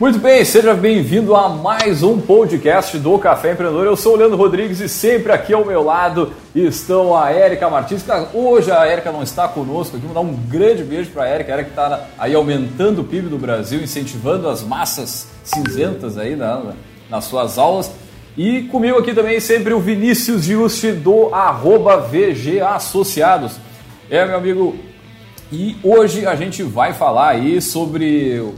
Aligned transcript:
Muito 0.00 0.20
bem, 0.20 0.44
seja 0.44 0.74
bem-vindo 0.74 1.34
a 1.34 1.48
mais 1.48 2.04
um 2.04 2.20
podcast 2.20 2.96
do 2.98 3.18
Café 3.18 3.50
Empreendedor. 3.50 3.84
Eu 3.84 3.96
sou 3.96 4.14
o 4.14 4.16
Leandro 4.16 4.36
Rodrigues 4.36 4.78
e 4.78 4.88
sempre 4.88 5.32
aqui 5.32 5.52
ao 5.52 5.64
meu 5.64 5.82
lado 5.82 6.32
estão 6.54 7.16
a 7.16 7.32
Érica 7.32 7.68
Martins. 7.68 8.04
Hoje 8.32 8.70
a 8.70 8.86
Érica 8.86 9.10
não 9.10 9.24
está 9.24 9.48
conosco 9.48 9.96
aqui, 9.96 10.06
dar 10.06 10.20
um 10.20 10.32
grande 10.32 10.84
beijo 10.84 11.10
para 11.10 11.24
a 11.24 11.26
Érica. 11.26 11.50
A 11.50 11.54
Érica 11.56 11.70
está 11.70 12.06
aí 12.16 12.32
aumentando 12.32 13.00
o 13.00 13.04
PIB 13.04 13.28
do 13.28 13.38
Brasil, 13.38 13.82
incentivando 13.82 14.48
as 14.48 14.62
massas 14.62 15.26
cinzentas 15.42 16.16
aí 16.16 16.36
na, 16.36 16.74
nas 17.10 17.24
suas 17.24 17.58
aulas. 17.58 17.90
E 18.36 18.62
comigo 18.70 18.98
aqui 18.98 19.12
também 19.12 19.40
sempre 19.40 19.74
o 19.74 19.80
Vinícius 19.80 20.44
Giusti 20.44 20.92
do 20.92 21.34
arroba 21.34 21.96
VG 21.96 22.60
Associados. 22.60 23.56
É, 24.08 24.24
meu 24.24 24.36
amigo, 24.36 24.76
e 25.50 25.76
hoje 25.82 26.24
a 26.24 26.36
gente 26.36 26.62
vai 26.62 26.92
falar 26.92 27.30
aí 27.30 27.60
sobre 27.60 28.54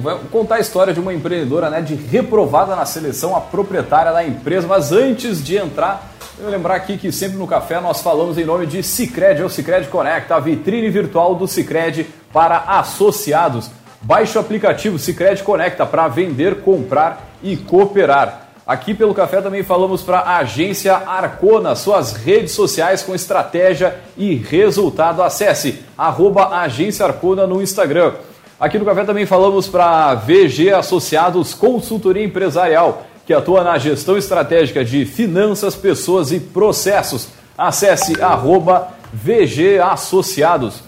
Vou 0.00 0.18
contar 0.30 0.56
a 0.56 0.60
história 0.60 0.92
de 0.92 1.00
uma 1.00 1.12
empreendedora 1.12 1.70
né, 1.70 1.80
de 1.80 1.94
reprovada 1.94 2.74
na 2.74 2.84
seleção, 2.84 3.36
a 3.36 3.40
proprietária 3.40 4.12
da 4.12 4.24
empresa. 4.24 4.66
Mas 4.66 4.92
antes 4.92 5.42
de 5.42 5.56
entrar, 5.56 6.10
eu 6.38 6.48
lembrar 6.48 6.74
aqui 6.74 6.98
que 6.98 7.12
sempre 7.12 7.36
no 7.36 7.46
café 7.46 7.80
nós 7.80 8.02
falamos 8.02 8.36
em 8.38 8.44
nome 8.44 8.66
de 8.66 8.82
Cicred, 8.82 9.40
é 9.40 9.44
o 9.44 9.48
Cicred 9.48 9.88
Conecta, 9.88 10.34
a 10.34 10.40
vitrine 10.40 10.90
virtual 10.90 11.34
do 11.34 11.46
Cicred 11.46 12.06
para 12.32 12.58
associados. 12.58 13.70
Baixe 14.02 14.36
o 14.36 14.40
aplicativo 14.40 14.98
Cicred 14.98 15.42
Conecta 15.42 15.86
para 15.86 16.08
vender, 16.08 16.62
comprar 16.62 17.28
e 17.42 17.56
cooperar. 17.56 18.48
Aqui 18.66 18.94
pelo 18.94 19.14
café 19.14 19.42
também 19.42 19.62
falamos 19.62 20.02
para 20.02 20.20
a 20.20 20.38
agência 20.38 20.94
Arcona, 20.94 21.74
suas 21.74 22.14
redes 22.14 22.52
sociais 22.52 23.02
com 23.02 23.14
estratégia 23.14 23.96
e 24.16 24.34
resultado. 24.34 25.22
Acesse 25.22 25.84
arroba 25.98 26.48
agência 26.48 27.04
Arcona 27.04 27.46
no 27.46 27.62
Instagram. 27.62 28.14
Aqui 28.58 28.78
no 28.78 28.84
Café 28.84 29.04
também 29.04 29.26
falamos 29.26 29.66
para 29.66 30.14
VG 30.14 30.70
Associados 30.70 31.54
Consultoria 31.54 32.24
Empresarial, 32.24 33.04
que 33.26 33.34
atua 33.34 33.64
na 33.64 33.76
gestão 33.78 34.16
estratégica 34.16 34.84
de 34.84 35.04
finanças, 35.04 35.74
pessoas 35.74 36.30
e 36.30 36.38
processos. 36.38 37.28
Acesse 37.58 38.22
arroba 38.22 38.88
VG 39.12 39.80
Associados. 39.80 40.82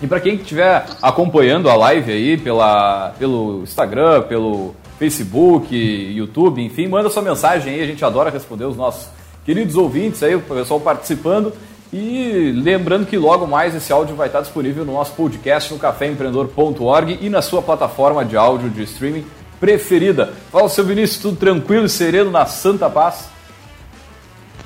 E 0.00 0.06
para 0.06 0.20
quem 0.20 0.36
estiver 0.36 0.86
acompanhando 1.00 1.68
a 1.68 1.74
live 1.74 2.12
aí 2.12 2.36
pela, 2.36 3.12
pelo 3.18 3.62
Instagram, 3.62 4.22
pelo 4.22 4.74
Facebook, 4.96 5.74
YouTube, 5.74 6.62
enfim, 6.62 6.86
manda 6.86 7.10
sua 7.10 7.22
mensagem 7.22 7.74
aí, 7.74 7.80
a 7.82 7.86
gente 7.86 8.04
adora 8.04 8.30
responder 8.30 8.64
os 8.64 8.76
nossos 8.76 9.08
queridos 9.44 9.76
ouvintes 9.76 10.22
aí, 10.22 10.36
o 10.36 10.40
pessoal 10.40 10.78
participando. 10.78 11.52
E 11.92 12.52
lembrando 12.56 13.04
que 13.04 13.18
logo 13.18 13.46
mais 13.46 13.74
esse 13.74 13.92
áudio 13.92 14.16
vai 14.16 14.28
estar 14.28 14.40
disponível 14.40 14.82
no 14.82 14.94
nosso 14.94 15.12
podcast 15.12 15.70
no 15.70 15.78
caféempreendedor.org 15.78 17.18
e 17.20 17.28
na 17.28 17.42
sua 17.42 17.60
plataforma 17.60 18.24
de 18.24 18.34
áudio 18.34 18.70
de 18.70 18.82
streaming 18.84 19.26
preferida. 19.60 20.32
Fala, 20.50 20.70
seu 20.70 20.86
Vinícius, 20.86 21.20
tudo 21.20 21.36
tranquilo 21.36 21.84
e 21.84 21.90
sereno 21.90 22.30
na 22.30 22.46
Santa 22.46 22.88
Paz? 22.88 23.28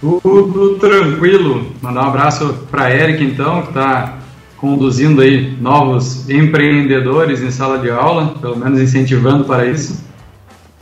Tudo 0.00 0.78
tranquilo. 0.78 1.72
Mandar 1.82 2.04
um 2.04 2.08
abraço 2.10 2.66
para 2.70 2.94
Eric, 2.94 3.24
então, 3.24 3.62
que 3.62 3.68
está 3.68 4.18
conduzindo 4.56 5.20
aí 5.20 5.50
novos 5.60 6.30
empreendedores 6.30 7.42
em 7.42 7.50
sala 7.50 7.78
de 7.78 7.90
aula, 7.90 8.36
pelo 8.40 8.56
menos 8.56 8.80
incentivando 8.80 9.44
para 9.44 9.66
isso. 9.66 10.04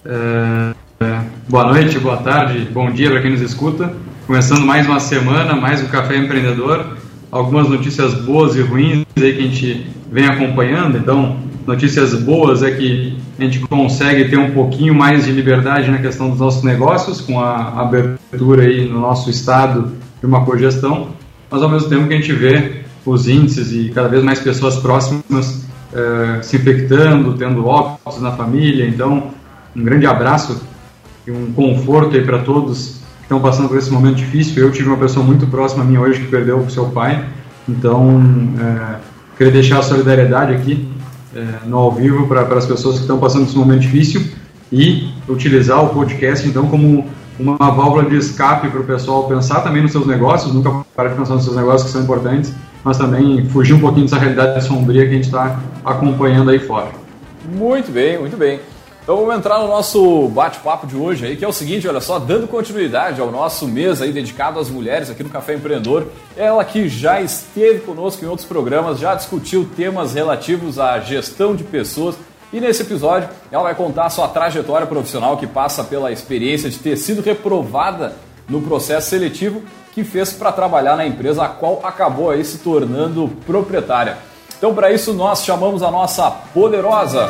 É, 0.04 0.74
é, 1.00 1.20
boa 1.48 1.72
noite, 1.72 1.98
boa 1.98 2.18
tarde, 2.18 2.68
bom 2.70 2.90
dia 2.90 3.10
para 3.10 3.22
quem 3.22 3.30
nos 3.30 3.40
escuta. 3.40 3.94
Começando 4.26 4.64
mais 4.64 4.86
uma 4.86 5.00
semana, 5.00 5.54
mais 5.54 5.82
um 5.82 5.86
Café 5.88 6.16
Empreendedor. 6.16 6.96
Algumas 7.30 7.68
notícias 7.68 8.14
boas 8.14 8.56
e 8.56 8.62
ruins 8.62 9.04
aí 9.18 9.34
que 9.34 9.38
a 9.38 9.42
gente 9.42 9.86
vem 10.10 10.24
acompanhando. 10.24 10.96
Então, 10.96 11.36
notícias 11.66 12.14
boas 12.14 12.62
é 12.62 12.70
que 12.70 13.18
a 13.38 13.42
gente 13.42 13.60
consegue 13.60 14.30
ter 14.30 14.38
um 14.38 14.52
pouquinho 14.52 14.94
mais 14.94 15.26
de 15.26 15.30
liberdade 15.30 15.90
na 15.90 15.98
questão 15.98 16.30
dos 16.30 16.38
nossos 16.38 16.62
negócios, 16.62 17.20
com 17.20 17.38
a 17.38 17.82
abertura 17.82 18.62
aí 18.62 18.88
no 18.88 18.98
nosso 18.98 19.28
estado 19.28 19.92
de 20.18 20.24
uma 20.24 20.42
cogestão, 20.42 21.08
mas 21.50 21.62
ao 21.62 21.68
mesmo 21.68 21.90
tempo 21.90 22.08
que 22.08 22.14
a 22.14 22.16
gente 22.16 22.32
vê 22.32 22.80
os 23.04 23.28
índices 23.28 23.72
e 23.72 23.90
cada 23.90 24.08
vez 24.08 24.24
mais 24.24 24.40
pessoas 24.40 24.76
próximas 24.76 25.66
eh, 25.92 26.38
se 26.40 26.56
infectando, 26.56 27.34
tendo 27.34 27.66
óbitos 27.66 28.22
na 28.22 28.32
família. 28.32 28.88
Então, 28.88 29.32
um 29.76 29.84
grande 29.84 30.06
abraço 30.06 30.62
e 31.26 31.30
um 31.30 31.52
conforto 31.52 32.16
aí 32.16 32.24
para 32.24 32.38
todos 32.38 33.03
estão 33.24 33.40
passando 33.40 33.68
por 33.68 33.76
esse 33.78 33.90
momento 33.90 34.16
difícil. 34.16 34.62
Eu 34.62 34.70
tive 34.70 34.88
uma 34.88 34.96
pessoa 34.96 35.24
muito 35.24 35.46
próxima 35.46 35.82
a 35.82 35.86
mim 35.86 35.96
hoje 35.96 36.20
que 36.20 36.28
perdeu 36.28 36.58
o 36.58 36.70
seu 36.70 36.86
pai, 36.86 37.26
então 37.68 38.22
é, 38.60 38.96
queria 39.36 39.52
deixar 39.52 39.78
a 39.78 39.82
solidariedade 39.82 40.54
aqui 40.54 40.88
é, 41.34 41.66
no 41.66 41.76
ao 41.76 41.92
vivo 41.92 42.26
para 42.28 42.42
as 42.42 42.66
pessoas 42.66 42.96
que 42.96 43.02
estão 43.02 43.18
passando 43.18 43.44
esse 43.46 43.56
momento 43.56 43.80
difícil 43.80 44.22
e 44.70 45.12
utilizar 45.28 45.84
o 45.84 45.88
podcast 45.88 46.46
então 46.48 46.66
como 46.68 47.06
uma 47.38 47.56
válvula 47.56 48.04
de 48.04 48.16
escape 48.16 48.68
para 48.68 48.80
o 48.80 48.84
pessoal 48.84 49.26
pensar 49.26 49.60
também 49.60 49.82
nos 49.82 49.92
seus 49.92 50.06
negócios, 50.06 50.54
nunca 50.54 50.84
parar 50.94 51.08
de 51.08 51.16
pensar 51.16 51.34
nos 51.34 51.44
seus 51.44 51.56
negócios 51.56 51.84
que 51.84 51.90
são 51.90 52.02
importantes, 52.02 52.52
mas 52.84 52.96
também 52.96 53.48
fugir 53.48 53.74
um 53.74 53.80
pouquinho 53.80 54.04
dessa 54.04 54.18
realidade 54.18 54.64
sombria 54.64 55.02
que 55.02 55.10
a 55.10 55.14
gente 55.14 55.24
está 55.24 55.58
acompanhando 55.84 56.50
aí 56.50 56.60
fora. 56.60 56.90
Muito 57.52 57.90
bem, 57.90 58.18
muito 58.18 58.36
bem. 58.36 58.60
Então 59.04 59.18
vamos 59.18 59.36
entrar 59.36 59.58
no 59.58 59.68
nosso 59.68 60.28
bate-papo 60.28 60.86
de 60.86 60.96
hoje 60.96 61.26
aí, 61.26 61.36
que 61.36 61.44
é 61.44 61.48
o 61.48 61.52
seguinte, 61.52 61.86
olha 61.86 62.00
só, 62.00 62.18
dando 62.18 62.48
continuidade 62.48 63.20
ao 63.20 63.30
nosso 63.30 63.68
mês 63.68 64.00
aí 64.00 64.10
dedicado 64.10 64.58
às 64.58 64.70
mulheres 64.70 65.10
aqui 65.10 65.22
no 65.22 65.28
Café 65.28 65.56
Empreendedor, 65.56 66.06
ela 66.34 66.64
que 66.64 66.88
já 66.88 67.20
esteve 67.20 67.80
conosco 67.80 68.24
em 68.24 68.28
outros 68.28 68.48
programas, 68.48 68.98
já 68.98 69.14
discutiu 69.14 69.68
temas 69.76 70.14
relativos 70.14 70.78
à 70.78 70.98
gestão 71.00 71.54
de 71.54 71.62
pessoas 71.62 72.16
e 72.50 72.58
nesse 72.58 72.80
episódio 72.80 73.28
ela 73.52 73.64
vai 73.64 73.74
contar 73.74 74.06
a 74.06 74.10
sua 74.10 74.26
trajetória 74.26 74.86
profissional 74.86 75.36
que 75.36 75.46
passa 75.46 75.84
pela 75.84 76.10
experiência 76.10 76.70
de 76.70 76.78
ter 76.78 76.96
sido 76.96 77.20
reprovada 77.20 78.14
no 78.48 78.62
processo 78.62 79.10
seletivo 79.10 79.62
que 79.92 80.02
fez 80.02 80.32
para 80.32 80.50
trabalhar 80.50 80.96
na 80.96 81.06
empresa 81.06 81.44
a 81.44 81.48
qual 81.48 81.78
acabou 81.84 82.30
aí 82.30 82.42
se 82.42 82.56
tornando 82.56 83.28
proprietária. 83.44 84.16
Então 84.56 84.74
para 84.74 84.90
isso 84.90 85.12
nós 85.12 85.44
chamamos 85.44 85.82
a 85.82 85.90
nossa 85.90 86.30
poderosa 86.30 87.28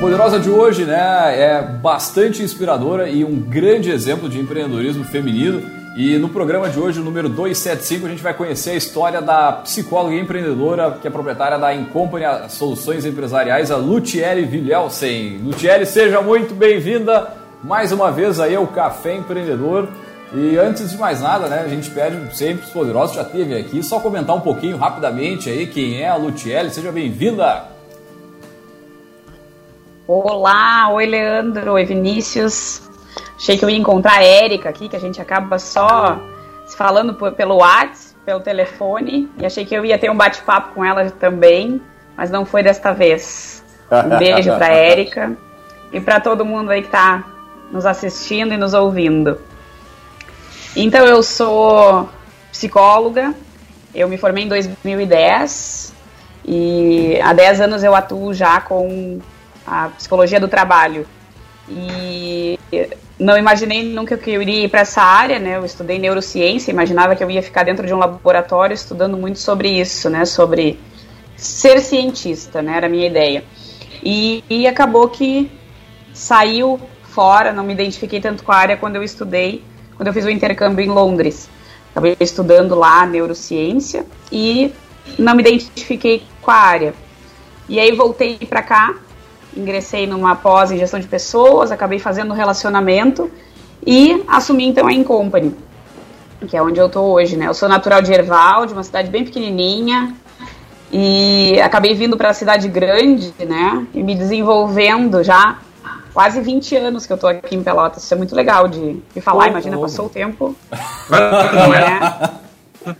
Poderosa 0.00 0.40
de 0.40 0.48
hoje, 0.48 0.86
né, 0.86 0.96
é 1.38 1.60
bastante 1.62 2.42
inspiradora 2.42 3.06
e 3.06 3.22
um 3.22 3.38
grande 3.38 3.90
exemplo 3.90 4.30
de 4.30 4.40
empreendedorismo 4.40 5.04
feminino. 5.04 5.62
E 5.94 6.16
no 6.16 6.30
programa 6.30 6.70
de 6.70 6.80
hoje, 6.80 7.00
número 7.00 7.28
275, 7.28 8.06
a 8.06 8.08
gente 8.08 8.22
vai 8.22 8.32
conhecer 8.32 8.70
a 8.70 8.76
história 8.76 9.20
da 9.20 9.52
psicóloga 9.52 10.14
e 10.14 10.18
empreendedora 10.18 10.92
que 10.92 11.06
é 11.06 11.10
proprietária 11.10 11.58
da 11.58 11.74
Incompany 11.74 12.24
Soluções 12.48 13.04
Empresariais, 13.04 13.70
a 13.70 13.76
Lutiele 13.76 14.46
Vilhelsen. 14.46 15.36
Lutiele, 15.44 15.84
seja 15.84 16.22
muito 16.22 16.54
bem-vinda 16.54 17.34
mais 17.62 17.92
uma 17.92 18.10
vez 18.10 18.40
aí 18.40 18.54
ao 18.56 18.66
Café 18.68 19.16
Empreendedor. 19.16 19.86
E 20.32 20.56
antes 20.56 20.90
de 20.90 20.96
mais 20.96 21.20
nada, 21.20 21.46
né, 21.46 21.62
a 21.62 21.68
gente 21.68 21.90
pede 21.90 22.34
sempre 22.34 22.64
os 22.64 22.70
poderosos, 22.70 23.16
já 23.16 23.24
teve 23.24 23.54
aqui, 23.54 23.82
só 23.82 24.00
comentar 24.00 24.34
um 24.34 24.40
pouquinho 24.40 24.78
rapidamente 24.78 25.50
aí 25.50 25.66
quem 25.66 26.00
é 26.00 26.08
a 26.08 26.16
Lutiele. 26.16 26.70
Seja 26.70 26.90
bem-vinda! 26.90 27.69
Olá, 30.12 30.90
oi 30.90 31.06
Leandro, 31.06 31.74
oi 31.74 31.84
Vinícius. 31.84 32.82
Achei 33.36 33.56
que 33.56 33.64
eu 33.64 33.70
ia 33.70 33.78
encontrar 33.78 34.14
a 34.14 34.24
Érica 34.24 34.68
aqui, 34.68 34.88
que 34.88 34.96
a 34.96 34.98
gente 34.98 35.22
acaba 35.22 35.56
só 35.56 36.20
se 36.66 36.76
falando 36.76 37.14
pelo 37.14 37.58
WhatsApp, 37.58 38.16
pelo 38.26 38.40
telefone, 38.40 39.30
e 39.38 39.46
achei 39.46 39.64
que 39.64 39.72
eu 39.72 39.84
ia 39.84 39.96
ter 39.96 40.10
um 40.10 40.16
bate-papo 40.16 40.74
com 40.74 40.84
ela 40.84 41.08
também, 41.12 41.80
mas 42.16 42.28
não 42.28 42.44
foi 42.44 42.60
desta 42.60 42.92
vez. 42.92 43.64
Um 43.88 44.18
beijo 44.18 44.50
para 44.56 44.66
Érica 44.74 45.36
e 45.92 46.00
para 46.00 46.18
todo 46.18 46.44
mundo 46.44 46.72
aí 46.72 46.80
que 46.80 46.88
está 46.88 47.24
nos 47.70 47.86
assistindo 47.86 48.52
e 48.52 48.56
nos 48.56 48.74
ouvindo. 48.74 49.38
Então 50.74 51.06
eu 51.06 51.22
sou 51.22 52.08
psicóloga, 52.50 53.32
eu 53.94 54.08
me 54.08 54.18
formei 54.18 54.42
em 54.42 54.48
2010 54.48 55.94
e 56.44 57.16
há 57.22 57.32
10 57.32 57.60
anos 57.60 57.84
eu 57.84 57.94
atuo 57.94 58.34
já 58.34 58.60
com 58.60 59.20
a 59.66 59.88
psicologia 59.88 60.40
do 60.40 60.48
trabalho. 60.48 61.06
E 61.68 62.58
não 63.18 63.36
imaginei 63.36 63.84
nunca 63.84 64.16
que 64.16 64.30
eu 64.30 64.40
iria 64.40 64.64
ir 64.64 64.68
para 64.68 64.80
essa 64.80 65.02
área, 65.02 65.38
né? 65.38 65.56
Eu 65.56 65.64
estudei 65.64 65.98
neurociência, 65.98 66.70
imaginava 66.70 67.14
que 67.14 67.22
eu 67.22 67.30
ia 67.30 67.42
ficar 67.42 67.64
dentro 67.64 67.86
de 67.86 67.92
um 67.92 67.98
laboratório 67.98 68.74
estudando 68.74 69.16
muito 69.16 69.38
sobre 69.38 69.68
isso, 69.68 70.08
né? 70.08 70.24
Sobre 70.24 70.80
ser 71.36 71.80
cientista, 71.80 72.62
né? 72.62 72.76
Era 72.76 72.86
a 72.86 72.90
minha 72.90 73.06
ideia. 73.06 73.44
E, 74.02 74.42
e 74.48 74.66
acabou 74.66 75.08
que 75.08 75.50
saiu 76.14 76.80
fora, 77.02 77.52
não 77.52 77.62
me 77.62 77.74
identifiquei 77.74 78.20
tanto 78.20 78.42
com 78.42 78.52
a 78.52 78.56
área 78.56 78.76
quando 78.76 78.96
eu 78.96 79.02
estudei, 79.02 79.62
quando 79.96 80.06
eu 80.06 80.14
fiz 80.14 80.24
o 80.24 80.30
intercâmbio 80.30 80.84
em 80.84 80.88
Londres. 80.88 81.48
Acabei 81.90 82.16
estudando 82.20 82.74
lá 82.74 83.04
neurociência 83.04 84.06
e 84.32 84.72
não 85.18 85.34
me 85.34 85.42
identifiquei 85.42 86.22
com 86.40 86.50
a 86.50 86.56
área. 86.56 86.94
E 87.68 87.78
aí 87.78 87.92
voltei 87.92 88.38
para 88.38 88.62
cá 88.62 88.96
ingressei 89.56 90.06
numa 90.06 90.36
pós 90.36 90.70
em 90.70 90.78
gestão 90.78 91.00
de 91.00 91.06
pessoas, 91.06 91.70
acabei 91.70 91.98
fazendo 91.98 92.32
relacionamento 92.34 93.30
e 93.86 94.22
assumi 94.28 94.66
então 94.66 94.86
a 94.86 94.92
Incompany. 94.92 95.54
que 96.46 96.56
é 96.56 96.62
onde 96.62 96.78
eu 96.78 96.88
tô 96.88 97.02
hoje, 97.02 97.36
né? 97.36 97.46
Eu 97.46 97.54
sou 97.54 97.68
natural 97.68 98.02
de 98.02 98.12
Erval, 98.12 98.66
de 98.66 98.72
uma 98.72 98.82
cidade 98.82 99.10
bem 99.10 99.24
pequenininha, 99.24 100.14
e 100.92 101.60
acabei 101.62 101.94
vindo 101.94 102.16
para 102.16 102.30
a 102.30 102.34
cidade 102.34 102.68
grande, 102.68 103.32
né? 103.38 103.86
E 103.94 104.02
me 104.02 104.14
desenvolvendo 104.14 105.22
já 105.22 105.58
quase 106.12 106.40
20 106.40 106.76
anos 106.76 107.06
que 107.06 107.12
eu 107.12 107.18
tô 107.18 107.26
aqui 107.26 107.54
em 107.54 107.62
Pelotas. 107.62 108.02
Isso 108.02 108.14
é 108.14 108.16
muito 108.16 108.34
legal 108.34 108.66
de, 108.68 109.00
de 109.14 109.20
falar, 109.20 109.44
oh, 109.44 109.48
imagina, 109.48 109.78
oh. 109.78 109.82
passou 109.82 110.06
o 110.06 110.08
tempo. 110.08 110.56
Não 111.08 111.74
é? 111.74 112.30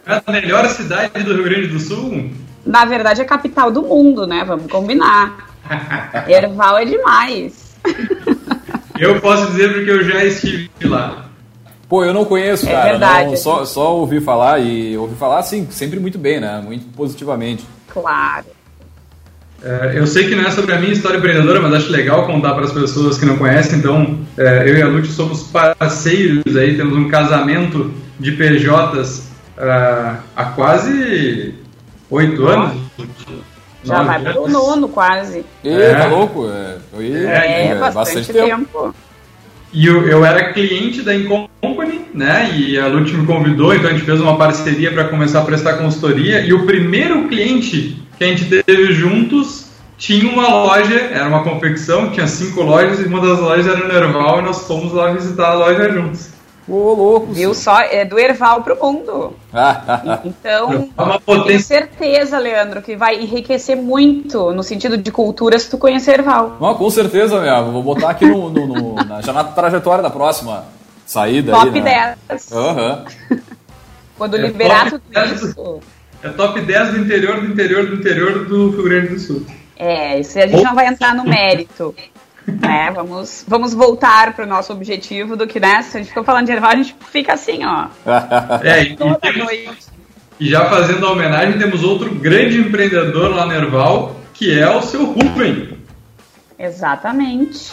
é 0.07 0.23
a 0.27 0.33
melhor 0.33 0.69
cidade 0.69 1.23
do 1.25 1.35
Rio 1.35 1.45
Grande 1.45 1.67
do 1.69 1.81
Sul? 1.81 2.31
Na 2.65 2.85
verdade, 2.85 3.21
é 3.21 3.25
a 3.25 3.27
capital 3.27 3.71
do 3.71 3.83
mundo, 3.83 4.27
né? 4.27 4.45
Vamos 4.45 4.71
combinar. 4.71 5.50
Erval 6.29 6.79
é 6.79 6.85
demais. 6.85 7.77
Eu 8.99 9.21
posso 9.21 9.47
dizer 9.51 9.73
porque 9.73 9.91
eu 9.91 10.05
já 10.05 10.25
estive 10.25 10.71
lá. 10.85 11.27
Pô, 11.89 12.05
eu 12.05 12.15
não 12.15 12.25
conheço, 12.25 12.69
é 12.69 12.73
cara. 12.73 12.91
Verdade, 12.91 13.31
não, 13.31 13.37
só, 13.37 13.65
só 13.65 13.97
ouvi 13.97 14.21
falar 14.21 14.61
e 14.61 14.97
ouvi 14.97 15.17
falar, 15.17 15.43
sim, 15.43 15.67
sempre 15.71 15.99
muito 15.99 16.19
bem, 16.19 16.39
né? 16.39 16.63
Muito 16.65 16.87
positivamente. 16.95 17.65
Claro. 17.89 18.47
É, 19.63 19.93
eu 19.95 20.07
sei 20.07 20.29
que 20.29 20.35
não 20.35 20.45
é 20.45 20.51
sobre 20.51 20.75
a 20.75 20.79
minha 20.79 20.93
história 20.93 21.19
empreendedora, 21.19 21.61
mas 21.61 21.75
acho 21.75 21.91
legal 21.91 22.27
contar 22.27 22.55
para 22.55 22.65
as 22.65 22.73
pessoas 22.73 23.19
que 23.19 23.27
não 23.27 23.37
conhecem. 23.37 23.79
Então, 23.79 24.21
é, 24.39 24.71
eu 24.71 24.77
e 24.77 24.83
a 24.83 24.87
Lute 24.87 25.09
somos 25.09 25.43
parceiros 25.43 26.57
aí, 26.57 26.77
temos 26.77 26.97
um 26.97 27.09
casamento 27.09 27.93
de 28.19 28.33
PJs 28.33 29.31
uh, 29.59 30.17
há 30.37 30.45
quase 30.55 31.55
oito 32.09 32.47
anos. 32.47 32.81
Já 33.83 34.03
vai 34.03 34.21
para 34.21 34.41
o 34.41 34.49
nono, 34.49 34.89
quase. 34.89 35.45
É, 35.65 35.95
tá 35.95 36.07
louco? 36.07 36.49
É, 36.49 36.77
é, 36.99 37.67
é 37.69 37.75
bastante, 37.75 37.95
bastante 37.95 38.33
tempo. 38.33 38.49
tempo. 38.83 38.95
E 39.73 39.87
eu, 39.87 40.07
eu 40.09 40.25
era 40.25 40.53
cliente 40.53 41.03
da 41.03 41.15
Incompany, 41.15 42.07
né? 42.13 42.51
E 42.53 42.79
a 42.79 42.89
Lute 42.89 43.15
me 43.15 43.25
convidou, 43.25 43.73
então 43.73 43.89
a 43.89 43.93
gente 43.93 44.05
fez 44.05 44.21
uma 44.21 44.37
parceria 44.37 44.93
para 44.93 45.05
começar 45.05 45.41
a 45.41 45.45
prestar 45.45 45.75
consultoria. 45.75 46.41
E 46.41 46.53
o 46.53 46.67
primeiro 46.67 47.29
cliente 47.29 48.03
que 48.19 48.25
a 48.25 48.27
gente 48.27 48.47
teve 48.47 48.93
juntos 48.93 49.71
tinha 49.97 50.31
uma 50.31 50.49
loja, 50.49 50.99
era 51.13 51.29
uma 51.29 51.45
confecção, 51.45 52.11
tinha 52.11 52.27
cinco 52.27 52.63
lojas 52.63 53.01
e 53.01 53.05
uma 53.05 53.21
das 53.21 53.39
lojas 53.39 53.67
era 53.67 53.87
no 53.87 53.95
Erval 53.95 54.41
e 54.41 54.43
nós 54.43 54.67
fomos 54.67 54.93
lá 54.93 55.13
visitar 55.13 55.51
a 55.51 55.55
loja 55.55 55.93
juntos. 55.93 56.31
Ô, 56.71 56.95
louco. 56.95 57.33
Viu 57.33 57.53
só? 57.53 57.81
É 57.81 58.05
do 58.05 58.17
Erval 58.17 58.63
pro 58.63 58.79
mundo. 58.81 59.35
então, 60.25 60.89
é 60.97 61.35
eu 61.35 61.45
tenho 61.45 61.61
certeza, 61.61 62.39
Leandro, 62.39 62.81
que 62.81 62.95
vai 62.95 63.21
enriquecer 63.21 63.77
muito 63.77 64.53
no 64.53 64.63
sentido 64.63 64.97
de 64.97 65.11
cultura 65.11 65.59
se 65.59 65.69
tu 65.69 65.77
conhecer 65.77 66.21
Erval. 66.21 66.59
Não, 66.61 66.75
com 66.77 66.89
certeza, 66.89 67.41
meu. 67.41 67.73
Vou 67.73 67.83
botar 67.83 68.11
aqui 68.11 68.25
no, 68.25 68.49
no, 68.49 68.67
no 68.69 68.95
na, 68.95 69.21
já 69.21 69.33
na 69.33 69.43
trajetória 69.43 70.01
da 70.01 70.11
próxima 70.11 70.65
saída. 71.05 71.51
Top 71.51 71.69
aí, 71.77 71.83
né? 71.83 72.17
10. 72.29 72.51
Uhum. 72.53 73.41
Quando 74.17 74.37
é 74.37 74.41
liberar 74.41 74.91
tudo 74.91 75.03
10, 75.11 75.43
isso. 75.43 75.81
É 76.23 76.29
top 76.29 76.61
10 76.61 76.91
do 76.91 76.99
interior 76.99 77.41
do 77.41 77.47
interior 77.47 77.87
do 77.87 77.95
interior 77.97 78.45
do 78.45 78.71
Rio 78.71 78.85
Grande 78.85 79.09
do 79.09 79.19
Sul. 79.19 79.45
É, 79.77 80.21
isso 80.21 80.39
a 80.39 80.47
gente 80.47 80.63
não 80.63 80.75
vai 80.75 80.87
entrar 80.87 81.15
no 81.15 81.25
mérito. 81.25 81.95
É, 82.63 82.91
vamos, 82.91 83.45
vamos 83.47 83.75
voltar 83.75 84.35
para 84.35 84.45
o 84.45 84.49
nosso 84.49 84.73
objetivo 84.73 85.37
do 85.37 85.47
que, 85.47 85.61
né? 85.61 85.83
Se 85.83 85.97
a 85.97 86.01
gente 86.01 86.09
ficou 86.09 86.25
falando 86.25 86.47
de 86.47 86.53
Erval, 86.53 86.71
a 86.71 86.77
gente 86.77 86.95
fica 87.11 87.33
assim, 87.33 87.65
ó. 87.65 87.87
É, 88.63 88.83
e, 88.83 90.47
e, 90.47 90.49
já 90.49 90.69
fazendo 90.69 91.07
a 91.07 91.13
homenagem, 91.13 91.59
temos 91.59 91.83
outro 91.83 92.15
grande 92.15 92.59
empreendedor 92.59 93.35
lá 93.35 93.47
no 93.47 93.53
Erval, 93.53 94.17
que 94.35 94.59
é 94.59 94.69
o 94.69 94.83
seu 94.83 95.05
Rubem. 95.05 95.79
Exatamente. 96.59 97.73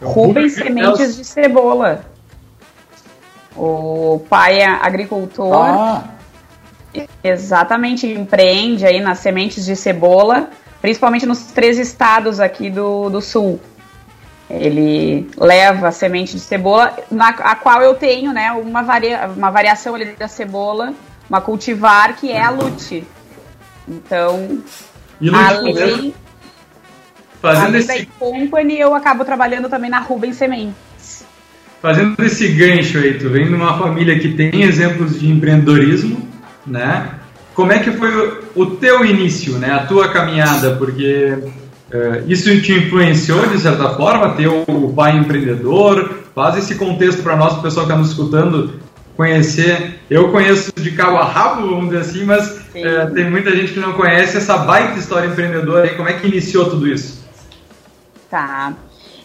É 0.00 0.04
Rubem 0.04 0.48
Sementes 0.48 1.16
de 1.16 1.24
Cebola. 1.24 2.04
O 3.56 4.24
pai 4.28 4.60
é 4.60 4.66
agricultor. 4.66 5.54
Ah. 5.54 6.04
Exatamente, 7.24 8.06
empreende 8.06 8.84
aí 8.84 9.00
nas 9.00 9.18
sementes 9.18 9.64
de 9.64 9.74
cebola, 9.74 10.50
principalmente 10.80 11.24
nos 11.24 11.44
três 11.44 11.78
estados 11.78 12.38
aqui 12.38 12.68
do, 12.68 13.08
do 13.08 13.20
sul. 13.20 13.58
Ele 14.52 15.30
leva 15.38 15.88
a 15.88 15.92
semente 15.92 16.34
de 16.34 16.40
cebola, 16.40 16.94
na 17.10 17.28
a 17.28 17.54
qual 17.54 17.80
eu 17.80 17.94
tenho 17.94 18.32
né, 18.32 18.52
uma, 18.52 18.82
varia, 18.82 19.26
uma 19.34 19.50
variação 19.50 19.94
ali 19.94 20.14
da 20.18 20.28
cebola, 20.28 20.92
uma 21.28 21.40
cultivar, 21.40 22.14
que 22.16 22.30
é 22.30 22.42
a 22.42 22.50
Lute. 22.50 23.04
Então, 23.88 24.62
e 25.20 25.30
além, 25.34 26.14
fazendo 27.40 27.66
além 27.66 27.80
esse... 27.80 28.04
da 28.04 28.06
Company, 28.18 28.78
eu 28.78 28.94
acabo 28.94 29.24
trabalhando 29.24 29.68
também 29.68 29.90
na 29.90 30.00
Rubens 30.00 30.36
Sementes. 30.36 31.24
Fazendo 31.80 32.22
esse 32.22 32.48
gancho 32.48 32.98
aí, 32.98 33.14
tu 33.18 33.30
vem 33.30 33.46
de 33.46 33.54
uma 33.54 33.78
família 33.78 34.18
que 34.18 34.34
tem 34.34 34.62
exemplos 34.62 35.18
de 35.18 35.28
empreendedorismo, 35.28 36.28
né? 36.66 37.10
Como 37.54 37.72
é 37.72 37.78
que 37.78 37.90
foi 37.92 38.10
o, 38.14 38.42
o 38.54 38.66
teu 38.76 39.04
início, 39.04 39.58
né? 39.58 39.72
A 39.72 39.86
tua 39.86 40.12
caminhada, 40.12 40.76
porque 40.76 41.38
isso 42.26 42.60
te 42.62 42.72
influenciou 42.72 43.46
de 43.48 43.58
certa 43.58 43.90
forma, 43.90 44.34
ter 44.34 44.48
o 44.48 44.92
pai 44.94 45.16
empreendedor? 45.16 46.22
Faz 46.34 46.56
esse 46.56 46.76
contexto 46.76 47.22
para 47.22 47.36
nós, 47.36 47.52
o 47.54 47.62
pessoal 47.62 47.86
que 47.86 47.92
está 47.92 48.00
nos 48.00 48.10
escutando, 48.10 48.80
conhecer. 49.16 50.00
Eu 50.08 50.30
conheço 50.30 50.72
de 50.74 50.90
cabo 50.92 51.18
a 51.18 51.24
rabo, 51.24 51.68
vamos 51.68 51.90
dizer 51.90 51.98
assim, 51.98 52.24
mas 52.24 52.48
uh, 52.48 53.14
tem 53.14 53.30
muita 53.30 53.54
gente 53.54 53.72
que 53.72 53.80
não 53.80 53.92
conhece 53.92 54.36
essa 54.38 54.56
baita 54.58 54.98
história 54.98 55.28
empreendedora. 55.28 55.86
E 55.86 55.94
como 55.94 56.08
é 56.08 56.14
que 56.14 56.26
iniciou 56.26 56.70
tudo 56.70 56.88
isso? 56.88 57.22
Tá. 58.30 58.72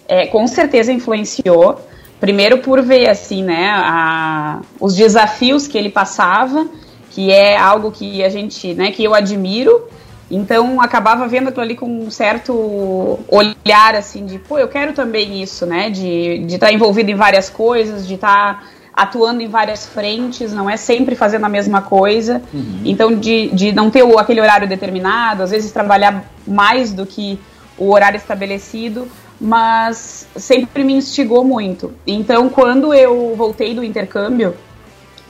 É, 0.07 0.27
com 0.27 0.45
certeza 0.47 0.91
influenciou. 0.91 1.81
Primeiro 2.19 2.57
por 2.57 2.81
ver 2.81 3.09
assim, 3.09 3.43
né, 3.43 3.69
a, 3.69 4.61
os 4.79 4.95
desafios 4.95 5.67
que 5.67 5.77
ele 5.77 5.89
passava, 5.89 6.67
que 7.11 7.31
é 7.31 7.55
algo 7.55 7.91
que 7.91 8.23
a 8.23 8.29
gente, 8.29 8.73
né, 8.73 8.91
que 8.91 9.03
eu 9.03 9.13
admiro 9.13 9.87
então 10.29 10.81
acabava 10.81 11.27
vendo 11.27 11.47
aquilo 11.47 11.63
ali 11.63 11.75
com 11.75 11.85
um 11.85 12.12
certo 12.12 13.19
olhar 13.29 13.95
assim 13.95 14.25
de, 14.25 14.38
pô, 14.38 14.57
eu 14.57 14.68
quero 14.68 14.94
também 14.94 15.41
isso, 15.41 15.65
né? 15.65 15.89
De 15.89 16.45
estar 16.47 16.68
tá 16.68 16.74
envolvido 16.74 17.09
em 17.09 17.15
várias 17.15 17.50
coisas, 17.50 18.06
de 18.06 18.15
estar 18.15 18.62
tá 18.62 18.63
atuando 18.94 19.41
em 19.41 19.47
várias 19.47 19.85
frentes, 19.85 20.51
não 20.51 20.69
é 20.69 20.75
sempre 20.75 21.15
fazendo 21.15 21.45
a 21.45 21.50
mesma 21.50 21.81
coisa. 21.81 22.41
Uhum. 22.53 22.81
Então 22.83 23.15
de, 23.15 23.47
de 23.50 23.71
não 23.71 23.89
ter 23.89 24.03
o, 24.03 24.19
aquele 24.19 24.41
horário 24.41 24.68
determinado, 24.68 25.44
às 25.44 25.51
vezes 25.51 25.71
trabalhar 25.71 26.25
mais 26.45 26.91
do 26.91 27.06
que 27.06 27.39
o 27.77 27.94
horário 27.94 28.18
estabelecido, 28.18 29.07
mas 29.39 30.27
sempre 30.35 30.83
me 30.83 30.94
instigou 30.94 31.45
muito. 31.45 31.93
Então 32.05 32.50
quando 32.50 32.93
eu 32.93 33.34
voltei 33.38 33.74
do 33.74 33.84
intercâmbio, 33.84 34.55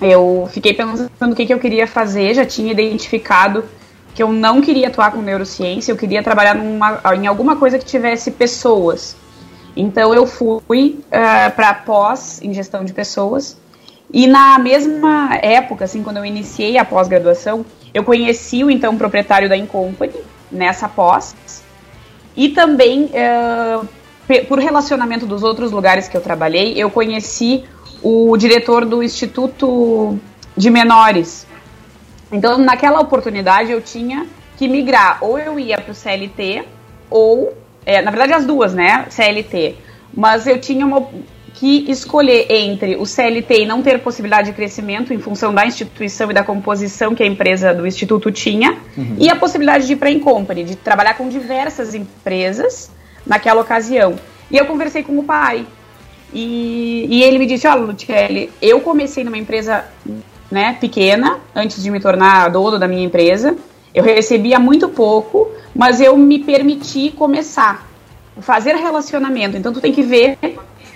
eu 0.02 0.50
fiquei 0.52 0.74
pensando 0.74 1.34
o 1.34 1.36
que, 1.36 1.46
que 1.46 1.54
eu 1.54 1.60
queria 1.60 1.86
fazer, 1.86 2.34
já 2.34 2.46
tinha 2.46 2.72
identificado 2.72 3.64
que 4.18 4.24
eu 4.24 4.32
não 4.32 4.62
queria 4.62 4.88
atuar 4.88 5.12
com 5.12 5.22
neurociência, 5.22 5.92
eu 5.92 5.96
queria 5.96 6.24
trabalhar 6.24 6.56
numa, 6.56 7.00
em 7.14 7.28
alguma 7.28 7.56
coisa 7.56 7.78
que 7.78 7.86
tivesse 7.86 8.32
pessoas. 8.32 9.16
Então 9.76 10.12
eu 10.12 10.26
fui 10.26 10.64
uh, 10.66 11.04
eh, 11.12 11.50
para 11.52 11.72
pós 11.76 12.42
em 12.42 12.52
gestão 12.52 12.84
de 12.84 12.94
pessoas. 12.94 13.56
E 14.12 14.26
na 14.26 14.58
mesma 14.58 15.36
época, 15.36 15.86
assim, 15.86 16.02
quando 16.02 16.18
eu 16.18 16.26
iniciei 16.26 16.80
a 16.80 16.84
pós-graduação, 16.84 17.64
eu 17.94 18.04
conheci 18.04 18.64
o 18.64 18.72
então 18.72 18.98
proprietário 18.98 19.48
da 19.48 19.56
Incompany 19.56 20.16
nessa 20.52 20.90
pós. 20.90 21.36
E 22.36 22.50
também, 22.50 23.12
uh, 23.14 23.88
por 24.48 24.58
relacionamento 24.58 25.28
dos 25.28 25.44
outros 25.44 25.72
lugares 25.72 26.08
que 26.08 26.18
eu 26.18 26.22
trabalhei, 26.22 26.74
eu 26.76 26.90
conheci 26.90 27.66
o 28.02 28.36
diretor 28.36 28.84
do 28.84 29.04
Instituto 29.04 30.18
de 30.56 30.72
Menores, 30.72 31.46
então, 32.32 32.58
naquela 32.58 33.00
oportunidade, 33.00 33.72
eu 33.72 33.82
tinha 33.82 34.26
que 34.58 34.68
migrar. 34.68 35.18
Ou 35.22 35.40
eu 35.40 35.60
ia 35.60 35.78
para 35.78 35.92
o 35.92 35.96
CLT, 35.96 36.66
ou. 37.10 37.54
É, 37.86 38.02
na 38.02 38.12
verdade, 38.12 38.34
as 38.34 38.46
duas, 38.46 38.74
né? 38.74 39.06
CLT. 39.10 39.76
Mas 40.14 40.46
eu 40.46 40.60
tinha 40.60 40.86
uma, 40.86 41.08
que 41.54 41.90
escolher 41.90 42.52
entre 42.52 42.96
o 42.98 43.06
CLT 43.06 43.62
e 43.62 43.66
não 43.66 43.82
ter 43.82 44.00
possibilidade 44.00 44.50
de 44.50 44.56
crescimento 44.56 45.14
em 45.14 45.20
função 45.20 45.54
da 45.54 45.66
instituição 45.66 46.30
e 46.30 46.34
da 46.34 46.44
composição 46.44 47.16
que 47.16 47.24
a 47.24 47.26
empresa 47.26 47.74
do 47.74 47.88
instituto 47.88 48.32
tinha, 48.32 48.78
uhum. 48.98 49.16
e 49.18 49.30
a 49.30 49.36
possibilidade 49.36 49.88
de 49.88 49.94
ir 49.94 49.96
para 49.96 50.10
a 50.10 50.20
Company, 50.20 50.64
de 50.64 50.76
trabalhar 50.76 51.16
com 51.16 51.28
diversas 51.30 51.96
empresas 51.96 52.92
naquela 53.26 53.62
ocasião. 53.62 54.16
E 54.52 54.58
eu 54.58 54.66
conversei 54.66 55.02
com 55.02 55.18
o 55.18 55.24
pai. 55.24 55.66
E, 56.34 57.08
e 57.10 57.24
ele 57.24 57.40
me 57.40 57.46
disse: 57.46 57.68
Olha, 57.68 57.82
Lutielli, 57.82 58.52
eu 58.62 58.82
comecei 58.82 59.24
numa 59.24 59.38
empresa 59.38 59.86
né, 60.50 60.78
pequena, 60.80 61.40
antes 61.56 61.82
de 61.82 61.92
me 61.92 62.00
tornar 62.00 62.50
dono 62.50 62.80
da 62.80 62.88
minha 62.88 63.04
empresa. 63.04 63.56
Eu 63.94 64.04
recebia 64.04 64.60
muito 64.60 64.90
pouco, 64.90 65.50
mas 65.76 66.00
eu 66.00 66.16
me 66.18 66.40
permiti 66.40 67.12
começar, 67.12 67.88
fazer 68.40 68.76
relacionamento. 68.76 69.58
Então 69.58 69.74
tu 69.74 69.82
tem 69.82 69.92
que 69.92 70.04
ver 70.04 70.38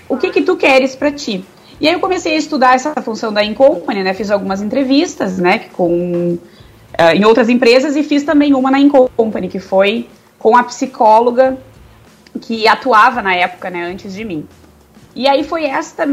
o 0.08 0.16
que 0.16 0.30
que 0.30 0.42
tu 0.42 0.56
queres 0.56 0.94
para 0.94 1.10
ti. 1.10 1.44
E 1.80 1.88
aí 1.88 1.94
eu 1.94 2.00
comecei 2.00 2.34
a 2.34 2.38
estudar 2.38 2.74
essa 2.74 2.94
função 3.02 3.32
da 3.32 3.44
Incompany, 3.44 4.04
né? 4.04 4.14
Fiz 4.14 4.30
algumas 4.30 4.62
entrevistas, 4.62 5.38
né, 5.38 5.66
com 5.72 6.38
uh, 6.38 7.12
em 7.14 7.24
outras 7.24 7.48
empresas 7.48 7.96
e 7.96 8.02
fiz 8.02 8.22
também 8.22 8.54
uma 8.54 8.70
na 8.70 8.78
Incompany, 8.78 9.48
que 9.48 9.58
foi 9.58 10.08
com 10.38 10.56
a 10.56 10.62
psicóloga 10.62 11.58
que 12.40 12.66
atuava 12.68 13.20
na 13.20 13.34
época, 13.34 13.68
né, 13.68 13.84
antes 13.84 14.14
de 14.14 14.24
mim. 14.24 14.46
E 15.14 15.28
aí 15.28 15.44
foi 15.44 15.64
esta 15.64 16.08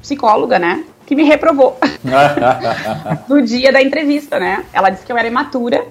psicóloga, 0.00 0.58
né, 0.58 0.84
que 1.06 1.14
me 1.14 1.22
reprovou 1.22 1.78
no 3.28 3.40
dia 3.40 3.72
da 3.72 3.80
entrevista, 3.80 4.38
né? 4.40 4.64
Ela 4.72 4.90
disse 4.90 5.06
que 5.06 5.12
eu 5.12 5.16
era 5.16 5.28
imatura 5.28 5.86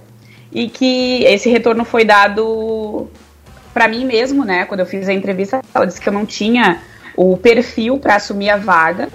e 0.52 0.70
que 0.70 1.24
esse 1.24 1.50
retorno 1.50 1.86
foi 1.86 2.04
dado 2.04 3.08
para 3.74 3.88
mim 3.88 4.06
mesmo, 4.06 4.44
né? 4.44 4.66
Quando 4.66 4.82
eu 4.82 4.86
fiz 4.86 5.08
a 5.08 5.14
entrevista, 5.14 5.62
ela 5.74 5.86
disse 5.86 6.00
que 6.00 6.08
eu 6.08 6.14
não 6.14 6.26
tinha 6.26 6.82
o 7.16 7.38
perfil 7.38 7.98
para 7.98 8.16
assumir 8.16 8.50
a 8.50 8.58
vaga, 8.58 9.10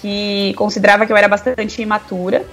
que 0.00 0.52
considerava 0.56 1.06
que 1.06 1.12
eu 1.12 1.16
era 1.16 1.28
bastante 1.28 1.80
imatura. 1.80 2.44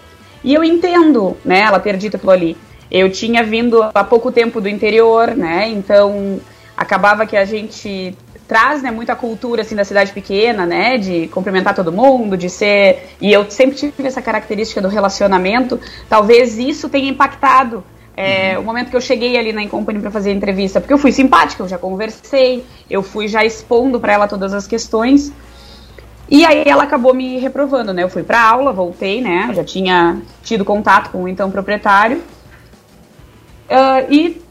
E 0.44 0.54
eu 0.54 0.64
entendo, 0.64 1.38
né, 1.44 1.60
ela 1.60 1.80
ter 1.80 1.98
dito 1.98 2.18
aquilo 2.18 2.32
ali. 2.32 2.58
Eu 2.90 3.12
tinha 3.12 3.44
vindo 3.44 3.82
há 3.84 4.04
pouco 4.04 4.32
tempo 4.32 4.60
do 4.60 4.68
interior, 4.68 5.36
né? 5.36 5.68
Então 5.70 6.40
acabava 6.76 7.26
que 7.26 7.38
a 7.38 7.46
gente 7.46 8.16
traz, 8.52 8.84
né, 8.84 8.92
muita 8.92 9.16
cultura 9.16 9.62
assim 9.62 9.78
da 9.78 9.86
cidade 9.86 10.12
pequena, 10.12 10.66
né, 10.66 10.98
de 10.98 11.30
cumprimentar 11.30 11.74
todo 11.74 11.90
mundo, 11.90 12.36
de 12.36 12.50
ser, 12.50 13.16
e 13.22 13.32
eu 13.32 13.50
sempre 13.50 13.78
tive 13.78 14.06
essa 14.06 14.22
característica 14.22 14.82
do 14.82 14.90
relacionamento. 14.90 15.80
Talvez 16.10 16.58
isso 16.58 16.90
tenha 16.90 17.10
impactado 17.10 17.82
é, 18.14 18.58
uhum. 18.58 18.64
o 18.64 18.66
momento 18.66 18.90
que 18.90 18.98
eu 18.98 19.00
cheguei 19.00 19.38
ali 19.38 19.54
na 19.54 19.64
Incompany 19.64 20.02
para 20.02 20.12
fazer 20.12 20.32
a 20.32 20.34
entrevista, 20.34 20.82
porque 20.82 20.94
eu 20.94 20.98
fui 20.98 21.14
simpática, 21.14 21.64
eu 21.64 21.68
já 21.70 21.78
conversei, 21.78 22.66
eu 22.90 23.02
fui 23.02 23.30
já 23.30 23.46
expondo 23.46 24.02
para 24.02 24.12
ela 24.12 24.28
todas 24.28 24.54
as 24.54 24.68
questões. 24.68 25.32
E 26.30 26.44
aí 26.44 26.64
ela 26.66 26.84
acabou 26.84 27.14
me 27.14 27.38
reprovando, 27.38 27.94
né? 27.94 28.04
Eu 28.04 28.10
fui 28.10 28.24
para 28.24 28.42
aula, 28.42 28.74
voltei, 28.74 29.22
né? 29.22 29.50
Já 29.54 29.64
tinha 29.64 30.22
tido 30.44 30.66
contato 30.66 31.10
com 31.10 31.24
o 31.24 31.28
então 31.28 31.50
proprietário. 31.50 32.18
Uh, 33.70 34.12
e 34.14 34.42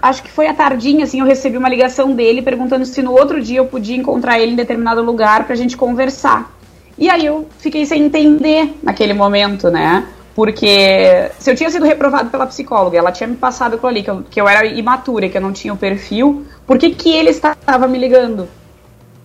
acho 0.00 0.22
que 0.22 0.30
foi 0.30 0.46
à 0.46 0.54
tardinha, 0.54 1.04
assim, 1.04 1.20
eu 1.20 1.26
recebi 1.26 1.56
uma 1.56 1.68
ligação 1.68 2.12
dele 2.12 2.42
perguntando 2.42 2.84
se 2.84 3.02
no 3.02 3.12
outro 3.12 3.40
dia 3.40 3.58
eu 3.58 3.66
podia 3.66 3.96
encontrar 3.96 4.38
ele 4.38 4.52
em 4.52 4.56
determinado 4.56 5.02
lugar 5.02 5.46
pra 5.46 5.56
gente 5.56 5.76
conversar. 5.76 6.52
E 6.98 7.08
aí 7.08 7.24
eu 7.24 7.48
fiquei 7.58 7.86
sem 7.86 8.02
entender 8.02 8.74
naquele 8.82 9.14
momento, 9.14 9.70
né? 9.70 10.06
Porque 10.34 11.30
se 11.38 11.50
eu 11.50 11.56
tinha 11.56 11.70
sido 11.70 11.84
reprovado 11.84 12.30
pela 12.30 12.46
psicóloga, 12.46 12.96
ela 12.96 13.10
tinha 13.10 13.26
me 13.26 13.36
passado 13.36 13.74
aquilo 13.74 13.88
ali, 13.88 14.02
que 14.02 14.10
eu, 14.10 14.22
que 14.30 14.40
eu 14.40 14.48
era 14.48 14.66
imatura, 14.66 15.28
que 15.28 15.36
eu 15.36 15.42
não 15.42 15.52
tinha 15.52 15.72
o 15.72 15.76
perfil, 15.76 16.46
por 16.66 16.78
que, 16.78 16.90
que 16.90 17.10
ele 17.10 17.30
estava 17.30 17.88
me 17.88 17.98
ligando? 17.98 18.48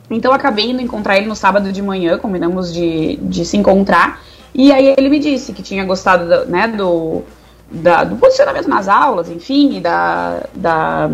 Então 0.09 0.31
eu 0.31 0.35
acabei 0.35 0.71
indo 0.71 0.81
encontrar 0.81 1.17
ele 1.17 1.27
no 1.27 1.35
sábado 1.35 1.71
de 1.71 1.81
manhã, 1.81 2.17
combinamos 2.17 2.74
de, 2.74 3.17
de 3.17 3.45
se 3.45 3.57
encontrar, 3.57 4.21
e 4.53 4.71
aí 4.71 4.93
ele 4.97 5.09
me 5.09 5.19
disse 5.19 5.51
que 5.51 5.62
tinha 5.62 5.83
gostado 5.83 6.27
do, 6.27 6.45
né, 6.50 6.67
do, 6.67 7.24
da, 7.69 8.03
do 8.03 8.15
posicionamento 8.17 8.67
nas 8.67 8.88
aulas, 8.88 9.29
enfim, 9.29 9.81
da, 9.81 10.43
da, 10.53 11.10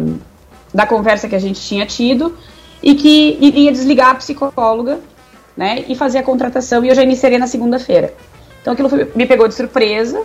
da 0.73 0.85
conversa 0.85 1.27
que 1.27 1.35
a 1.35 1.39
gente 1.39 1.61
tinha 1.61 1.85
tido, 1.85 2.37
e 2.83 2.95
que 2.95 3.37
iria 3.39 3.71
desligar 3.71 4.09
a 4.09 4.15
psicóloga, 4.15 4.99
né, 5.55 5.85
e 5.87 5.95
fazer 5.95 6.19
a 6.19 6.23
contratação, 6.23 6.83
e 6.83 6.89
eu 6.89 6.95
já 6.95 7.03
iniciaria 7.03 7.37
na 7.37 7.47
segunda-feira. 7.47 8.13
Então 8.61 8.73
aquilo 8.73 8.89
foi, 8.89 9.11
me 9.15 9.25
pegou 9.25 9.47
de 9.47 9.53
surpresa, 9.53 10.21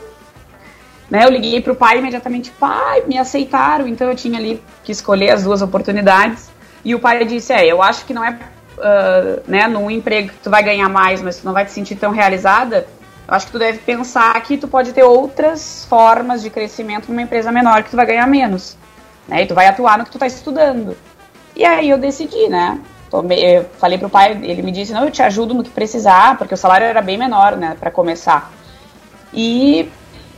né, 1.11 1.25
eu 1.25 1.30
liguei 1.30 1.61
para 1.61 1.73
o 1.73 1.76
pai 1.76 1.99
imediatamente, 1.99 2.50
pai, 2.52 3.02
me 3.06 3.18
aceitaram, 3.18 3.87
então 3.87 4.09
eu 4.09 4.16
tinha 4.16 4.38
ali 4.38 4.62
que 4.85 4.92
escolher 4.92 5.30
as 5.30 5.45
duas 5.45 5.62
oportunidades, 5.62 6.50
e 6.85 6.95
o 6.95 7.00
pai 7.00 7.25
disse, 7.25 7.52
é, 7.52 7.66
eu 7.66 7.83
acho 7.83 8.04
que 8.04 8.14
não 8.14 8.25
é, 8.25 8.38
uh, 8.78 9.42
né, 9.47 9.66
num 9.66 9.90
emprego 9.90 10.28
que 10.28 10.38
tu 10.38 10.50
vai 10.50 10.62
ganhar 10.62 10.88
mais, 10.88 11.21
mas 11.21 11.38
tu 11.38 11.45
não 11.45 11.52
vai 11.52 11.64
te 11.64 11.73
sentir 11.73 11.97
tão 11.97 12.12
realizada, 12.12 12.87
eu 13.28 13.35
acho 13.35 13.47
que 13.47 13.52
tu 13.52 13.59
deve 13.59 13.78
pensar 13.78 14.40
que 14.42 14.56
tu 14.56 14.68
pode 14.68 14.92
ter 14.92 15.02
outras 15.02 15.85
formas 15.87 16.42
de 16.42 16.50
crescimento 16.50 17.09
numa 17.09 17.23
empresa 17.23 17.50
menor 17.50 17.83
que 17.83 17.90
tu 17.90 17.97
vai 17.97 18.06
ganhar 18.06 18.26
menos. 18.26 18.76
Né? 19.26 19.42
E 19.42 19.47
tu 19.47 19.54
vai 19.54 19.66
atuar 19.66 19.99
no 19.99 20.04
que 20.04 20.12
tu 20.12 20.18
tá 20.18 20.26
estudando. 20.26 20.97
E 21.54 21.64
aí 21.64 21.90
eu 21.90 21.99
decidi, 21.99 22.49
né? 22.49 22.80
Tomei, 23.11 23.59
eu 23.59 23.64
falei 23.78 23.99
pro 23.99 24.09
pai, 24.09 24.38
ele 24.42 24.62
me 24.62 24.71
disse, 24.71 24.92
não, 24.92 25.04
eu 25.04 25.11
te 25.11 25.23
ajudo 25.23 25.54
no 25.54 25.64
que 25.64 25.71
precisar, 25.71 26.38
porque 26.38 26.54
o 26.54 26.56
salário 26.56 26.85
era 26.87 27.02
bem 27.02 27.16
menor, 27.16 27.56
né, 27.56 27.76
para 27.78 27.90
começar. 27.90 28.52
E 29.33 29.88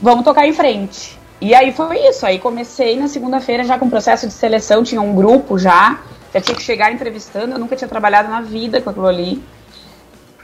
vamos 0.01 0.23
tocar 0.23 0.47
em 0.47 0.53
frente. 0.53 1.17
E 1.41 1.53
aí 1.53 1.71
foi 1.71 1.97
isso, 2.07 2.25
aí 2.25 2.37
comecei 2.37 2.97
na 2.99 3.07
segunda-feira 3.07 3.63
já 3.63 3.77
com 3.77 3.89
processo 3.89 4.27
de 4.27 4.33
seleção, 4.33 4.83
tinha 4.83 5.01
um 5.01 5.15
grupo 5.15 5.57
já, 5.57 5.99
já 6.33 6.41
tinha 6.41 6.55
que 6.55 6.61
chegar 6.61 6.91
entrevistando, 6.91 7.53
eu 7.53 7.59
nunca 7.59 7.75
tinha 7.75 7.87
trabalhado 7.87 8.29
na 8.29 8.41
vida 8.41 8.81
com 8.81 8.89
aquilo 8.89 9.07
ali 9.07 9.43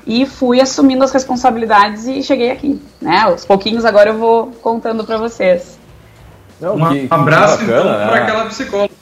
e 0.05 0.25
fui 0.25 0.61
assumindo 0.61 1.03
as 1.03 1.11
responsabilidades 1.11 2.05
e 2.05 2.21
cheguei 2.21 2.51
aqui, 2.51 2.81
né? 3.01 3.19
Aos 3.19 3.45
pouquinhos 3.45 3.85
agora 3.85 4.11
eu 4.11 4.17
vou 4.17 4.47
contando 4.61 5.03
para 5.03 5.17
vocês. 5.17 5.79
Não, 6.59 6.75
um 6.75 6.89
que, 6.89 7.07
abraço 7.09 7.57
que 7.57 7.65
bacana, 7.65 7.89
então 7.89 7.99
né? 7.99 8.07
para 8.07 8.23
aquela 8.23 8.45
psicóloga. 8.45 8.93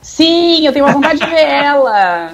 Sim, 0.00 0.66
eu 0.66 0.72
tenho 0.72 0.84
uma 0.84 0.92
vontade 0.92 1.18
de 1.18 1.26
ver 1.26 1.40
ela. 1.46 2.32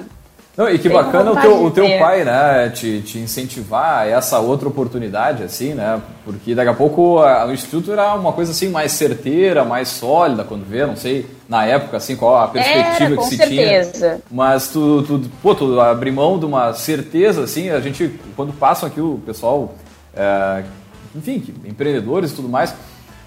Não, 0.59 0.69
e 0.69 0.77
que 0.77 0.89
bacana 0.89 1.31
o 1.31 1.39
teu, 1.39 1.63
o 1.63 1.71
teu 1.71 1.85
pai, 1.97 2.25
né, 2.25 2.69
te, 2.75 2.99
te 2.99 3.17
incentivar 3.17 3.99
a 3.99 4.05
essa 4.05 4.39
outra 4.39 4.67
oportunidade, 4.67 5.41
assim, 5.41 5.73
né, 5.73 6.01
porque 6.25 6.53
daqui 6.53 6.69
a 6.69 6.73
pouco 6.73 7.19
a, 7.19 7.45
o 7.45 7.53
Instituto 7.53 7.93
era 7.93 8.13
uma 8.15 8.33
coisa, 8.33 8.51
assim, 8.51 8.67
mais 8.67 8.91
certeira, 8.91 9.63
mais 9.63 9.87
sólida, 9.87 10.43
quando 10.43 10.65
vê, 10.65 10.85
não 10.85 10.97
sei, 10.97 11.25
na 11.47 11.65
época, 11.65 11.95
assim, 11.95 12.17
qual 12.17 12.35
a 12.35 12.49
perspectiva 12.49 13.05
era, 13.05 13.15
que 13.15 13.23
se 13.23 13.37
certeza. 13.37 13.91
tinha. 13.93 14.21
Mas 14.29 14.67
tu, 14.67 15.01
tu, 15.03 15.21
pô, 15.41 15.55
tu 15.55 15.79
abrir 15.79 16.11
mão 16.11 16.37
de 16.37 16.45
uma 16.45 16.73
certeza, 16.73 17.45
assim, 17.45 17.69
a 17.69 17.79
gente, 17.79 18.19
quando 18.35 18.51
passam 18.51 18.89
aqui 18.89 18.99
o 18.99 19.17
pessoal, 19.25 19.73
é, 20.13 20.63
enfim, 21.15 21.41
empreendedores 21.63 22.31
e 22.31 22.35
tudo 22.35 22.49
mais, 22.49 22.75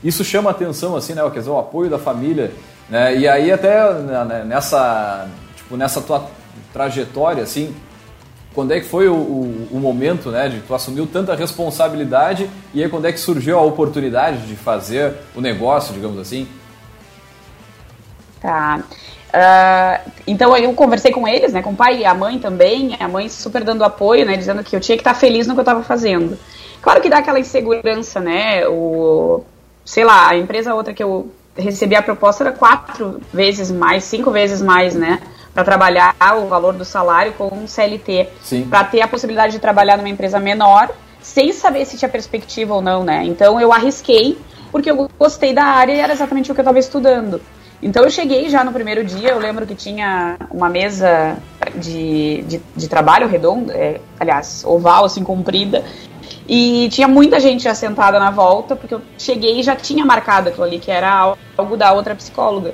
isso 0.04 0.22
chama 0.22 0.50
atenção, 0.50 0.94
assim, 0.96 1.14
né, 1.14 1.22
quer 1.30 1.38
dizer, 1.38 1.50
o 1.50 1.58
apoio 1.58 1.88
da 1.88 1.98
família, 1.98 2.52
né, 2.90 3.16
e 3.16 3.26
aí 3.26 3.50
até 3.50 3.90
né, 3.94 4.44
nessa, 4.46 5.26
tipo, 5.56 5.78
nessa 5.78 6.02
tua 6.02 6.28
trajetória, 6.72 7.42
assim, 7.42 7.74
quando 8.54 8.72
é 8.72 8.80
que 8.80 8.86
foi 8.86 9.08
o, 9.08 9.14
o, 9.14 9.68
o, 9.72 9.80
momento, 9.80 10.30
né, 10.30 10.48
de 10.48 10.60
tu 10.60 10.74
assumiu 10.74 11.06
tanta 11.06 11.34
responsabilidade 11.34 12.48
e 12.74 12.82
aí 12.82 12.88
quando 12.88 13.06
é 13.06 13.12
que 13.12 13.18
surgiu 13.18 13.58
a 13.58 13.62
oportunidade 13.62 14.46
de 14.46 14.56
fazer 14.56 15.14
o 15.34 15.40
negócio, 15.40 15.94
digamos 15.94 16.18
assim? 16.18 16.46
Tá. 18.40 18.80
Uh, 19.32 20.10
então 20.26 20.54
eu 20.54 20.74
conversei 20.74 21.10
com 21.10 21.26
eles, 21.26 21.52
né, 21.52 21.62
com 21.62 21.70
o 21.70 21.76
pai 21.76 22.00
e 22.00 22.04
a 22.04 22.12
mãe 22.12 22.38
também, 22.38 22.96
a 23.00 23.08
mãe 23.08 23.28
super 23.28 23.64
dando 23.64 23.82
apoio, 23.82 24.26
né, 24.26 24.36
dizendo 24.36 24.62
que 24.62 24.76
eu 24.76 24.80
tinha 24.80 24.96
que 24.96 25.00
estar 25.00 25.14
feliz 25.14 25.46
no 25.46 25.54
que 25.54 25.60
eu 25.60 25.62
estava 25.62 25.82
fazendo. 25.82 26.38
Claro 26.82 27.00
que 27.00 27.08
dá 27.08 27.18
aquela 27.18 27.40
insegurança, 27.40 28.20
né, 28.20 28.66
o, 28.68 29.42
sei 29.84 30.04
lá, 30.04 30.28
a 30.28 30.36
empresa 30.36 30.74
outra 30.74 30.92
que 30.92 31.02
eu 31.02 31.32
recebi 31.56 31.94
a 31.94 32.02
proposta 32.02 32.44
era 32.44 32.52
quatro 32.52 33.20
vezes 33.32 33.70
mais, 33.70 34.04
cinco 34.04 34.30
vezes 34.30 34.60
mais, 34.60 34.94
né, 34.94 35.18
para 35.54 35.64
trabalhar 35.64 36.14
o 36.42 36.46
valor 36.46 36.72
do 36.74 36.84
salário 36.84 37.32
com 37.34 37.48
um 37.48 37.66
CLT, 37.66 38.28
para 38.68 38.84
ter 38.84 39.02
a 39.02 39.08
possibilidade 39.08 39.52
de 39.52 39.58
trabalhar 39.58 39.96
numa 39.96 40.08
empresa 40.08 40.38
menor, 40.38 40.90
sem 41.20 41.52
saber 41.52 41.84
se 41.84 41.96
tinha 41.96 42.08
perspectiva 42.08 42.74
ou 42.74 42.80
não, 42.80 43.04
né? 43.04 43.24
Então 43.24 43.60
eu 43.60 43.72
arrisquei 43.72 44.38
porque 44.70 44.90
eu 44.90 45.08
gostei 45.18 45.52
da 45.52 45.64
área 45.64 45.92
e 45.92 45.98
era 45.98 46.12
exatamente 46.12 46.50
o 46.50 46.54
que 46.54 46.60
eu 46.60 46.64
estava 46.64 46.78
estudando. 46.78 47.40
Então 47.82 48.04
eu 48.04 48.10
cheguei 48.10 48.48
já 48.48 48.62
no 48.64 48.72
primeiro 48.72 49.04
dia, 49.04 49.30
eu 49.30 49.38
lembro 49.38 49.66
que 49.66 49.74
tinha 49.74 50.36
uma 50.50 50.68
mesa 50.68 51.36
de, 51.74 52.42
de, 52.42 52.60
de 52.76 52.88
trabalho 52.88 53.26
redonda, 53.26 53.72
é, 53.74 54.00
aliás, 54.20 54.62
oval, 54.64 55.04
assim, 55.04 55.24
comprida, 55.24 55.84
e 56.48 56.88
tinha 56.90 57.08
muita 57.08 57.40
gente 57.40 57.68
assentada 57.68 58.20
na 58.20 58.30
volta, 58.30 58.76
porque 58.76 58.94
eu 58.94 59.02
cheguei 59.18 59.60
e 59.60 59.62
já 59.62 59.74
tinha 59.74 60.04
marcado 60.04 60.48
aquilo 60.48 60.64
ali, 60.64 60.78
que 60.78 60.90
era 60.90 61.34
algo 61.56 61.76
da 61.76 61.92
outra 61.92 62.14
psicóloga. 62.14 62.72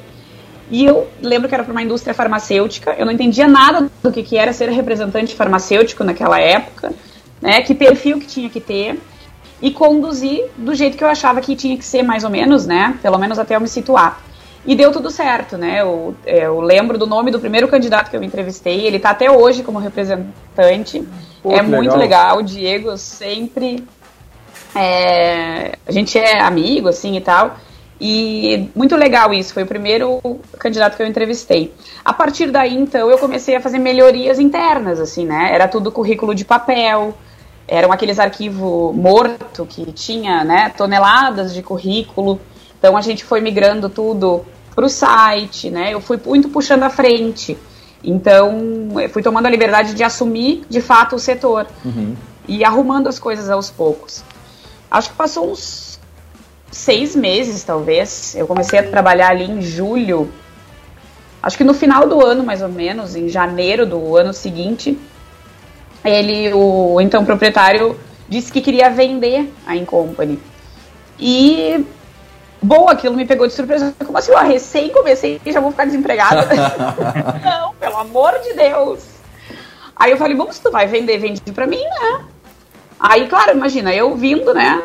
E 0.70 0.84
eu 0.84 1.08
lembro 1.22 1.48
que 1.48 1.54
era 1.54 1.64
para 1.64 1.72
uma 1.72 1.82
indústria 1.82 2.12
farmacêutica, 2.12 2.94
eu 2.98 3.06
não 3.06 3.12
entendia 3.12 3.48
nada 3.48 3.90
do 4.02 4.12
que, 4.12 4.22
que 4.22 4.36
era 4.36 4.52
ser 4.52 4.68
representante 4.70 5.34
farmacêutico 5.34 6.04
naquela 6.04 6.38
época, 6.40 6.92
né, 7.40 7.62
que 7.62 7.74
perfil 7.74 8.18
que 8.18 8.26
tinha 8.26 8.50
que 8.50 8.60
ter, 8.60 9.00
e 9.62 9.70
conduzir 9.70 10.44
do 10.56 10.74
jeito 10.74 10.96
que 10.96 11.02
eu 11.02 11.08
achava 11.08 11.40
que 11.40 11.56
tinha 11.56 11.76
que 11.76 11.84
ser, 11.84 12.02
mais 12.02 12.22
ou 12.22 12.30
menos, 12.30 12.66
né, 12.66 12.98
pelo 13.00 13.18
menos 13.18 13.38
até 13.38 13.56
eu 13.56 13.60
me 13.60 13.68
situar. 13.68 14.20
E 14.66 14.74
deu 14.74 14.92
tudo 14.92 15.10
certo, 15.10 15.56
né, 15.56 15.80
eu, 15.80 16.14
eu 16.26 16.60
lembro 16.60 16.98
do 16.98 17.06
nome 17.06 17.30
do 17.30 17.40
primeiro 17.40 17.66
candidato 17.66 18.10
que 18.10 18.16
eu 18.16 18.22
entrevistei, 18.22 18.86
ele 18.86 18.98
está 18.98 19.10
até 19.10 19.30
hoje 19.30 19.62
como 19.62 19.78
representante, 19.78 21.02
Pô, 21.42 21.52
é 21.52 21.62
muito 21.62 21.96
legal. 21.96 21.98
legal, 21.98 22.38
o 22.38 22.42
Diego 22.42 22.96
sempre... 22.98 23.84
É, 24.74 25.72
a 25.86 25.90
gente 25.90 26.18
é 26.18 26.42
amigo, 26.42 26.88
assim, 26.88 27.16
e 27.16 27.20
tal, 27.22 27.56
e 28.00 28.70
muito 28.74 28.94
legal 28.96 29.34
isso, 29.34 29.52
foi 29.52 29.64
o 29.64 29.66
primeiro 29.66 30.20
candidato 30.58 30.96
que 30.96 31.02
eu 31.02 31.06
entrevistei. 31.06 31.74
A 32.04 32.12
partir 32.12 32.50
daí, 32.50 32.74
então, 32.74 33.10
eu 33.10 33.18
comecei 33.18 33.56
a 33.56 33.60
fazer 33.60 33.78
melhorias 33.78 34.38
internas, 34.38 35.00
assim, 35.00 35.26
né? 35.26 35.50
Era 35.52 35.66
tudo 35.66 35.90
currículo 35.90 36.34
de 36.34 36.44
papel, 36.44 37.14
eram 37.68 37.92
aqueles 37.92 38.18
arquivos 38.18 38.94
morto 38.94 39.66
que 39.66 39.92
tinha, 39.92 40.42
né, 40.42 40.72
toneladas 40.76 41.52
de 41.52 41.62
currículo. 41.62 42.40
Então 42.78 42.96
a 42.96 43.00
gente 43.00 43.24
foi 43.24 43.40
migrando 43.40 43.88
tudo 43.88 44.44
para 44.74 44.86
o 44.86 44.88
site, 44.88 45.68
né? 45.68 45.92
Eu 45.92 46.00
fui 46.00 46.18
muito 46.24 46.48
puxando 46.48 46.84
à 46.84 46.90
frente. 46.90 47.58
Então, 48.02 48.88
eu 49.00 49.08
fui 49.10 49.22
tomando 49.22 49.46
a 49.46 49.50
liberdade 49.50 49.92
de 49.92 50.04
assumir, 50.04 50.64
de 50.68 50.80
fato, 50.80 51.16
o 51.16 51.18
setor. 51.18 51.66
Uhum. 51.84 52.14
E 52.46 52.64
arrumando 52.64 53.08
as 53.08 53.18
coisas 53.18 53.50
aos 53.50 53.70
poucos. 53.70 54.22
Acho 54.88 55.10
que 55.10 55.16
passou 55.16 55.50
uns 55.50 55.87
seis 56.70 57.14
meses, 57.14 57.62
talvez. 57.64 58.34
Eu 58.34 58.46
comecei 58.46 58.78
a 58.78 58.82
trabalhar 58.82 59.30
ali 59.30 59.44
em 59.44 59.60
julho. 59.60 60.30
Acho 61.42 61.56
que 61.56 61.64
no 61.64 61.74
final 61.74 62.08
do 62.08 62.24
ano, 62.24 62.42
mais 62.42 62.62
ou 62.62 62.68
menos, 62.68 63.14
em 63.14 63.28
janeiro 63.28 63.86
do 63.86 64.16
ano 64.16 64.32
seguinte, 64.32 64.98
ele, 66.04 66.52
o 66.52 67.00
então 67.00 67.24
proprietário, 67.24 67.98
disse 68.28 68.52
que 68.52 68.60
queria 68.60 68.90
vender 68.90 69.52
a 69.66 69.76
Incompany. 69.76 70.38
E 71.18 71.84
Bom, 72.60 72.88
aquilo 72.88 73.14
me 73.14 73.24
pegou 73.24 73.46
de 73.46 73.52
surpresa. 73.52 73.94
Como 74.04 74.18
assim? 74.18 74.32
Eu 74.32 74.38
recém 74.38 74.88
comecei 74.90 75.40
e 75.44 75.52
já 75.52 75.60
vou 75.60 75.70
ficar 75.70 75.84
desempregada? 75.84 76.48
não, 77.44 77.74
pelo 77.74 77.96
amor 77.98 78.38
de 78.42 78.52
Deus. 78.54 79.04
Aí 79.94 80.10
eu 80.10 80.16
falei, 80.16 80.36
bom, 80.36 80.50
se 80.50 80.60
tu 80.60 80.70
vai 80.70 80.86
vender, 80.86 81.18
vende 81.18 81.40
pra 81.52 81.66
mim, 81.66 81.82
né? 81.82 82.24
Aí, 82.98 83.28
claro, 83.28 83.52
imagina, 83.52 83.94
eu 83.94 84.14
vindo, 84.16 84.52
né? 84.52 84.82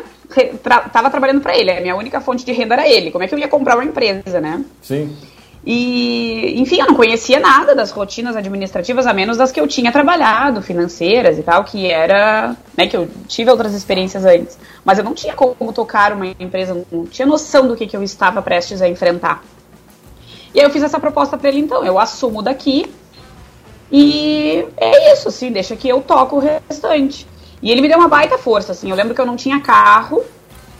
Tra 0.62 0.80
tava 0.80 1.10
trabalhando 1.10 1.40
para 1.40 1.56
ele, 1.56 1.70
a 1.70 1.80
minha 1.80 1.96
única 1.96 2.20
fonte 2.20 2.44
de 2.44 2.52
renda 2.52 2.74
era 2.74 2.88
ele. 2.88 3.10
Como 3.10 3.22
é 3.22 3.28
que 3.28 3.34
eu 3.34 3.38
ia 3.38 3.48
comprar 3.48 3.76
uma 3.76 3.84
empresa, 3.84 4.40
né? 4.40 4.64
Sim. 4.82 5.14
E, 5.66 6.60
enfim, 6.60 6.78
eu 6.80 6.86
não 6.86 6.94
conhecia 6.94 7.40
nada 7.40 7.74
das 7.74 7.90
rotinas 7.90 8.36
administrativas, 8.36 9.06
a 9.06 9.14
menos 9.14 9.38
das 9.38 9.50
que 9.50 9.58
eu 9.58 9.66
tinha 9.66 9.90
trabalhado, 9.90 10.60
financeiras 10.60 11.38
e 11.38 11.42
tal, 11.42 11.64
que 11.64 11.90
era, 11.90 12.54
né, 12.76 12.86
que 12.86 12.94
eu 12.94 13.08
tive 13.26 13.50
outras 13.50 13.72
experiências 13.72 14.26
antes. 14.26 14.58
Mas 14.84 14.98
eu 14.98 15.04
não 15.04 15.14
tinha 15.14 15.32
como 15.32 15.72
tocar 15.72 16.12
uma 16.12 16.26
empresa, 16.38 16.84
não 16.92 17.06
tinha 17.06 17.24
noção 17.24 17.66
do 17.66 17.74
que, 17.74 17.86
que 17.86 17.96
eu 17.96 18.02
estava 18.02 18.42
prestes 18.42 18.82
a 18.82 18.88
enfrentar. 18.88 19.42
E 20.54 20.60
aí 20.60 20.66
eu 20.66 20.70
fiz 20.70 20.82
essa 20.82 21.00
proposta 21.00 21.38
para 21.38 21.48
ele, 21.48 21.60
então, 21.60 21.82
eu 21.82 21.98
assumo 21.98 22.42
daqui 22.42 22.84
e 23.90 24.66
é 24.76 25.12
isso, 25.12 25.28
assim, 25.28 25.50
deixa 25.50 25.76
que 25.76 25.88
eu 25.88 26.02
toco 26.02 26.36
o 26.36 26.40
restante. 26.40 27.26
E 27.64 27.70
ele 27.70 27.80
me 27.80 27.88
deu 27.88 27.98
uma 27.98 28.08
baita 28.08 28.36
força, 28.36 28.72
assim, 28.72 28.90
eu 28.90 28.96
lembro 28.96 29.14
que 29.14 29.20
eu 29.22 29.24
não 29.24 29.36
tinha 29.36 29.58
carro, 29.58 30.22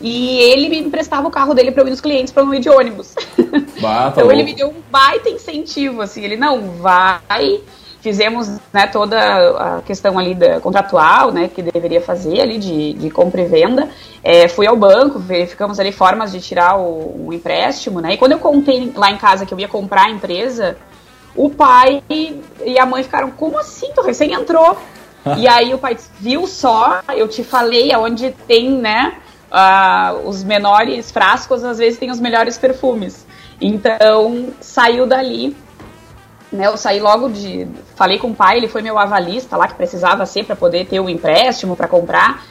e 0.02 0.36
ele 0.38 0.68
me 0.68 0.78
emprestava 0.78 1.26
o 1.26 1.30
carro 1.30 1.54
dele 1.54 1.72
para 1.72 1.82
eu 1.82 1.86
ir 1.86 1.90
nos 1.90 2.00
clientes 2.00 2.30
para 2.30 2.44
não 2.44 2.52
ir 2.52 2.60
de 2.60 2.68
ônibus. 2.68 3.14
Bah, 3.80 4.10
tá 4.10 4.20
então 4.20 4.30
ele 4.30 4.42
me 4.42 4.54
deu 4.54 4.68
um 4.68 4.82
baita 4.90 5.30
incentivo, 5.30 6.02
assim, 6.02 6.22
ele 6.22 6.36
não 6.36 6.72
vai. 6.72 7.60
Fizemos 8.00 8.58
né, 8.70 8.86
toda 8.86 9.18
a 9.18 9.82
questão 9.82 10.18
ali 10.18 10.34
da 10.34 10.60
contratual, 10.60 11.32
né, 11.32 11.48
que 11.48 11.62
deveria 11.62 12.02
fazer 12.02 12.42
ali 12.42 12.58
de, 12.58 12.92
de 12.92 13.08
compra 13.08 13.40
e 13.40 13.46
venda. 13.46 13.88
É, 14.22 14.46
fui 14.46 14.66
ao 14.66 14.76
banco, 14.76 15.18
verificamos 15.18 15.80
ali 15.80 15.90
formas 15.90 16.32
de 16.32 16.40
tirar 16.40 16.76
o, 16.78 17.28
o 17.28 17.32
empréstimo, 17.32 18.00
né? 18.00 18.12
E 18.12 18.16
quando 18.18 18.32
eu 18.32 18.38
contei 18.38 18.92
lá 18.94 19.10
em 19.10 19.16
casa 19.16 19.46
que 19.46 19.54
eu 19.54 19.58
ia 19.58 19.68
comprar 19.68 20.04
a 20.04 20.10
empresa, 20.10 20.76
o 21.34 21.48
pai 21.48 22.02
e 22.10 22.78
a 22.78 22.84
mãe 22.84 23.02
ficaram, 23.02 23.30
como 23.30 23.58
assim? 23.58 23.90
Tu 23.94 24.02
recém 24.02 24.34
entrou. 24.34 24.76
e 25.38 25.48
aí 25.48 25.72
o 25.74 25.78
pai 25.78 25.96
viu 26.20 26.46
só, 26.46 27.00
eu 27.14 27.28
te 27.28 27.42
falei 27.42 27.92
aonde 27.92 28.30
tem, 28.46 28.70
né? 28.70 29.18
uh, 29.54 30.28
os 30.28 30.42
menores 30.42 31.10
frascos 31.10 31.62
às 31.62 31.78
vezes 31.78 31.98
têm 31.98 32.10
os 32.10 32.20
melhores 32.20 32.58
perfumes. 32.58 33.24
Então 33.60 34.48
saiu 34.60 35.06
dali. 35.06 35.56
Né, 36.52 36.66
eu 36.66 36.76
saí 36.76 37.00
logo 37.00 37.28
de. 37.30 37.66
Falei 37.96 38.18
com 38.18 38.28
o 38.30 38.34
pai, 38.34 38.58
ele 38.58 38.68
foi 38.68 38.82
meu 38.82 38.98
avalista 38.98 39.56
lá, 39.56 39.66
que 39.66 39.74
precisava 39.74 40.26
ser 40.26 40.44
para 40.44 40.54
poder 40.54 40.86
ter 40.86 41.00
o 41.00 41.08
empréstimo 41.08 41.74
para 41.74 41.88
comprar. 41.88 42.44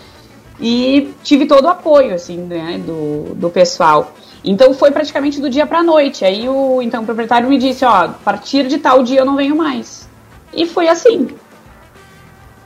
E 0.60 1.14
tive 1.24 1.46
todo 1.46 1.66
o 1.66 1.70
apoio, 1.70 2.14
assim, 2.14 2.38
né, 2.38 2.82
do, 2.86 3.34
do 3.36 3.50
pessoal. 3.50 4.14
Então 4.44 4.74
foi 4.74 4.92
praticamente 4.92 5.40
do 5.40 5.50
dia 5.50 5.66
para 5.66 5.82
noite. 5.82 6.26
Aí 6.26 6.50
o 6.50 6.82
então 6.82 7.04
o 7.04 7.06
proprietário 7.06 7.48
me 7.48 7.58
disse, 7.58 7.86
ó, 7.86 8.06
a 8.06 8.10
partir 8.10 8.68
de 8.68 8.78
tal 8.78 9.04
dia 9.04 9.22
eu 9.22 9.26
não 9.26 9.36
venho 9.36 9.56
mais. 9.56 10.10
E 10.54 10.66
foi 10.66 10.88
assim. 10.90 11.30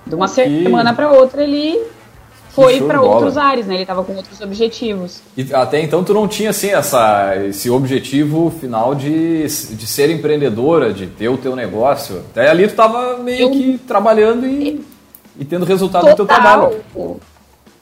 De 0.07 0.15
uma 0.15 0.27
semana 0.27 0.93
para 0.93 1.11
outra 1.11 1.43
ele 1.43 1.79
foi 2.57 2.81
para 2.81 2.99
outros 2.99 3.37
ares, 3.37 3.67
né? 3.67 3.75
Ele 3.75 3.83
estava 3.83 4.03
com 4.03 4.15
outros 4.15 4.41
objetivos. 4.41 5.21
E 5.37 5.53
até 5.53 5.79
então 5.79 6.03
tu 6.03 6.11
não 6.11 6.27
tinha 6.27 6.49
assim 6.49 6.71
essa, 6.71 7.35
esse 7.45 7.69
objetivo 7.69 8.49
final 8.49 8.95
de, 8.95 9.43
de 9.43 9.87
ser 9.87 10.09
empreendedora, 10.09 10.91
de 10.91 11.05
ter 11.05 11.29
o 11.29 11.37
teu 11.37 11.55
negócio. 11.55 12.23
Até 12.31 12.49
ali 12.49 12.65
tu 12.65 12.71
estava 12.71 13.17
meio 13.17 13.41
eu... 13.41 13.51
que 13.51 13.77
trabalhando 13.87 14.47
e, 14.47 14.83
e 15.37 15.45
tendo 15.45 15.65
resultado 15.65 16.01
Total. 16.01 16.15
do 16.15 16.17
teu 16.17 16.25
trabalho. 16.25 17.19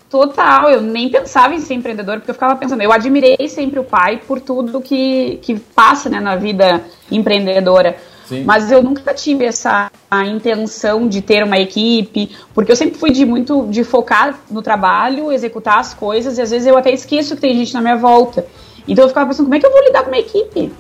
Total, 0.09 0.69
eu 0.69 0.81
nem 0.81 1.09
pensava 1.09 1.55
em 1.55 1.59
ser 1.59 1.73
empreendedor, 1.73 2.17
porque 2.17 2.31
eu 2.31 2.35
ficava 2.35 2.55
pensando, 2.55 2.81
eu 2.81 2.91
admirei 2.91 3.47
sempre 3.47 3.79
o 3.79 3.83
pai 3.83 4.21
por 4.27 4.39
tudo 4.39 4.79
que, 4.81 5.39
que 5.41 5.57
passa 5.57 6.09
né, 6.09 6.19
na 6.19 6.35
vida 6.35 6.81
empreendedora. 7.11 7.95
Sim. 8.27 8.43
Mas 8.43 8.71
eu 8.71 8.81
nunca 8.81 9.13
tive 9.13 9.45
essa 9.45 9.91
intenção 10.27 11.07
de 11.07 11.21
ter 11.21 11.43
uma 11.43 11.59
equipe, 11.59 12.31
porque 12.53 12.71
eu 12.71 12.75
sempre 12.75 12.97
fui 12.97 13.11
de 13.11 13.25
muito 13.25 13.67
de 13.67 13.83
focar 13.83 14.39
no 14.49 14.61
trabalho, 14.61 15.31
executar 15.31 15.79
as 15.79 15.93
coisas, 15.93 16.37
e 16.37 16.41
às 16.41 16.49
vezes 16.49 16.67
eu 16.67 16.77
até 16.77 16.91
esqueço 16.91 17.35
que 17.35 17.41
tem 17.41 17.55
gente 17.55 17.73
na 17.73 17.81
minha 17.81 17.97
volta. 17.97 18.45
Então 18.87 19.05
eu 19.05 19.09
ficava 19.09 19.27
pensando, 19.27 19.45
como 19.45 19.55
é 19.55 19.59
que 19.59 19.65
eu 19.65 19.71
vou 19.71 19.83
lidar 19.83 20.03
com 20.03 20.09
uma 20.09 20.17
equipe? 20.17 20.71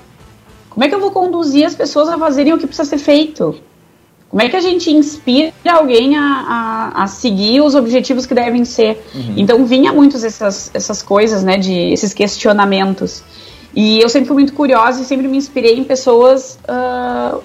Como 0.69 0.83
é 0.83 0.89
que 0.89 0.95
eu 0.95 0.99
vou 0.99 1.11
conduzir 1.11 1.65
as 1.65 1.75
pessoas 1.75 2.09
a 2.09 2.17
fazerem 2.17 2.53
o 2.53 2.57
que 2.57 2.67
precisa 2.67 2.89
ser 2.89 2.97
feito? 2.97 3.55
Como 4.29 4.41
é 4.41 4.49
que 4.49 4.55
a 4.57 4.59
gente 4.59 4.91
inspira 4.91 5.53
alguém 5.69 6.17
a, 6.17 6.91
a, 6.93 7.03
a 7.03 7.07
seguir 7.07 7.61
os 7.61 7.75
objetivos 7.75 8.25
que 8.25 8.33
devem 8.33 8.65
ser? 8.65 9.01
Uhum. 9.13 9.33
Então 9.37 9.65
vinha 9.65 9.93
muitas 9.93 10.23
essas, 10.23 10.69
essas 10.73 11.01
coisas, 11.01 11.43
né, 11.43 11.57
de 11.57 11.73
esses 11.93 12.13
questionamentos. 12.13 13.23
E 13.75 13.99
eu 13.99 14.07
sempre 14.07 14.27
fui 14.27 14.35
muito 14.35 14.53
curiosa 14.53 15.01
e 15.01 15.05
sempre 15.05 15.27
me 15.27 15.37
inspirei 15.37 15.77
em 15.77 15.83
pessoas 15.83 16.57
uh, 16.63 17.41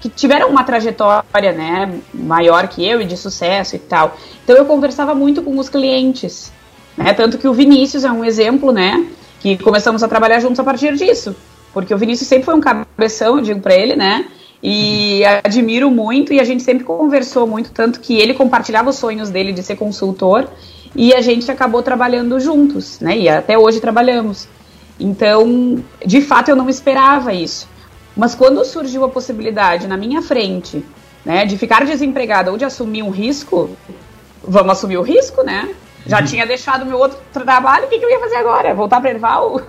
que 0.00 0.08
tiveram 0.08 0.48
uma 0.50 0.64
trajetória, 0.64 1.52
né, 1.52 1.98
maior 2.12 2.68
que 2.68 2.86
eu 2.86 3.00
e 3.00 3.04
de 3.04 3.16
sucesso 3.16 3.76
e 3.76 3.78
tal. 3.78 4.16
Então 4.42 4.56
eu 4.56 4.66
conversava 4.66 5.14
muito 5.14 5.42
com 5.42 5.58
os 5.58 5.68
clientes, 5.68 6.52
né, 6.96 7.12
tanto 7.12 7.38
que 7.38 7.48
o 7.48 7.52
Vinícius 7.52 8.04
é 8.04 8.12
um 8.12 8.24
exemplo, 8.24 8.72
né, 8.72 9.06
que 9.40 9.56
começamos 9.56 10.02
a 10.02 10.08
trabalhar 10.08 10.40
juntos 10.40 10.58
a 10.60 10.64
partir 10.64 10.94
disso, 10.94 11.34
porque 11.72 11.94
o 11.94 11.96
Vinícius 11.98 12.28
sempre 12.28 12.44
foi 12.44 12.54
um 12.54 12.60
cabeção, 12.60 13.36
eu 13.36 13.42
digo 13.42 13.60
para 13.60 13.74
ele, 13.74 13.96
né, 13.96 14.26
e 14.62 15.22
admiro 15.42 15.90
muito 15.90 16.32
e 16.32 16.40
a 16.40 16.44
gente 16.44 16.62
sempre 16.62 16.84
conversou 16.84 17.46
muito, 17.46 17.72
tanto 17.72 18.00
que 18.00 18.14
ele 18.16 18.34
compartilhava 18.34 18.90
os 18.90 18.96
sonhos 18.96 19.30
dele 19.30 19.52
de 19.52 19.62
ser 19.62 19.76
consultor 19.76 20.48
e 20.94 21.14
a 21.14 21.20
gente 21.20 21.50
acabou 21.50 21.82
trabalhando 21.82 22.38
juntos, 22.40 23.00
né, 23.00 23.18
e 23.18 23.26
até 23.26 23.56
hoje 23.58 23.80
trabalhamos. 23.80 24.48
Então, 24.98 25.82
de 26.04 26.20
fato, 26.20 26.48
eu 26.48 26.56
não 26.56 26.68
esperava 26.68 27.32
isso. 27.32 27.68
Mas 28.16 28.34
quando 28.34 28.64
surgiu 28.64 29.04
a 29.04 29.08
possibilidade 29.08 29.88
na 29.88 29.96
minha 29.96 30.22
frente, 30.22 30.84
né, 31.24 31.44
de 31.44 31.58
ficar 31.58 31.84
desempregada 31.84 32.50
ou 32.50 32.56
de 32.56 32.64
assumir 32.64 33.02
um 33.02 33.10
risco, 33.10 33.76
vamos 34.42 34.72
assumir 34.72 34.98
o 34.98 35.02
risco, 35.02 35.42
né? 35.42 35.74
Já 36.06 36.20
uhum. 36.20 36.24
tinha 36.26 36.46
deixado 36.46 36.86
meu 36.86 36.98
outro 36.98 37.18
trabalho, 37.32 37.86
o 37.86 37.88
que, 37.88 37.98
que 37.98 38.04
eu 38.04 38.10
ia 38.10 38.20
fazer 38.20 38.36
agora? 38.36 38.74
Voltar 38.74 39.00
para 39.00 39.10
Erval? 39.10 39.60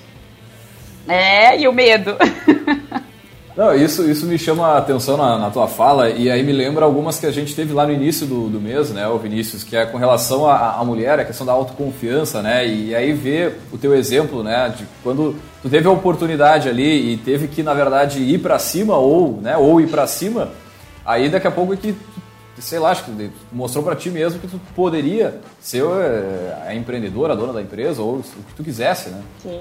é, 1.06 1.60
e 1.60 1.68
o 1.68 1.72
medo. 1.72 2.16
Não, 3.60 3.74
isso, 3.74 4.10
isso 4.10 4.24
me 4.24 4.38
chama 4.38 4.68
a 4.68 4.78
atenção 4.78 5.18
na, 5.18 5.36
na, 5.36 5.50
tua 5.50 5.68
fala 5.68 6.08
e 6.08 6.30
aí 6.30 6.42
me 6.42 6.50
lembra 6.50 6.82
algumas 6.82 7.20
que 7.20 7.26
a 7.26 7.30
gente 7.30 7.54
teve 7.54 7.74
lá 7.74 7.86
no 7.86 7.92
início 7.92 8.26
do, 8.26 8.48
do 8.48 8.58
mês, 8.58 8.88
né, 8.88 9.06
o 9.06 9.18
Vinícius, 9.18 9.62
que 9.62 9.76
é 9.76 9.84
com 9.84 9.98
relação 9.98 10.48
à 10.48 10.82
mulher, 10.82 11.20
a 11.20 11.26
questão 11.26 11.44
da 11.44 11.52
autoconfiança, 11.52 12.40
né, 12.40 12.66
e 12.66 12.94
aí 12.94 13.12
ver 13.12 13.60
o 13.70 13.76
teu 13.76 13.94
exemplo, 13.94 14.42
né, 14.42 14.74
de 14.74 14.86
quando 15.02 15.36
tu 15.60 15.68
teve 15.68 15.86
a 15.86 15.90
oportunidade 15.90 16.70
ali 16.70 17.12
e 17.12 17.16
teve 17.18 17.48
que, 17.48 17.62
na 17.62 17.74
verdade, 17.74 18.22
ir 18.22 18.38
para 18.38 18.58
cima 18.58 18.96
ou, 18.96 19.38
né, 19.42 19.58
ou 19.58 19.78
ir 19.78 19.88
para 19.88 20.06
cima, 20.06 20.48
aí 21.04 21.28
daqui 21.28 21.46
a 21.46 21.50
pouco 21.50 21.74
é 21.74 21.76
que 21.76 21.94
sei 22.58 22.78
lá, 22.78 22.92
acho 22.92 23.04
que 23.04 23.30
mostrou 23.52 23.84
para 23.84 23.94
ti 23.94 24.08
mesmo 24.08 24.40
que 24.40 24.48
tu 24.48 24.58
poderia 24.74 25.38
ser 25.60 25.82
eh, 25.82 26.56
a 26.66 26.74
empreendedora, 26.74 27.34
a 27.34 27.36
dona 27.36 27.52
da 27.52 27.60
empresa, 27.60 28.00
ou 28.00 28.16
o 28.16 28.22
que 28.22 28.54
tu 28.56 28.64
quisesse, 28.64 29.10
né? 29.10 29.22
Sim. 29.42 29.60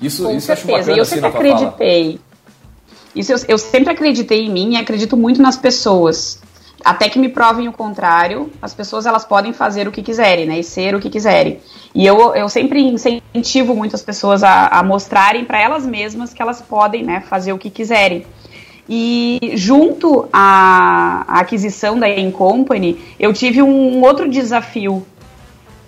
Isso, 0.00 0.24
Com 0.24 0.30
isso 0.32 0.46
certeza. 0.46 0.52
acho 0.52 0.66
bacana, 0.66 0.96
eu 0.96 1.02
assim, 1.02 1.14
sempre 1.14 1.28
acreditei. 1.28 2.12
Fala. 2.12 2.27
Isso 3.18 3.32
eu, 3.32 3.38
eu 3.48 3.58
sempre 3.58 3.92
acreditei 3.92 4.46
em 4.46 4.50
mim 4.50 4.74
e 4.74 4.76
acredito 4.76 5.16
muito 5.16 5.42
nas 5.42 5.56
pessoas. 5.56 6.40
Até 6.84 7.08
que 7.08 7.18
me 7.18 7.28
provem 7.28 7.66
o 7.66 7.72
contrário, 7.72 8.48
as 8.62 8.72
pessoas 8.72 9.06
elas 9.06 9.24
podem 9.24 9.52
fazer 9.52 9.88
o 9.88 9.90
que 9.90 10.00
quiserem, 10.00 10.46
né? 10.46 10.60
E 10.60 10.62
ser 10.62 10.94
o 10.94 11.00
que 11.00 11.10
quiserem. 11.10 11.58
E 11.92 12.06
eu, 12.06 12.32
eu 12.36 12.48
sempre 12.48 12.80
incentivo 12.80 13.74
muitas 13.74 14.02
pessoas 14.02 14.44
a, 14.44 14.68
a 14.68 14.84
mostrarem 14.84 15.44
para 15.44 15.60
elas 15.60 15.84
mesmas 15.84 16.32
que 16.32 16.40
elas 16.40 16.62
podem 16.62 17.02
né, 17.02 17.20
fazer 17.20 17.52
o 17.52 17.58
que 17.58 17.68
quiserem. 17.68 18.24
E 18.88 19.52
junto 19.54 20.28
à, 20.32 21.24
à 21.26 21.40
aquisição 21.40 21.98
da 21.98 22.06
Company, 22.30 23.00
eu 23.18 23.32
tive 23.32 23.60
um 23.60 24.00
outro 24.00 24.30
desafio. 24.30 25.04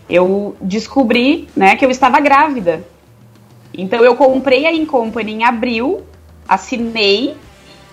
Eu 0.08 0.56
descobri 0.60 1.48
né, 1.54 1.76
que 1.76 1.84
eu 1.84 1.90
estava 1.90 2.18
grávida. 2.18 2.84
Então 3.72 4.04
eu 4.04 4.16
comprei 4.16 4.66
a 4.66 4.86
Company 4.86 5.34
em 5.34 5.44
abril 5.44 6.02
assinei 6.50 7.36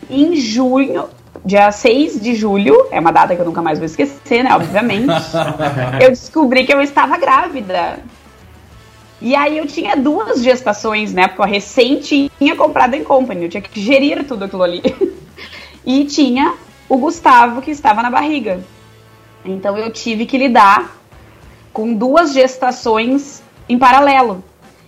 em 0.09 0.35
junho, 0.35 1.07
dia 1.45 1.71
6 1.71 2.19
de 2.19 2.33
julho, 2.33 2.87
é 2.89 2.99
uma 2.99 3.11
data 3.11 3.35
que 3.35 3.41
eu 3.41 3.45
nunca 3.45 3.61
mais 3.61 3.77
vou 3.77 3.85
esquecer, 3.85 4.43
né? 4.43 4.55
Obviamente. 4.55 5.13
eu 6.01 6.09
descobri 6.09 6.65
que 6.65 6.73
eu 6.73 6.81
estava 6.81 7.17
grávida. 7.17 7.99
E 9.21 9.35
aí 9.35 9.59
eu 9.59 9.67
tinha 9.67 9.95
duas 9.95 10.41
gestações, 10.41 11.13
né? 11.13 11.27
Porque 11.27 11.41
eu 11.41 11.45
recém 11.45 11.99
tinha 11.99 12.55
comprado 12.55 12.95
em 12.95 13.03
company, 13.03 13.43
eu 13.43 13.49
tinha 13.49 13.61
que 13.61 13.79
gerir 13.79 14.25
tudo 14.25 14.45
aquilo 14.45 14.63
ali. 14.63 14.81
e 15.85 16.05
tinha 16.05 16.55
o 16.89 16.97
Gustavo 16.97 17.61
que 17.61 17.69
estava 17.69 18.01
na 18.01 18.09
barriga. 18.09 18.59
Então 19.45 19.77
eu 19.77 19.91
tive 19.91 20.25
que 20.25 20.37
lidar 20.37 20.97
com 21.71 21.93
duas 21.93 22.33
gestações 22.33 23.43
em 23.69 23.77
paralelo. 23.77 24.43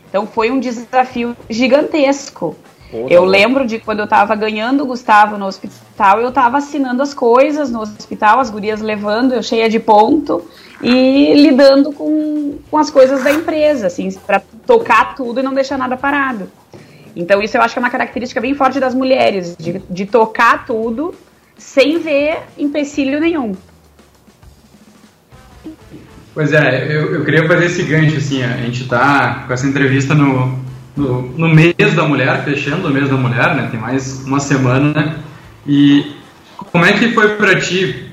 Então 0.10 0.25
foi 0.25 0.49
um 0.49 0.60
desafio 0.60 1.38
gigantesco. 1.47 2.55
Eu 2.91 3.23
lembro 3.23 3.67
de 3.67 3.78
quando 3.78 3.99
eu 3.99 4.08
tava 4.08 4.36
ganhando 4.36 4.84
o 4.84 4.88
Gustavo 4.88 5.38
no 5.38 5.45
hospital, 5.45 6.21
eu 6.21 6.32
tava 6.32 6.58
assinando 6.58 7.04
as 7.04 7.13
coisas 7.13 7.69
no 7.69 7.82
hospital, 7.82 8.39
as 8.39 8.49
gurias 8.49 8.82
levando, 8.82 9.34
eu 9.34 9.43
cheia 9.43 9.69
de 9.69 9.80
ponto 9.80 10.43
e 10.82 11.34
lidando 11.36 11.91
com, 11.91 12.58
com 12.69 12.78
as 12.78 12.89
coisas 12.89 13.23
da 13.23 13.32
empresa, 13.32 13.88
assim, 13.88 14.12
para 14.25 14.41
tocar 14.65 15.13
tudo 15.15 15.39
e 15.39 15.43
não 15.43 15.54
deixar 15.54 15.78
nada 15.78 15.95
parado. 15.95 16.49
Então 17.15 17.41
isso 17.43 17.58
eu 17.58 17.62
acho 17.62 17.73
que 17.73 17.80
é 17.80 17.84
uma 17.84 17.91
característica 17.91 18.41
bem 18.41 18.56
forte 18.56 18.80
das 18.80 18.95
mulheres, 18.95 19.56
de, 19.58 19.84
de 19.88 20.06
tocar 20.08 20.65
tudo 20.65 21.13
sem 21.58 21.99
ver 21.99 22.39
empecilho 22.58 23.19
nenhum. 23.19 23.56
Pois 26.34 26.54
é, 26.54 26.86
eu, 26.86 27.13
eu 27.15 27.25
queria 27.25 27.45
fazer 27.47 27.65
esse 27.65 27.84
gancho, 27.84 28.17
assim, 28.17 28.41
a 28.41 28.58
gente 28.58 28.88
tá 28.88 29.43
com 29.45 29.54
essa 29.54 29.67
entrevista 29.67 30.15
no, 30.15 30.58
no, 30.99 31.21
no 31.21 31.49
mês 31.49 31.95
da 31.95 32.03
mulher, 32.03 32.43
fechando 32.43 32.88
o 32.88 32.91
mês 32.91 33.09
da 33.09 33.15
mulher, 33.15 33.55
né, 33.55 33.67
tem 33.71 33.79
mais 33.79 34.23
uma 34.25 34.39
semana, 34.39 35.17
e 35.65 36.13
como 36.55 36.85
é 36.85 36.93
que 36.93 37.13
foi 37.13 37.35
para 37.35 37.59
ti, 37.59 38.12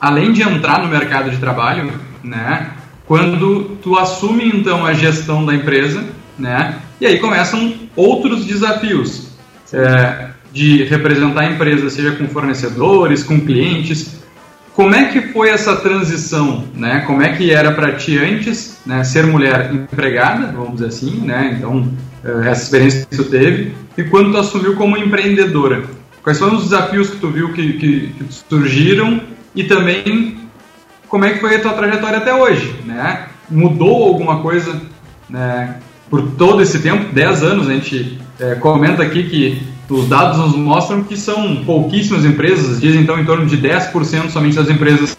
além 0.00 0.32
de 0.32 0.42
entrar 0.42 0.82
no 0.82 0.88
mercado 0.88 1.30
de 1.30 1.36
trabalho, 1.36 1.92
né, 2.22 2.70
quando 3.06 3.76
tu 3.82 3.98
assume 3.98 4.48
então 4.48 4.84
a 4.84 4.94
gestão 4.94 5.44
da 5.44 5.54
empresa, 5.54 6.04
né, 6.38 6.76
e 7.00 7.06
aí 7.06 7.18
começam 7.18 7.74
outros 7.94 8.46
desafios 8.46 9.28
é, 9.72 10.28
de 10.52 10.84
representar 10.84 11.42
a 11.42 11.50
empresa, 11.50 11.90
seja 11.90 12.12
com 12.12 12.26
fornecedores, 12.28 13.22
com 13.22 13.40
clientes. 13.40 14.23
Como 14.74 14.94
é 14.94 15.04
que 15.06 15.32
foi 15.32 15.50
essa 15.50 15.76
transição, 15.76 16.64
né? 16.74 17.04
Como 17.06 17.22
é 17.22 17.32
que 17.32 17.50
era 17.52 17.72
para 17.72 17.92
ti 17.92 18.18
antes, 18.18 18.80
né, 18.84 19.04
ser 19.04 19.24
mulher 19.24 19.72
empregada, 19.72 20.52
vamos 20.52 20.74
dizer 20.74 20.86
assim, 20.86 21.20
né? 21.20 21.56
Então, 21.56 21.88
é, 22.24 22.48
essa 22.48 22.64
experiência 22.64 23.06
que 23.06 23.16
tu 23.16 23.24
teve 23.24 23.72
e 23.96 24.04
quando 24.04 24.32
tu 24.32 24.38
assumiu 24.38 24.74
como 24.74 24.96
empreendedora. 24.96 25.84
Quais 26.22 26.38
foram 26.38 26.56
os 26.56 26.64
desafios 26.64 27.10
que 27.10 27.18
tu 27.18 27.28
viu 27.28 27.52
que, 27.52 27.74
que, 27.74 28.08
que 28.08 28.26
surgiram 28.30 29.20
e 29.54 29.64
também 29.64 30.38
como 31.08 31.24
é 31.24 31.34
que 31.34 31.38
foi 31.38 31.56
a 31.56 31.60
tua 31.60 31.74
trajetória 31.74 32.18
até 32.18 32.34
hoje, 32.34 32.74
né? 32.84 33.26
Mudou 33.48 34.04
alguma 34.04 34.40
coisa, 34.40 34.80
né? 35.28 35.76
por 36.14 36.30
todo 36.36 36.62
esse 36.62 36.78
tempo, 36.80 37.12
10 37.12 37.42
anos, 37.42 37.68
a 37.68 37.74
gente 37.74 38.20
é, 38.38 38.54
comenta 38.56 39.02
aqui 39.02 39.24
que 39.24 39.74
os 39.88 40.08
dados 40.08 40.38
nos 40.38 40.56
mostram 40.56 41.04
que 41.04 41.16
são 41.16 41.64
pouquíssimas 41.64 42.24
empresas, 42.24 42.80
dizem 42.80 43.02
então 43.02 43.18
em 43.18 43.24
torno 43.24 43.46
de 43.46 43.56
10% 43.58 44.30
somente 44.30 44.56
das 44.56 44.68
empresas 44.68 45.16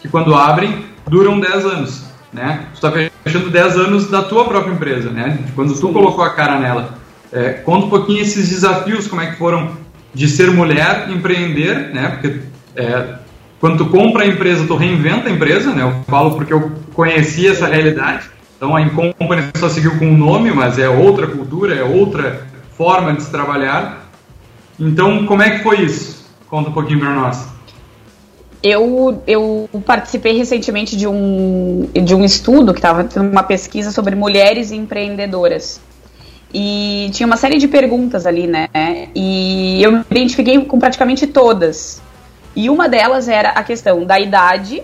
que 0.00 0.08
quando 0.08 0.34
abrem 0.34 0.84
duram 1.08 1.40
10 1.40 1.66
anos. 1.66 2.04
Né? 2.32 2.66
Tu 2.72 2.74
está 2.74 2.92
fechando 3.24 3.50
10 3.50 3.76
anos 3.76 4.10
da 4.10 4.22
tua 4.22 4.44
própria 4.44 4.72
empresa, 4.72 5.10
né? 5.10 5.38
quando 5.54 5.74
tu 5.78 5.92
colocou 5.92 6.24
a 6.24 6.30
cara 6.30 6.58
nela. 6.58 6.98
É, 7.32 7.50
conta 7.50 7.86
um 7.86 7.90
pouquinho 7.90 8.20
esses 8.20 8.48
desafios, 8.48 9.06
como 9.06 9.22
é 9.22 9.30
que 9.30 9.36
foram 9.36 9.70
de 10.12 10.28
ser 10.28 10.50
mulher, 10.50 11.08
empreender, 11.10 11.92
né? 11.92 12.08
porque 12.08 12.40
é, 12.76 13.14
quando 13.60 13.78
tu 13.78 13.86
compra 13.86 14.24
a 14.24 14.26
empresa, 14.26 14.66
tu 14.66 14.74
reinventa 14.74 15.28
a 15.28 15.32
empresa, 15.32 15.72
né? 15.72 15.82
eu 15.82 16.04
falo 16.08 16.32
porque 16.32 16.52
eu 16.52 16.72
conheci 16.94 17.46
essa 17.46 17.66
realidade, 17.66 18.28
então 18.56 18.76
a 18.76 18.82
Incompany 18.82 19.44
só 19.56 19.68
seguiu 19.68 19.96
com 19.98 20.12
o 20.12 20.16
nome, 20.16 20.50
mas 20.50 20.78
é 20.78 20.88
outra 20.88 21.26
cultura, 21.26 21.74
é 21.74 21.82
outra 21.82 22.49
forma 22.80 23.12
de 23.12 23.24
se 23.24 23.30
trabalhar. 23.30 24.08
Então, 24.78 25.26
como 25.26 25.42
é 25.42 25.50
que 25.50 25.62
foi 25.62 25.82
isso? 25.82 26.24
Conta 26.48 26.70
um 26.70 26.72
pouquinho 26.72 26.98
para 26.98 27.12
nós. 27.12 27.46
Eu, 28.62 29.22
eu 29.26 29.68
participei 29.84 30.32
recentemente 30.32 30.96
de 30.96 31.06
um, 31.06 31.90
de 31.92 32.14
um 32.14 32.24
estudo 32.24 32.72
que 32.72 32.78
estava 32.78 33.04
tendo 33.04 33.30
uma 33.30 33.42
pesquisa 33.42 33.90
sobre 33.90 34.14
mulheres 34.14 34.72
empreendedoras. 34.72 35.78
E 36.54 37.10
tinha 37.12 37.26
uma 37.26 37.36
série 37.36 37.58
de 37.58 37.68
perguntas 37.68 38.24
ali, 38.24 38.46
né? 38.46 38.68
E 39.14 39.82
eu 39.82 39.92
me 39.92 40.04
identifiquei 40.10 40.58
com 40.64 40.78
praticamente 40.78 41.26
todas. 41.26 42.00
E 42.56 42.70
uma 42.70 42.88
delas 42.88 43.28
era 43.28 43.50
a 43.50 43.62
questão 43.62 44.06
da 44.06 44.18
idade 44.18 44.82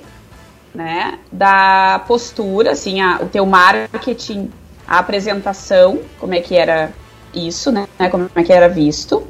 né? 0.75 1.19
Da 1.33 2.05
postura, 2.07 2.73
assim, 2.73 3.01
a, 3.01 3.21
o 3.23 3.27
teu 3.27 3.47
marketing, 3.47 4.51
a 4.87 4.99
apresentação, 4.99 6.01
como 6.21 6.35
é 6.35 6.41
que 6.43 6.55
era 6.55 6.93
isso, 7.37 7.71
né? 7.71 7.87
Como 8.11 8.31
é 8.35 8.43
que 8.43 8.53
era 8.53 8.69
visto. 8.69 9.27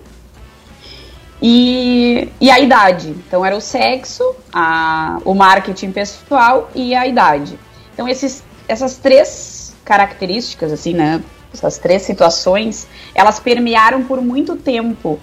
E, 1.42 2.31
e 2.40 2.51
a 2.51 2.59
idade. 2.59 3.11
Então 3.11 3.45
era 3.45 3.57
o 3.57 3.61
sexo, 3.61 4.35
a, 4.53 5.19
o 5.25 5.35
marketing 5.35 5.92
pessoal 5.92 6.71
e 6.75 6.95
a 6.95 7.07
idade. 7.07 7.59
Então 7.92 8.09
esses, 8.09 8.42
essas 8.66 8.97
três 8.97 9.75
características, 9.85 10.73
assim, 10.73 10.95
né? 10.95 11.23
Essas 11.53 11.79
três 11.79 12.03
situações, 12.03 12.87
elas 13.14 13.40
permearam 13.40 14.05
por 14.05 14.21
muito 14.21 14.57
tempo. 14.57 15.19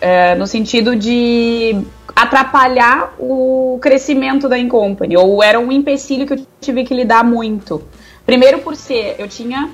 Uh, 0.00 0.38
no 0.38 0.46
sentido 0.46 0.96
de 0.96 1.84
atrapalhar 2.16 3.14
o 3.18 3.78
crescimento 3.82 4.48
da 4.48 4.58
Incompany, 4.58 5.14
ou 5.14 5.42
era 5.42 5.60
um 5.60 5.70
empecilho 5.70 6.26
que 6.26 6.32
eu 6.32 6.46
tive 6.58 6.84
que 6.84 6.94
lidar 6.94 7.22
muito. 7.22 7.82
Primeiro 8.24 8.60
por 8.60 8.76
ser, 8.76 9.16
eu 9.18 9.28
tinha 9.28 9.70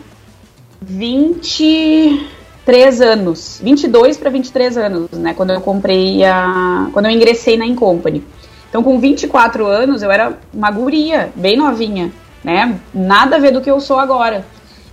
23 0.81 3.01
anos, 3.01 3.61
22 3.62 4.17
para 4.17 4.31
23 4.31 4.77
anos, 4.77 5.11
né, 5.12 5.35
quando 5.35 5.51
eu 5.51 5.61
comprei 5.61 6.25
a, 6.25 6.89
quando 6.93 7.07
eu 7.07 7.12
ingressei 7.12 7.57
na 7.57 7.67
Incompany. 7.67 8.25
Então 8.69 8.83
com 8.83 8.99
24 8.99 9.67
anos 9.67 10.03
eu 10.03 10.11
era 10.11 10.39
uma 10.53 10.71
guria, 10.71 11.31
bem 11.35 11.57
novinha, 11.57 12.12
né, 12.45 12.79
nada 12.93 13.37
a 13.37 13.39
ver 13.39 13.53
do 13.53 13.61
que 13.61 13.71
eu 13.71 13.81
sou 13.81 13.99
agora. 13.99 14.45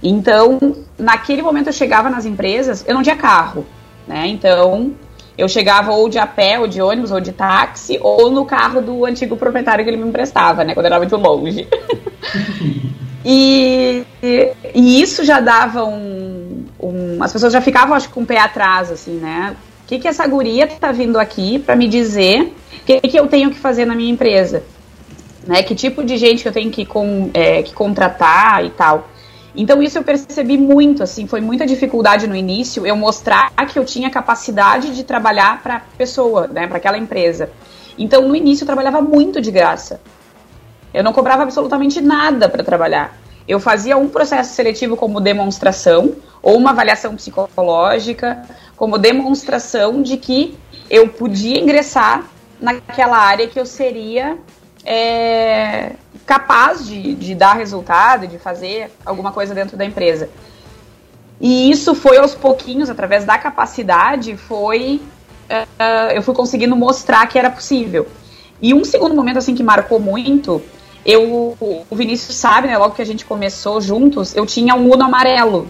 Então, 0.03 0.75
naquele 0.99 1.41
momento 1.41 1.67
eu 1.67 1.73
chegava 1.73 2.09
nas 2.09 2.25
empresas, 2.25 2.83
eu 2.85 2.93
não 2.93 3.01
tinha 3.01 3.15
carro, 3.15 3.65
né? 4.05 4.27
Então, 4.27 4.91
eu 5.37 5.47
chegava 5.47 5.91
ou 5.91 6.09
de 6.09 6.19
a 6.19 6.27
pé, 6.27 6.59
ou 6.59 6.67
de 6.67 6.81
ônibus, 6.81 7.09
ou 7.09 7.21
de 7.21 7.31
táxi, 7.31 7.97
ou 8.01 8.29
no 8.29 8.45
carro 8.45 8.81
do 8.81 9.05
antigo 9.05 9.37
proprietário 9.37 9.85
que 9.85 9.89
ele 9.89 9.97
me 9.97 10.09
emprestava, 10.09 10.65
né? 10.65 10.73
Quando 10.73 10.87
eu 10.87 10.91
era 10.91 10.99
muito 10.99 11.15
longe. 11.15 11.65
e, 13.25 14.03
e, 14.21 15.01
isso 15.01 15.23
já 15.23 15.39
dava 15.39 15.85
um, 15.85 16.65
um, 16.79 17.23
As 17.23 17.31
pessoas 17.31 17.53
já 17.53 17.61
ficavam, 17.61 17.95
acho 17.95 18.07
que, 18.09 18.13
com 18.13 18.23
o 18.23 18.25
pé 18.25 18.39
atrás, 18.39 18.91
assim, 18.91 19.17
né? 19.17 19.55
O 19.83 19.87
que, 19.87 19.99
que 19.99 20.07
essa 20.07 20.25
guria 20.27 20.67
tá 20.67 20.91
vindo 20.91 21.19
aqui 21.19 21.59
para 21.59 21.75
me 21.75 21.87
dizer 21.87 22.53
o 22.81 22.85
que, 22.85 22.99
que 23.01 23.19
eu 23.19 23.27
tenho 23.27 23.49
que 23.49 23.57
fazer 23.57 23.85
na 23.85 23.95
minha 23.95 24.11
empresa? 24.11 24.63
Né? 25.47 25.63
Que 25.63 25.73
tipo 25.73 26.03
de 26.03 26.17
gente 26.17 26.41
que 26.41 26.47
eu 26.47 26.51
tenho 26.51 26.69
que, 26.69 26.85
com, 26.85 27.29
é, 27.33 27.63
que 27.63 27.73
contratar 27.73 28.65
e 28.65 28.69
tal. 28.71 29.09
Então 29.55 29.81
isso 29.83 29.97
eu 29.97 30.03
percebi 30.03 30.57
muito, 30.57 31.03
assim, 31.03 31.27
foi 31.27 31.39
muita 31.39 31.65
dificuldade 31.65 32.27
no 32.27 32.35
início 32.35 32.87
eu 32.87 32.95
mostrar 32.95 33.51
que 33.67 33.77
eu 33.77 33.85
tinha 33.85 34.09
capacidade 34.09 34.95
de 34.95 35.03
trabalhar 35.03 35.61
para 35.61 35.81
pessoa, 35.97 36.47
né, 36.47 36.67
para 36.67 36.77
aquela 36.77 36.97
empresa. 36.97 37.51
Então 37.97 38.27
no 38.27 38.35
início 38.35 38.63
eu 38.63 38.65
trabalhava 38.65 39.01
muito 39.01 39.39
de 39.39 39.51
graça. 39.51 40.01
Eu 40.93 41.03
não 41.03 41.13
cobrava 41.13 41.43
absolutamente 41.43 41.99
nada 42.01 42.47
para 42.47 42.63
trabalhar. 42.63 43.17
Eu 43.47 43.59
fazia 43.59 43.97
um 43.97 44.07
processo 44.07 44.53
seletivo 44.53 44.95
como 44.95 45.19
demonstração 45.19 46.15
ou 46.41 46.57
uma 46.57 46.69
avaliação 46.69 47.15
psicológica 47.15 48.43
como 48.75 48.97
demonstração 48.97 50.01
de 50.01 50.17
que 50.17 50.57
eu 50.89 51.07
podia 51.09 51.59
ingressar 51.59 52.25
naquela 52.59 53.17
área 53.17 53.47
que 53.47 53.59
eu 53.59 53.65
seria 53.65 54.37
é, 54.85 55.93
capaz 56.25 56.85
de, 56.85 57.15
de 57.15 57.35
dar 57.35 57.53
resultado, 57.53 58.27
de 58.27 58.37
fazer 58.37 58.91
alguma 59.05 59.31
coisa 59.31 59.53
dentro 59.53 59.75
da 59.77 59.85
empresa. 59.85 60.29
E 61.39 61.69
isso 61.69 61.93
foi 61.93 62.17
aos 62.17 62.33
pouquinhos, 62.33 62.89
através 62.89 63.25
da 63.25 63.37
capacidade, 63.37 64.37
foi 64.37 65.01
uh, 65.49 66.11
eu 66.13 66.21
fui 66.21 66.33
conseguindo 66.33 66.75
mostrar 66.75 67.27
que 67.27 67.37
era 67.37 67.49
possível. 67.49 68.07
E 68.61 68.73
um 68.73 68.85
segundo 68.85 69.15
momento 69.15 69.37
assim 69.37 69.55
que 69.55 69.63
marcou 69.63 69.99
muito, 69.99 70.61
eu 71.05 71.57
o 71.59 71.95
Vinícius 71.95 72.35
sabe, 72.35 72.67
né, 72.67 72.77
logo 72.77 72.95
que 72.95 73.01
a 73.01 73.05
gente 73.05 73.25
começou 73.25 73.81
juntos, 73.81 74.35
eu 74.35 74.45
tinha 74.45 74.75
um 74.75 74.91
Uno 74.91 75.03
amarelo. 75.03 75.69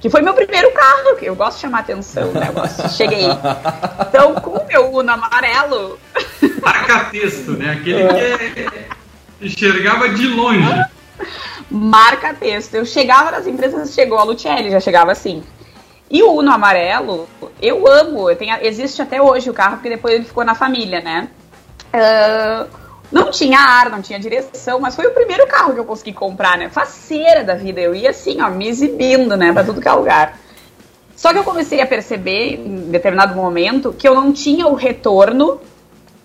Que 0.00 0.08
foi 0.08 0.22
meu 0.22 0.32
primeiro 0.32 0.70
carro, 0.72 1.16
que 1.16 1.26
eu 1.26 1.34
gosto 1.34 1.56
de 1.56 1.62
chamar 1.62 1.80
atenção, 1.80 2.30
né? 2.30 2.50
Eu 2.54 2.90
cheguei. 2.90 3.26
Então, 4.08 4.34
com 4.36 4.50
o 4.50 4.66
meu 4.66 4.92
Uno 4.92 5.10
amarelo. 5.10 5.98
Marca-texto, 6.62 7.52
né? 7.52 7.72
Aquele 7.72 8.06
que 8.06 8.60
é 8.60 8.88
Enxergava 9.40 10.08
de 10.08 10.26
longe. 10.28 10.84
Marca 11.70 12.32
texto. 12.32 12.74
Eu 12.74 12.86
chegava 12.86 13.30
nas 13.32 13.46
empresas, 13.46 13.92
chegou 13.92 14.18
a 14.18 14.22
Lucelli, 14.22 14.70
já 14.70 14.80
chegava 14.80 15.12
assim. 15.12 15.42
E 16.10 16.22
o 16.22 16.32
Uno 16.32 16.52
amarelo, 16.52 17.28
eu 17.60 17.86
amo. 17.86 18.30
Eu 18.30 18.36
tenho, 18.36 18.56
existe 18.62 19.02
até 19.02 19.20
hoje 19.20 19.50
o 19.50 19.54
carro, 19.54 19.76
porque 19.76 19.90
depois 19.90 20.14
ele 20.14 20.24
ficou 20.24 20.44
na 20.44 20.54
família, 20.54 21.00
né? 21.00 21.28
Uh, 21.92 22.68
não 23.10 23.30
tinha 23.30 23.58
ar, 23.58 23.90
não 23.90 24.02
tinha 24.02 24.18
direção, 24.18 24.80
mas 24.80 24.94
foi 24.94 25.06
o 25.06 25.12
primeiro 25.12 25.46
carro 25.46 25.74
que 25.74 25.80
eu 25.80 25.84
consegui 25.84 26.12
comprar, 26.12 26.58
né? 26.58 26.68
Faceira 26.68 27.42
da 27.42 27.54
vida. 27.54 27.80
Eu 27.80 27.94
ia 27.94 28.10
assim, 28.10 28.40
ó, 28.40 28.50
me 28.50 28.68
exibindo, 28.68 29.36
né? 29.36 29.52
Pra 29.52 29.64
tudo 29.64 29.80
que 29.80 29.88
é 29.88 29.92
lugar. 29.92 30.38
Só 31.16 31.32
que 31.32 31.38
eu 31.38 31.44
comecei 31.44 31.80
a 31.80 31.86
perceber, 31.86 32.54
em 32.54 32.90
determinado 32.90 33.34
momento, 33.34 33.92
que 33.92 34.06
eu 34.06 34.14
não 34.14 34.32
tinha 34.32 34.66
o 34.66 34.74
retorno 34.74 35.60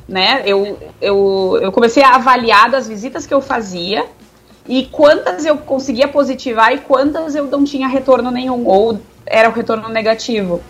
né? 0.08 0.44
Eu, 0.46 0.78
eu, 1.02 1.60
eu 1.62 1.72
comecei 1.72 2.04
a 2.04 2.16
avaliar 2.16 2.70
das 2.70 2.88
visitas 2.88 3.26
que 3.26 3.34
eu 3.34 3.42
fazia 3.42 4.06
e 4.68 4.86
quantas 4.86 5.46
eu 5.46 5.58
conseguia 5.58 6.08
positivar 6.08 6.74
e 6.74 6.80
quantas 6.80 7.36
eu 7.36 7.46
não 7.46 7.64
tinha 7.64 7.88
retorno 7.88 8.32
nenhum, 8.32 8.66
ou 8.66 9.00
era 9.26 9.50
o 9.50 9.52
retorno 9.52 9.90
negativo. 9.90 10.62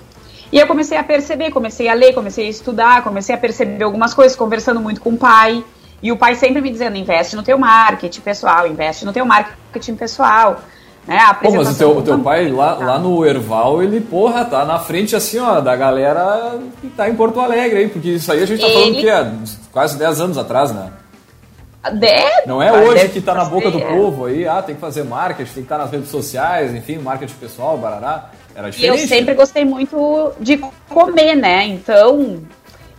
E 0.51 0.59
eu 0.59 0.67
comecei 0.67 0.97
a 0.97 1.03
perceber, 1.03 1.51
comecei 1.51 1.87
a 1.87 1.93
ler, 1.93 2.13
comecei 2.13 2.45
a 2.45 2.49
estudar, 2.49 3.03
comecei 3.03 3.33
a 3.33 3.37
perceber 3.37 3.83
algumas 3.83 4.13
coisas, 4.13 4.37
conversando 4.37 4.79
muito 4.79 5.01
com 5.01 5.11
o 5.11 5.17
pai. 5.17 5.63
E 6.03 6.11
o 6.11 6.17
pai 6.17 6.35
sempre 6.35 6.61
me 6.61 6.69
dizendo, 6.69 6.97
investe 6.97 7.33
no 7.33 7.41
teu 7.41 7.57
marketing 7.57 8.19
pessoal, 8.19 8.67
investe 8.67 9.05
no 9.05 9.13
teu 9.13 9.25
marketing 9.25 9.95
pessoal. 9.95 10.59
Né? 11.07 11.17
Pô, 11.41 11.51
mas 11.51 11.69
o 11.69 11.77
teu, 11.77 11.97
o 11.97 12.01
teu 12.01 12.19
pai 12.19 12.49
lá, 12.49 12.75
lá 12.75 12.99
no 12.99 13.25
Erval, 13.25 13.81
ele, 13.81 14.01
porra, 14.01 14.43
tá 14.43 14.65
na 14.65 14.79
frente 14.79 15.15
assim, 15.15 15.39
ó, 15.39 15.61
da 15.61 15.75
galera 15.77 16.59
que 16.81 16.89
tá 16.89 17.09
em 17.09 17.15
Porto 17.15 17.39
Alegre 17.39 17.79
aí, 17.79 17.87
porque 17.87 18.09
isso 18.09 18.29
aí 18.33 18.43
a 18.43 18.45
gente 18.45 18.59
tá 18.59 18.67
ele... 18.67 18.73
falando 18.75 18.95
que 18.99 19.09
é 19.09 19.31
quase 19.71 19.97
10 19.97 20.21
anos 20.21 20.37
atrás, 20.37 20.73
né? 20.73 20.91
Deve, 21.93 22.47
não 22.47 22.61
é 22.61 22.71
hoje 22.71 23.09
que 23.09 23.19
está 23.19 23.33
na 23.33 23.45
boca 23.45 23.69
do 23.71 23.79
povo 23.79 24.25
aí, 24.25 24.47
ah, 24.47 24.61
tem 24.61 24.75
que 24.75 24.79
fazer 24.79 25.03
marketing, 25.03 25.51
tem 25.51 25.63
que 25.63 25.65
estar 25.65 25.77
nas 25.77 25.91
redes 25.91 26.09
sociais, 26.09 26.73
enfim, 26.73 26.97
marketing 26.97 27.35
pessoal, 27.35 27.77
barará. 27.77 28.29
Era 28.55 28.69
diferente. 28.69 28.99
E 28.99 29.03
eu 29.03 29.07
sempre 29.07 29.33
gostei 29.33 29.65
muito 29.65 30.33
de 30.39 30.57
comer, 30.87 31.35
né? 31.35 31.65
Então, 31.65 32.41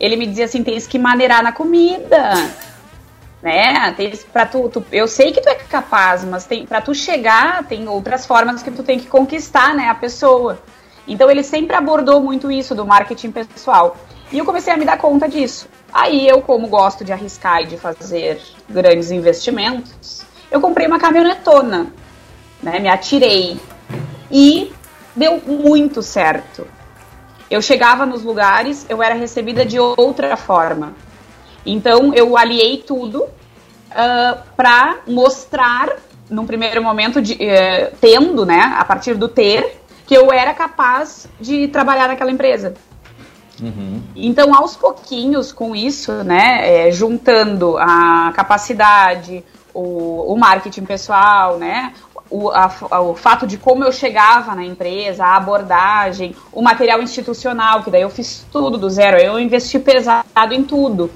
ele 0.00 0.16
me 0.16 0.26
dizia 0.26 0.46
assim, 0.46 0.62
tens 0.62 0.86
que 0.86 0.98
maneirar 0.98 1.42
na 1.42 1.52
comida. 1.52 2.50
Né? 3.44 3.92
Tens, 3.92 4.24
pra 4.24 4.46
tu, 4.46 4.70
tu, 4.70 4.82
eu 4.90 5.06
sei 5.06 5.30
que 5.30 5.38
tu 5.38 5.50
é 5.50 5.54
capaz, 5.54 6.24
mas 6.24 6.46
tem, 6.46 6.64
pra 6.64 6.80
tu 6.80 6.94
chegar, 6.94 7.62
tem 7.64 7.86
outras 7.86 8.24
formas 8.24 8.62
que 8.62 8.70
tu 8.70 8.82
tem 8.82 8.98
que 8.98 9.06
conquistar, 9.06 9.74
né, 9.74 9.90
a 9.90 9.94
pessoa. 9.94 10.58
Então 11.06 11.30
ele 11.30 11.42
sempre 11.42 11.76
abordou 11.76 12.22
muito 12.22 12.50
isso 12.50 12.74
do 12.74 12.86
marketing 12.86 13.32
pessoal. 13.32 13.98
E 14.32 14.38
eu 14.38 14.46
comecei 14.46 14.72
a 14.72 14.78
me 14.78 14.86
dar 14.86 14.96
conta 14.96 15.28
disso. 15.28 15.68
Aí 15.92 16.26
eu, 16.26 16.40
como 16.40 16.68
gosto 16.68 17.04
de 17.04 17.12
arriscar 17.12 17.60
e 17.60 17.66
de 17.66 17.76
fazer 17.76 18.40
grandes 18.66 19.10
investimentos, 19.10 20.22
eu 20.50 20.58
comprei 20.58 20.86
uma 20.86 20.98
caminhonetona, 20.98 21.88
né? 22.62 22.78
Me 22.78 22.88
atirei 22.88 23.60
e 24.30 24.72
deu 25.14 25.38
muito 25.46 26.00
certo. 26.00 26.66
Eu 27.50 27.60
chegava 27.60 28.06
nos 28.06 28.22
lugares, 28.22 28.86
eu 28.88 29.02
era 29.02 29.14
recebida 29.14 29.66
de 29.66 29.78
outra 29.78 30.34
forma. 30.34 30.94
Então 31.64 32.12
eu 32.14 32.36
aliei 32.36 32.78
tudo 32.78 33.22
uh, 33.22 33.30
ah, 33.90 34.38
para 34.56 34.98
mostrar, 35.06 35.96
num 36.28 36.46
primeiro 36.46 36.82
momento, 36.82 37.20
de, 37.22 37.34
uh, 37.34 37.96
tendo, 38.00 38.44
né, 38.44 38.74
a 38.76 38.84
partir 38.84 39.14
do 39.14 39.28
ter, 39.28 39.80
que 40.06 40.14
eu 40.14 40.32
era 40.32 40.52
capaz 40.52 41.26
de 41.40 41.68
trabalhar 41.68 42.08
naquela 42.08 42.30
empresa. 42.30 42.74
Uhum. 43.62 44.02
Então, 44.16 44.54
aos 44.54 44.76
pouquinhos, 44.76 45.52
com 45.52 45.74
isso, 45.76 46.12
né, 46.24 46.88
é, 46.88 46.90
juntando 46.90 47.78
a 47.78 48.32
capacidade, 48.34 49.44
o, 49.72 50.32
o 50.32 50.36
marketing 50.36 50.84
pessoal, 50.84 51.56
né, 51.56 51.92
o, 52.30 52.50
a, 52.50 53.00
o 53.00 53.14
fato 53.14 53.46
de 53.46 53.56
como 53.56 53.84
eu 53.84 53.92
chegava 53.92 54.54
na 54.54 54.64
empresa, 54.64 55.24
a 55.24 55.36
abordagem, 55.36 56.34
o 56.52 56.62
material 56.62 57.00
institucional, 57.02 57.82
que 57.82 57.90
daí 57.90 58.02
eu 58.02 58.10
fiz 58.10 58.44
tudo 58.50 58.76
do 58.76 58.90
zero, 58.90 59.18
eu 59.18 59.38
investi 59.38 59.78
pesado 59.78 60.52
em 60.52 60.64
tudo, 60.64 61.10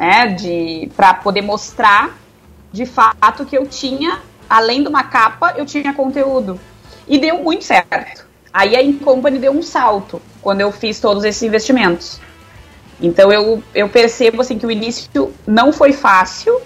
né, 0.00 0.28
de 0.28 0.90
para 0.96 1.12
poder 1.12 1.42
mostrar 1.42 2.18
de 2.72 2.86
fato 2.86 3.44
que 3.44 3.58
eu 3.58 3.66
tinha, 3.66 4.20
além 4.48 4.82
de 4.82 4.88
uma 4.88 5.04
capa, 5.04 5.52
eu 5.58 5.66
tinha 5.66 5.92
conteúdo. 5.92 6.58
E 7.06 7.18
deu 7.18 7.42
muito 7.42 7.64
certo. 7.64 8.26
Aí 8.50 8.74
a 8.74 8.82
Incompany 8.82 9.38
deu 9.38 9.52
um 9.52 9.62
salto 9.62 10.22
quando 10.40 10.62
eu 10.62 10.72
fiz 10.72 10.98
todos 10.98 11.22
esses 11.22 11.42
investimentos. 11.42 12.18
Então 12.98 13.30
eu, 13.30 13.62
eu 13.74 13.90
percebo 13.90 14.40
assim 14.40 14.58
que 14.58 14.64
o 14.64 14.70
início 14.70 15.34
não 15.46 15.70
foi 15.70 15.92
fácil 15.92 16.58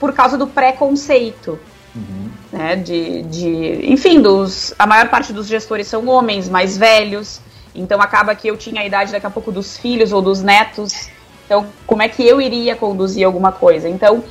por 0.00 0.14
causa 0.14 0.38
do 0.38 0.46
preconceito. 0.46 1.58
Uhum. 1.94 2.30
Né, 2.50 2.76
de, 2.76 3.22
de, 3.24 3.92
enfim, 3.92 4.22
dos, 4.22 4.74
a 4.78 4.86
maior 4.86 5.08
parte 5.08 5.30
dos 5.30 5.46
gestores 5.46 5.86
são 5.86 6.08
homens 6.08 6.48
mais 6.48 6.78
velhos, 6.78 7.40
então 7.74 8.00
acaba 8.00 8.34
que 8.34 8.48
eu 8.48 8.56
tinha 8.56 8.80
a 8.80 8.86
idade 8.86 9.12
daqui 9.12 9.26
a 9.26 9.30
pouco 9.30 9.52
dos 9.52 9.76
filhos 9.76 10.10
ou 10.10 10.22
dos 10.22 10.42
netos. 10.42 11.10
Então, 11.52 11.66
como 11.86 12.00
é 12.00 12.08
que 12.08 12.26
eu 12.26 12.40
iria 12.40 12.74
conduzir 12.74 13.26
alguma 13.26 13.52
coisa? 13.52 13.86
Então, 13.86 14.24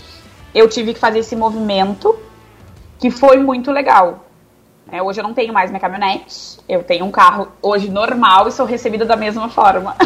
eu 0.55 0.67
tive 0.67 0.91
que 0.91 0.99
fazer 0.99 1.19
esse 1.19 1.35
movimento 1.35 2.17
que 2.97 3.11
foi 3.11 3.37
muito 3.37 3.71
legal. 3.71 4.25
É, 4.91 5.03
hoje 5.03 5.19
eu 5.19 5.23
não 5.23 5.31
tenho 5.31 5.53
mais 5.53 5.69
minha 5.69 5.79
caminhonete, 5.79 6.57
eu 6.67 6.81
tenho 6.81 7.05
um 7.05 7.11
carro 7.11 7.49
hoje 7.61 7.91
normal 7.91 8.47
e 8.47 8.51
sou 8.51 8.65
recebida 8.65 9.05
da 9.05 9.15
mesma 9.15 9.49
forma. 9.49 9.95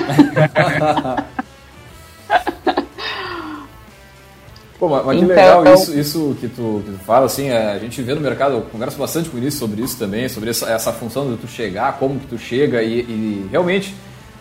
Pô, 4.78 4.90
mas, 4.90 5.06
mas 5.06 5.18
que 5.18 5.24
então, 5.24 5.60
legal 5.62 5.74
isso, 5.74 5.98
isso 5.98 6.36
que, 6.38 6.50
tu, 6.50 6.84
que 6.86 6.92
tu 6.92 7.00
fala, 7.06 7.28
assim, 7.28 7.48
é, 7.48 7.72
a 7.72 7.80
gente 7.80 8.02
vê 8.02 8.14
no 8.14 8.20
mercado, 8.20 8.56
eu 8.56 8.62
converso 8.64 8.98
bastante 8.98 9.30
com 9.30 9.38
isso 9.38 9.58
sobre 9.58 9.82
isso 9.82 9.98
também, 9.98 10.28
sobre 10.28 10.50
essa, 10.50 10.70
essa 10.70 10.92
função 10.92 11.32
de 11.32 11.38
tu 11.38 11.48
chegar, 11.48 11.98
como 11.98 12.20
que 12.20 12.28
tu 12.28 12.38
chega 12.38 12.84
e, 12.84 13.00
e 13.00 13.48
realmente, 13.50 13.96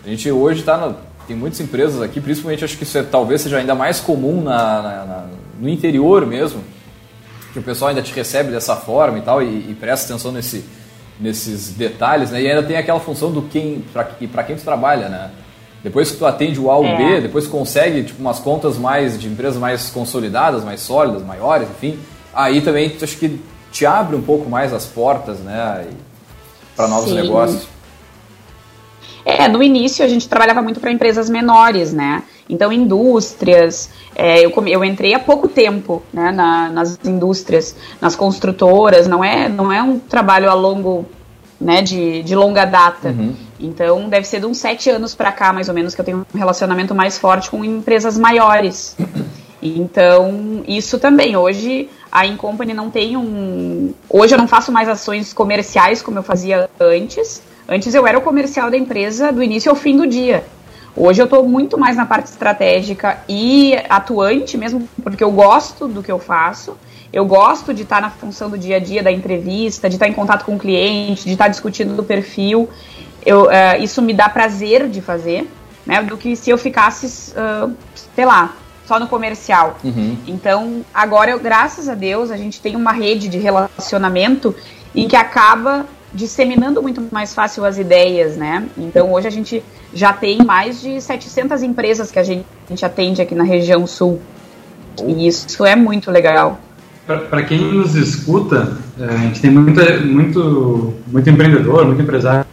a 0.04 0.08
gente 0.08 0.28
hoje 0.28 0.58
está 0.58 0.92
tem 1.26 1.36
muitas 1.36 1.60
empresas 1.60 2.00
aqui, 2.02 2.20
principalmente 2.20 2.64
acho 2.64 2.76
que 2.76 2.84
isso 2.84 2.98
é, 2.98 3.02
talvez 3.02 3.40
seja 3.40 3.58
ainda 3.58 3.74
mais 3.74 4.00
comum 4.00 4.42
na, 4.42 4.82
na, 4.82 5.04
na, 5.04 5.26
no 5.60 5.68
interior 5.68 6.26
mesmo, 6.26 6.62
que 7.52 7.58
o 7.58 7.62
pessoal 7.62 7.90
ainda 7.90 8.02
te 8.02 8.12
recebe 8.12 8.50
dessa 8.50 8.76
forma 8.76 9.18
e 9.18 9.22
tal, 9.22 9.42
e, 9.42 9.46
e 9.70 9.76
presta 9.78 10.12
atenção 10.12 10.32
nesse, 10.32 10.64
nesses 11.20 11.70
detalhes, 11.70 12.30
né? 12.30 12.42
E 12.42 12.48
ainda 12.48 12.62
tem 12.62 12.76
aquela 12.76 13.00
função 13.00 13.30
do 13.30 13.42
quem, 13.42 13.84
para 13.92 14.42
quem 14.44 14.56
tu 14.56 14.62
trabalha, 14.62 15.08
né? 15.08 15.30
Depois 15.82 16.10
que 16.10 16.16
tu 16.16 16.24
atende 16.24 16.58
o 16.58 16.70
A 16.70 16.76
ou 16.76 16.86
é. 16.86 16.96
B, 16.96 17.20
depois 17.20 17.46
consegue 17.46 18.04
tipo, 18.04 18.20
umas 18.20 18.38
contas 18.38 18.78
mais 18.78 19.20
de 19.20 19.28
empresas 19.28 19.58
mais 19.58 19.90
consolidadas, 19.90 20.64
mais 20.64 20.80
sólidas, 20.80 21.22
maiores, 21.22 21.68
enfim, 21.68 21.98
aí 22.32 22.62
também 22.62 22.96
acho 23.00 23.16
que 23.18 23.38
te 23.70 23.84
abre 23.84 24.16
um 24.16 24.22
pouco 24.22 24.48
mais 24.48 24.72
as 24.72 24.86
portas, 24.86 25.38
né? 25.40 25.86
Para 26.74 26.88
novos 26.88 27.10
Sim. 27.10 27.16
negócios. 27.16 27.73
É, 29.24 29.48
no 29.48 29.62
início 29.62 30.04
a 30.04 30.08
gente 30.08 30.28
trabalhava 30.28 30.60
muito 30.60 30.80
para 30.80 30.92
empresas 30.92 31.30
menores, 31.30 31.92
né? 31.92 32.22
Então, 32.48 32.70
indústrias, 32.70 33.88
é, 34.14 34.44
eu, 34.44 34.52
eu 34.66 34.84
entrei 34.84 35.14
há 35.14 35.18
pouco 35.18 35.48
tempo 35.48 36.02
né, 36.12 36.30
na, 36.30 36.68
nas 36.68 36.98
indústrias, 37.04 37.74
nas 38.00 38.14
construtoras, 38.14 39.08
não 39.08 39.24
é, 39.24 39.48
não 39.48 39.72
é 39.72 39.82
um 39.82 39.98
trabalho 39.98 40.50
a 40.50 40.54
longo, 40.54 41.06
né, 41.58 41.80
de, 41.80 42.22
de 42.22 42.34
longa 42.36 42.66
data. 42.66 43.08
Uhum. 43.08 43.34
Então, 43.58 44.10
deve 44.10 44.26
ser 44.26 44.40
de 44.40 44.46
uns 44.46 44.58
sete 44.58 44.90
anos 44.90 45.14
para 45.14 45.32
cá, 45.32 45.54
mais 45.54 45.70
ou 45.70 45.74
menos, 45.74 45.94
que 45.94 46.00
eu 46.02 46.04
tenho 46.04 46.26
um 46.34 46.38
relacionamento 46.38 46.94
mais 46.94 47.16
forte 47.16 47.50
com 47.50 47.64
empresas 47.64 48.18
maiores. 48.18 48.94
Então, 49.62 50.62
isso 50.68 50.98
também. 50.98 51.34
Hoje, 51.34 51.88
a 52.12 52.26
Incompany 52.26 52.74
não 52.74 52.90
tem 52.90 53.16
um. 53.16 53.94
Hoje 54.10 54.34
eu 54.34 54.38
não 54.38 54.46
faço 54.46 54.70
mais 54.70 54.90
ações 54.90 55.32
comerciais 55.32 56.02
como 56.02 56.18
eu 56.18 56.22
fazia 56.22 56.68
antes. 56.78 57.40
Antes 57.68 57.94
eu 57.94 58.06
era 58.06 58.18
o 58.18 58.20
comercial 58.20 58.70
da 58.70 58.76
empresa 58.76 59.32
do 59.32 59.42
início 59.42 59.70
ao 59.70 59.76
fim 59.76 59.96
do 59.96 60.06
dia. 60.06 60.44
Hoje 60.96 61.20
eu 61.20 61.24
estou 61.24 61.48
muito 61.48 61.78
mais 61.78 61.96
na 61.96 62.06
parte 62.06 62.26
estratégica 62.26 63.18
e 63.28 63.74
atuante, 63.88 64.56
mesmo 64.56 64.88
porque 65.02 65.24
eu 65.24 65.32
gosto 65.32 65.88
do 65.88 66.02
que 66.02 66.12
eu 66.12 66.18
faço. 66.18 66.76
Eu 67.12 67.24
gosto 67.24 67.72
de 67.72 67.82
estar 67.82 68.00
na 68.00 68.10
função 68.10 68.50
do 68.50 68.58
dia 68.58 68.76
a 68.76 68.78
dia 68.78 69.02
da 69.02 69.10
entrevista, 69.10 69.88
de 69.88 69.96
estar 69.96 70.08
em 70.08 70.12
contato 70.12 70.44
com 70.44 70.56
o 70.56 70.58
cliente, 70.58 71.24
de 71.24 71.32
estar 71.32 71.48
discutindo 71.48 71.94
do 71.94 72.04
perfil. 72.04 72.68
Eu, 73.24 73.44
uh, 73.44 73.80
isso 73.80 74.02
me 74.02 74.12
dá 74.12 74.28
prazer 74.28 74.88
de 74.88 75.00
fazer, 75.00 75.48
né? 75.86 76.02
Do 76.02 76.16
que 76.16 76.36
se 76.36 76.50
eu 76.50 76.58
ficasse, 76.58 77.32
uh, 77.32 77.72
sei 78.14 78.24
lá, 78.24 78.54
só 78.86 79.00
no 79.00 79.08
comercial. 79.08 79.78
Uhum. 79.82 80.18
Então, 80.26 80.84
agora, 80.92 81.30
eu, 81.30 81.40
graças 81.40 81.88
a 81.88 81.94
Deus, 81.94 82.30
a 82.30 82.36
gente 82.36 82.60
tem 82.60 82.76
uma 82.76 82.92
rede 82.92 83.28
de 83.28 83.38
relacionamento 83.38 84.54
em 84.94 85.08
que 85.08 85.16
acaba 85.16 85.86
disseminando 86.14 86.80
muito 86.80 87.02
mais 87.10 87.34
fácil 87.34 87.64
as 87.64 87.76
ideias, 87.76 88.36
né? 88.36 88.66
Então 88.78 89.12
hoje 89.12 89.26
a 89.26 89.30
gente 89.30 89.62
já 89.92 90.12
tem 90.12 90.38
mais 90.44 90.80
de 90.80 91.00
700 91.00 91.62
empresas 91.62 92.10
que 92.10 92.18
a 92.18 92.22
gente, 92.22 92.46
a 92.66 92.70
gente 92.70 92.84
atende 92.84 93.20
aqui 93.20 93.34
na 93.34 93.44
região 93.44 93.86
sul. 93.86 94.20
E 95.04 95.26
isso 95.26 95.64
é 95.64 95.74
muito 95.74 96.10
legal. 96.10 96.60
Para 97.06 97.42
quem 97.42 97.60
nos 97.60 97.94
escuta, 97.96 98.78
é, 98.98 99.04
a 99.04 99.16
gente 99.18 99.40
tem 99.40 99.50
muita, 99.50 99.98
muito, 100.00 100.94
muito 101.06 101.28
empreendedor, 101.28 101.84
muito 101.84 102.00
empresário 102.00 102.46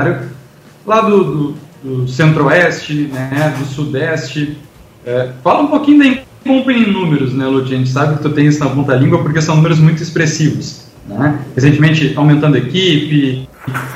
lá 0.86 1.02
do, 1.02 1.24
do, 1.24 1.56
do 1.84 2.08
centro-oeste, 2.08 3.10
né, 3.14 3.56
do 3.58 3.66
sudeste. 3.66 4.58
É, 5.06 5.30
fala 5.44 5.62
um 5.62 5.68
pouquinho 5.68 6.00
da 6.00 6.22
Company 6.46 6.86
em 6.86 6.92
números, 6.92 7.34
né, 7.34 7.46
Ludi? 7.46 7.74
A 7.74 7.78
gente 7.78 7.92
sabe 7.92 8.18
que 8.18 8.24
tu 8.24 8.30
tem 8.32 8.48
isso 8.48 8.60
na 8.60 8.70
ponta 8.70 8.96
língua 8.96 9.22
porque 9.22 9.42
são 9.42 9.56
números 9.56 9.80
muito 9.80 10.02
expressivos. 10.02 10.81
Né? 11.06 11.40
Recentemente 11.56 12.14
aumentando 12.16 12.56
a 12.56 12.60
equipe, 12.60 13.48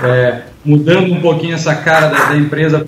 é, 0.03 0.41
mudando 0.63 1.13
um 1.13 1.21
pouquinho 1.21 1.55
essa 1.55 1.75
cara 1.75 2.07
da, 2.07 2.25
da 2.25 2.37
empresa 2.37 2.85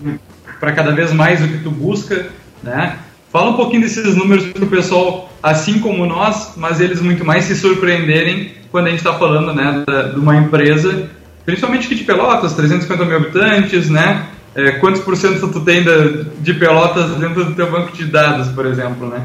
para 0.60 0.72
cada 0.72 0.92
vez 0.92 1.14
mais 1.14 1.44
o 1.44 1.48
que 1.48 1.60
tu 1.60 1.72
busca, 1.72 2.28
né? 2.64 2.98
Fala 3.32 3.52
um 3.52 3.56
pouquinho 3.56 3.82
desses 3.82 4.16
números 4.16 4.48
para 4.48 4.64
o 4.64 4.68
pessoal, 4.68 5.32
assim 5.44 5.80
como 5.80 6.06
nós, 6.06 6.54
mas 6.56 6.80
eles 6.80 7.02
muito 7.02 7.26
mais 7.26 7.44
se 7.44 7.56
surpreenderem 7.56 8.54
quando 8.72 8.88
a 8.88 8.90
gente 8.90 9.00
está 9.00 9.14
falando, 9.14 9.54
né, 9.54 9.84
da, 9.86 10.04
de 10.04 10.20
uma 10.20 10.36
empresa, 10.36 11.10
principalmente 11.46 11.86
aqui 11.86 11.96
de 11.96 12.04
Pelotas, 12.04 12.54
350 12.54 13.06
mil 13.06 13.18
habitantes, 13.18 13.90
né? 13.90 14.28
É, 14.56 14.72
quantos 14.72 15.02
por 15.02 15.16
cento 15.16 15.48
tu 15.50 15.60
tem 15.62 15.84
de, 15.84 16.24
de 16.40 16.54
Pelotas 16.56 17.12
dentro 17.18 17.46
do 17.46 17.54
teu 17.54 17.70
banco 17.70 17.96
de 17.96 18.06
dados, 18.06 18.48
por 18.48 18.66
exemplo, 18.66 19.08
né? 19.08 19.24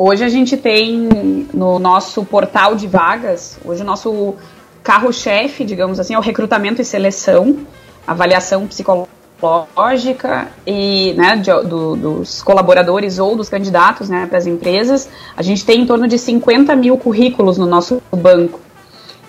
Hoje 0.00 0.22
a 0.22 0.28
gente 0.28 0.56
tem 0.56 1.48
no 1.52 1.80
nosso 1.80 2.24
portal 2.24 2.76
de 2.76 2.86
vagas, 2.86 3.58
hoje 3.64 3.82
o 3.82 3.84
nosso 3.84 4.36
carro-chefe, 4.80 5.64
digamos 5.64 5.98
assim, 5.98 6.14
é 6.14 6.18
o 6.18 6.22
recrutamento 6.22 6.80
e 6.80 6.84
seleção. 6.84 7.58
avaliação 8.06 8.64
psicológica 8.68 10.52
e 10.64 11.14
né, 11.14 11.34
de, 11.34 11.50
do, 11.68 11.96
dos 11.96 12.42
colaboradores 12.44 13.18
ou 13.18 13.34
dos 13.34 13.48
candidatos 13.48 14.08
né, 14.08 14.24
para 14.26 14.38
as 14.38 14.46
empresas, 14.46 15.08
a 15.36 15.42
gente 15.42 15.66
tem 15.66 15.80
em 15.80 15.86
torno 15.86 16.06
de 16.06 16.16
50 16.16 16.76
mil 16.76 16.96
currículos 16.96 17.58
no 17.58 17.66
nosso 17.66 18.00
banco. 18.12 18.60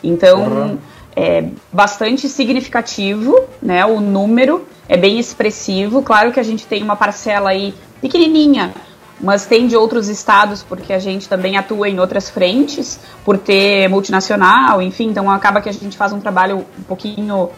Então, 0.03 0.43
uhum. 0.43 0.77
é 1.15 1.45
bastante 1.73 2.29
significativo, 2.29 3.39
né, 3.59 3.83
o 3.87 3.99
número 3.99 4.67
é 4.87 4.95
bem 4.95 5.17
expressivo. 5.17 6.03
Claro 6.03 6.31
que 6.31 6.39
a 6.39 6.43
gente 6.43 6.67
tem 6.67 6.83
uma 6.83 6.95
parcela 6.95 7.49
aí 7.49 7.73
pequenininha, 7.99 8.71
mas 9.19 9.45
tem 9.45 9.67
de 9.67 9.75
outros 9.75 10.07
estados, 10.07 10.63
porque 10.63 10.93
a 10.93 10.99
gente 10.99 11.27
também 11.27 11.57
atua 11.57 11.89
em 11.89 11.99
outras 11.99 12.29
frentes, 12.29 12.99
por 13.25 13.37
ter 13.37 13.89
multinacional, 13.89 14.81
enfim, 14.81 15.07
então 15.09 15.29
acaba 15.29 15.61
que 15.61 15.67
a 15.67 15.73
gente 15.73 15.97
faz 15.97 16.13
um 16.13 16.19
trabalho 16.19 16.65
um 16.77 16.83
pouquinho 16.83 17.49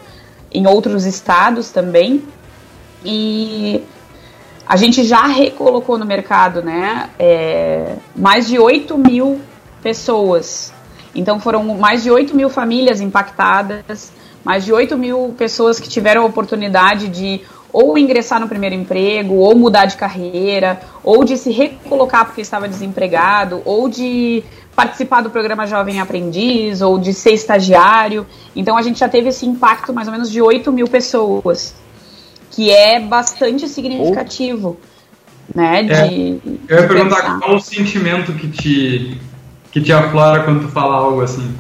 em 0.52 0.66
outros 0.66 1.06
estados 1.06 1.70
também. 1.70 2.24
E 3.06 3.84
a 4.68 4.76
gente 4.76 5.04
já 5.04 5.26
recolocou 5.28 5.98
no 5.98 6.06
mercado, 6.06 6.62
né, 6.62 7.10
é, 7.20 7.96
mais 8.16 8.48
de 8.48 8.58
8 8.58 8.98
mil 8.98 9.40
pessoas. 9.84 10.74
Então 11.14 11.40
foram 11.40 11.64
mais 11.78 12.04
de 12.04 12.10
8 12.10 12.36
mil 12.36 12.50
famílias 12.50 13.02
impactadas, 13.02 14.12
mais 14.44 14.66
de 14.66 14.74
8 14.74 14.98
mil 14.98 15.36
pessoas 15.38 15.80
que 15.80 15.90
tiveram 15.90 16.24
a 16.24 16.26
oportunidade 16.26 17.08
de 17.08 17.42
ou 17.74 17.98
ingressar 17.98 18.40
no 18.40 18.48
primeiro 18.48 18.76
emprego, 18.76 19.36
ou 19.36 19.56
mudar 19.56 19.86
de 19.86 19.96
carreira, 19.96 20.82
ou 21.04 21.24
de 21.24 21.38
se 21.38 21.52
recolocar 21.52 22.26
porque 22.26 22.42
estava 22.42 22.68
desempregado, 22.68 23.62
ou 23.66 23.88
de 23.88 24.44
participar 24.76 25.22
do 25.22 25.30
programa 25.30 25.66
Jovem 25.66 26.00
Aprendiz, 26.00 26.82
ou 26.82 26.98
de 26.98 27.14
ser 27.14 27.32
estagiário. 27.32 28.26
Então 28.56 28.78
a 28.78 28.82
gente 28.82 29.00
já 29.00 29.08
teve 29.08 29.30
esse 29.30 29.46
impacto 29.46 29.94
mais 29.94 30.08
ou 30.08 30.14
menos 30.14 30.30
de 30.30 30.42
8 30.42 30.72
mil 30.72 30.88
pessoas, 30.88 31.76
que 32.50 32.70
é 32.70 33.00
bastante 33.00 33.68
significativo. 33.68 34.78
Né, 35.54 35.84
de, 35.84 35.92
é, 35.92 36.40
eu 36.70 36.82
ia 36.82 36.88
perguntar 36.88 37.16
pensar. 37.18 37.40
qual 37.40 37.56
o 37.58 37.60
sentimento 37.60 38.32
que 38.32 38.48
te, 38.48 39.20
que 39.70 39.82
te 39.82 39.92
aflora 39.92 40.44
quando 40.44 40.62
tu 40.62 40.70
fala 40.70 40.96
algo 40.96 41.22
assim. 41.22 41.54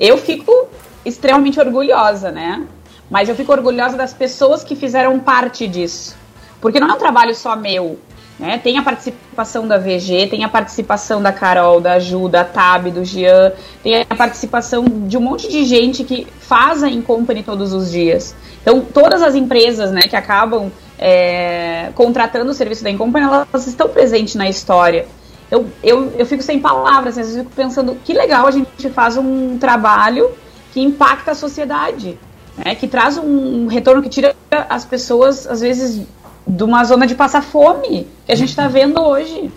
Eu 0.00 0.18
fico 0.18 0.68
extremamente 1.04 1.60
orgulhosa, 1.60 2.32
né? 2.32 2.66
Mas 3.12 3.28
eu 3.28 3.34
fico 3.36 3.52
orgulhosa 3.52 3.94
das 3.94 4.14
pessoas 4.14 4.64
que 4.64 4.74
fizeram 4.74 5.20
parte 5.20 5.68
disso. 5.68 6.16
Porque 6.62 6.80
não 6.80 6.88
é 6.88 6.94
um 6.94 6.98
trabalho 6.98 7.34
só 7.34 7.54
meu. 7.54 7.98
Né? 8.38 8.56
Tem 8.56 8.78
a 8.78 8.82
participação 8.82 9.68
da 9.68 9.76
VG, 9.76 10.28
tem 10.30 10.44
a 10.44 10.48
participação 10.48 11.20
da 11.20 11.30
Carol, 11.30 11.78
da 11.78 11.98
Ju, 11.98 12.26
da 12.26 12.42
Tab, 12.42 12.90
do 12.90 13.04
Jean, 13.04 13.52
tem 13.82 14.00
a 14.08 14.14
participação 14.14 14.86
de 15.06 15.18
um 15.18 15.20
monte 15.20 15.46
de 15.46 15.62
gente 15.64 16.04
que 16.04 16.26
faz 16.40 16.82
a 16.82 16.88
Incompany 16.88 17.42
todos 17.42 17.74
os 17.74 17.90
dias. 17.90 18.34
Então, 18.62 18.80
todas 18.80 19.20
as 19.20 19.34
empresas 19.34 19.92
né, 19.92 20.00
que 20.08 20.16
acabam 20.16 20.72
é, 20.98 21.90
contratando 21.94 22.50
o 22.50 22.54
serviço 22.54 22.82
da 22.82 22.88
Incompany, 22.88 23.26
elas 23.26 23.66
estão 23.66 23.90
presentes 23.90 24.36
na 24.36 24.48
história. 24.48 25.06
Eu, 25.50 25.66
eu, 25.82 26.10
eu 26.16 26.24
fico 26.24 26.42
sem 26.42 26.58
palavras, 26.58 27.18
às 27.18 27.26
vezes 27.26 27.36
eu 27.36 27.44
fico 27.44 27.54
pensando 27.54 27.94
que 28.02 28.14
legal 28.14 28.46
a 28.46 28.50
gente 28.50 28.88
faz 28.88 29.18
um 29.18 29.58
trabalho 29.58 30.30
que 30.72 30.80
impacta 30.80 31.32
a 31.32 31.34
sociedade 31.34 32.18
né, 32.56 32.74
que 32.74 32.86
traz 32.86 33.18
um 33.18 33.66
retorno 33.66 34.02
que 34.02 34.08
tira 34.08 34.34
as 34.50 34.84
pessoas, 34.84 35.46
às 35.46 35.60
vezes, 35.60 36.06
de 36.46 36.64
uma 36.64 36.84
zona 36.84 37.06
de 37.06 37.14
passar 37.14 37.42
fome, 37.42 38.06
que 38.26 38.32
a 38.32 38.34
gente 38.34 38.50
está 38.50 38.68
vendo 38.68 39.00
hoje. 39.00 39.50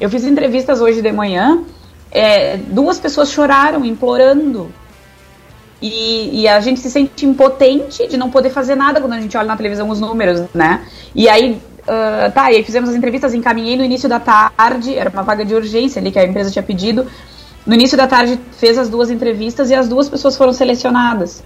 Eu 0.00 0.08
fiz 0.08 0.24
entrevistas 0.24 0.80
hoje 0.80 1.02
de 1.02 1.12
manhã, 1.12 1.64
é, 2.10 2.56
duas 2.56 2.98
pessoas 2.98 3.30
choraram, 3.30 3.84
implorando. 3.84 4.70
E, 5.80 6.42
e, 6.42 6.48
a 6.48 6.58
gente 6.58 6.80
se 6.80 6.90
sente 6.90 7.24
impotente 7.24 8.08
de 8.08 8.16
não 8.16 8.30
poder 8.30 8.50
fazer 8.50 8.74
nada 8.74 9.00
quando 9.00 9.12
a 9.12 9.20
gente 9.20 9.36
olha 9.36 9.46
na 9.46 9.56
televisão 9.56 9.88
os 9.88 10.00
números, 10.00 10.42
né? 10.52 10.84
E 11.14 11.28
aí, 11.28 11.52
uh, 11.82 12.32
tá, 12.32 12.50
e 12.50 12.56
aí 12.56 12.64
fizemos 12.64 12.90
as 12.90 12.96
entrevistas, 12.96 13.32
encaminhei 13.32 13.76
no 13.76 13.84
início 13.84 14.08
da 14.08 14.18
tarde, 14.18 14.96
era 14.96 15.08
uma 15.08 15.22
vaga 15.22 15.44
de 15.44 15.54
urgência 15.54 16.00
ali 16.00 16.10
que 16.10 16.18
a 16.18 16.24
empresa 16.24 16.50
tinha 16.50 16.64
pedido. 16.64 17.06
No 17.64 17.74
início 17.74 17.96
da 17.96 18.08
tarde 18.08 18.40
fez 18.52 18.76
as 18.76 18.88
duas 18.88 19.08
entrevistas 19.08 19.70
e 19.70 19.74
as 19.74 19.88
duas 19.88 20.08
pessoas 20.08 20.36
foram 20.36 20.52
selecionadas. 20.52 21.44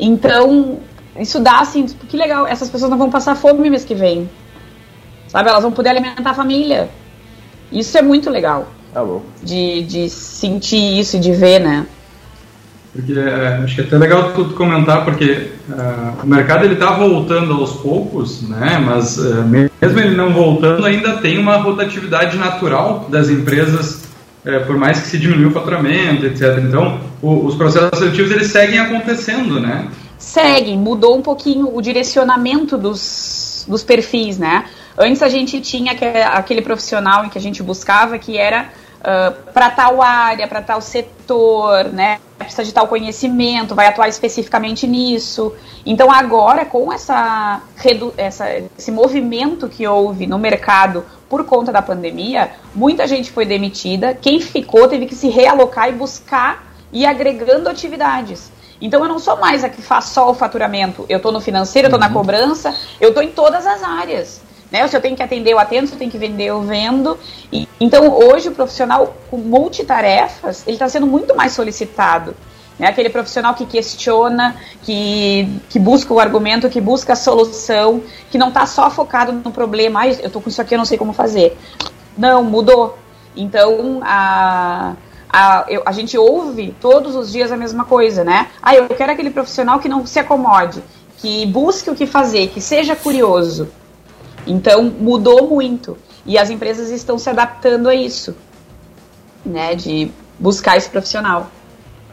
Então, 0.00 0.78
isso 1.18 1.38
dá 1.40 1.60
assim, 1.60 1.86
tipo, 1.86 2.06
que 2.06 2.16
legal, 2.16 2.46
essas 2.46 2.70
pessoas 2.70 2.90
não 2.90 2.98
vão 2.98 3.10
passar 3.10 3.34
fome 3.34 3.68
mês 3.68 3.84
que 3.84 3.94
vem. 3.94 4.28
Sabe? 5.28 5.48
Elas 5.48 5.62
vão 5.62 5.70
poder 5.70 5.90
alimentar 5.90 6.30
a 6.30 6.34
família. 6.34 6.88
Isso 7.70 7.96
é 7.96 8.02
muito 8.02 8.30
legal. 8.30 8.68
Tá 8.92 9.04
bom. 9.04 9.22
De, 9.42 9.84
de 9.84 10.08
sentir 10.08 10.98
isso 10.98 11.16
e 11.16 11.20
de 11.20 11.32
ver, 11.32 11.60
né? 11.60 11.86
Porque 12.92 13.12
é, 13.12 13.60
acho 13.62 13.74
que 13.76 13.80
é 13.82 13.84
até 13.84 13.96
legal 13.96 14.32
tu 14.32 14.46
comentar, 14.54 15.04
porque 15.04 15.50
uh, 15.68 16.24
o 16.24 16.26
mercado 16.26 16.64
ele 16.64 16.74
está 16.74 16.90
voltando 16.90 17.52
aos 17.52 17.74
poucos, 17.74 18.42
né? 18.42 18.82
Mas 18.84 19.16
uh, 19.16 19.44
mesmo 19.44 20.00
ele 20.00 20.16
não 20.16 20.32
voltando, 20.32 20.84
ainda 20.84 21.18
tem 21.18 21.38
uma 21.38 21.56
rotatividade 21.58 22.36
natural 22.36 23.06
das 23.08 23.28
empresas 23.28 24.10
é, 24.44 24.58
por 24.60 24.76
mais 24.76 25.00
que 25.00 25.08
se 25.08 25.18
diminua 25.18 25.50
o 25.50 25.52
faturamento, 25.52 26.26
etc. 26.26 26.58
Então, 26.66 27.00
o, 27.22 27.46
os 27.46 27.54
processos 27.54 27.98
seletivos 27.98 28.30
eles 28.30 28.50
seguem 28.50 28.78
acontecendo, 28.78 29.60
né? 29.60 29.90
Seguem, 30.18 30.76
mudou 30.76 31.16
um 31.16 31.22
pouquinho 31.22 31.74
o 31.74 31.80
direcionamento 31.80 32.76
dos, 32.76 33.64
dos 33.66 33.82
perfis, 33.82 34.38
né? 34.38 34.66
Antes 34.98 35.22
a 35.22 35.28
gente 35.28 35.60
tinha 35.60 35.92
aquele 36.32 36.60
profissional 36.60 37.24
em 37.24 37.28
que 37.28 37.38
a 37.38 37.40
gente 37.40 37.62
buscava 37.62 38.18
que 38.18 38.36
era 38.36 38.68
uh, 39.00 39.52
para 39.52 39.70
tal 39.70 40.02
área, 40.02 40.46
para 40.46 40.60
tal 40.60 40.80
setor, 40.80 41.84
né? 41.86 42.18
Precisa 42.38 42.64
de 42.64 42.72
tal 42.72 42.86
conhecimento, 42.86 43.74
vai 43.74 43.86
atuar 43.86 44.08
especificamente 44.08 44.86
nisso. 44.86 45.54
Então 45.86 46.10
agora, 46.10 46.64
com 46.64 46.92
essa, 46.92 47.62
essa, 48.16 48.46
esse 48.78 48.90
movimento 48.90 49.68
que 49.68 49.86
houve 49.86 50.26
no 50.26 50.38
mercado 50.38 51.04
por 51.28 51.44
conta 51.44 51.70
da 51.70 51.80
pandemia, 51.80 52.50
muita 52.74 53.06
gente 53.06 53.30
foi 53.30 53.46
demitida. 53.46 54.14
Quem 54.14 54.40
ficou 54.40 54.88
teve 54.88 55.06
que 55.06 55.14
se 55.14 55.28
realocar 55.28 55.88
e 55.88 55.92
buscar 55.92 56.69
e 56.92 57.06
agregando 57.06 57.68
atividades. 57.68 58.50
Então 58.80 59.02
eu 59.02 59.08
não 59.08 59.18
sou 59.18 59.36
mais 59.36 59.62
a 59.62 59.68
que 59.68 59.82
faz 59.82 60.06
só 60.06 60.30
o 60.30 60.34
faturamento. 60.34 61.04
Eu 61.08 61.18
estou 61.18 61.30
no 61.30 61.40
financeiro, 61.40 61.86
eu 61.86 61.88
estou 61.88 62.00
na 62.00 62.08
uhum. 62.08 62.14
cobrança, 62.14 62.74
eu 63.00 63.10
estou 63.10 63.22
em 63.22 63.30
todas 63.30 63.66
as 63.66 63.82
áreas. 63.82 64.40
Né? 64.70 64.86
Se 64.88 64.96
eu 64.96 65.00
tenho 65.00 65.16
que 65.16 65.22
atender, 65.22 65.52
eu 65.52 65.58
atendo, 65.58 65.88
se 65.88 65.92
eu 65.92 65.98
tenho 65.98 66.10
que 66.10 66.18
vender, 66.18 66.46
eu 66.46 66.62
vendo. 66.62 67.18
E, 67.52 67.68
então 67.78 68.08
hoje 68.08 68.48
o 68.48 68.52
profissional 68.52 69.14
com 69.30 69.36
multitarefas, 69.36 70.62
ele 70.66 70.76
está 70.76 70.88
sendo 70.88 71.06
muito 71.06 71.34
mais 71.36 71.52
solicitado. 71.52 72.34
É 72.78 72.86
aquele 72.86 73.10
profissional 73.10 73.52
que 73.54 73.66
questiona, 73.66 74.56
que, 74.82 75.60
que 75.68 75.78
busca 75.78 76.14
o 76.14 76.18
argumento, 76.18 76.70
que 76.70 76.80
busca 76.80 77.12
a 77.12 77.16
solução, 77.16 78.02
que 78.30 78.38
não 78.38 78.48
está 78.48 78.64
só 78.64 78.90
focado 78.90 79.32
no 79.32 79.52
problema, 79.52 80.00
ah, 80.00 80.08
eu 80.08 80.26
estou 80.28 80.40
com 80.40 80.48
isso 80.48 80.62
aqui, 80.62 80.74
eu 80.74 80.78
não 80.78 80.86
sei 80.86 80.96
como 80.96 81.12
fazer. 81.12 81.58
Não, 82.16 82.42
mudou. 82.42 82.98
Então, 83.36 84.00
a, 84.02 84.94
a, 85.32 85.64
eu, 85.68 85.82
a 85.86 85.92
gente 85.92 86.18
ouve 86.18 86.74
todos 86.80 87.14
os 87.14 87.30
dias 87.30 87.52
a 87.52 87.56
mesma 87.56 87.84
coisa, 87.84 88.24
né? 88.24 88.48
Ah, 88.60 88.74
eu 88.74 88.88
quero 88.88 89.12
aquele 89.12 89.30
profissional 89.30 89.78
que 89.78 89.88
não 89.88 90.04
se 90.04 90.18
acomode, 90.18 90.82
que 91.18 91.46
busque 91.46 91.90
o 91.90 91.94
que 91.94 92.06
fazer, 92.06 92.48
que 92.48 92.60
seja 92.60 92.96
curioso. 92.96 93.68
Então, 94.46 94.84
mudou 94.84 95.48
muito. 95.48 95.96
E 96.26 96.36
as 96.36 96.50
empresas 96.50 96.90
estão 96.90 97.18
se 97.18 97.30
adaptando 97.30 97.88
a 97.88 97.94
isso, 97.94 98.36
né? 99.44 99.74
De 99.74 100.10
buscar 100.38 100.76
esse 100.76 100.90
profissional. 100.90 101.50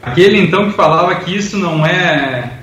Aquele 0.01 0.39
então 0.39 0.69
que 0.69 0.75
falava 0.75 1.15
que 1.15 1.35
isso 1.35 1.57
não 1.57 1.85
é 1.85 2.59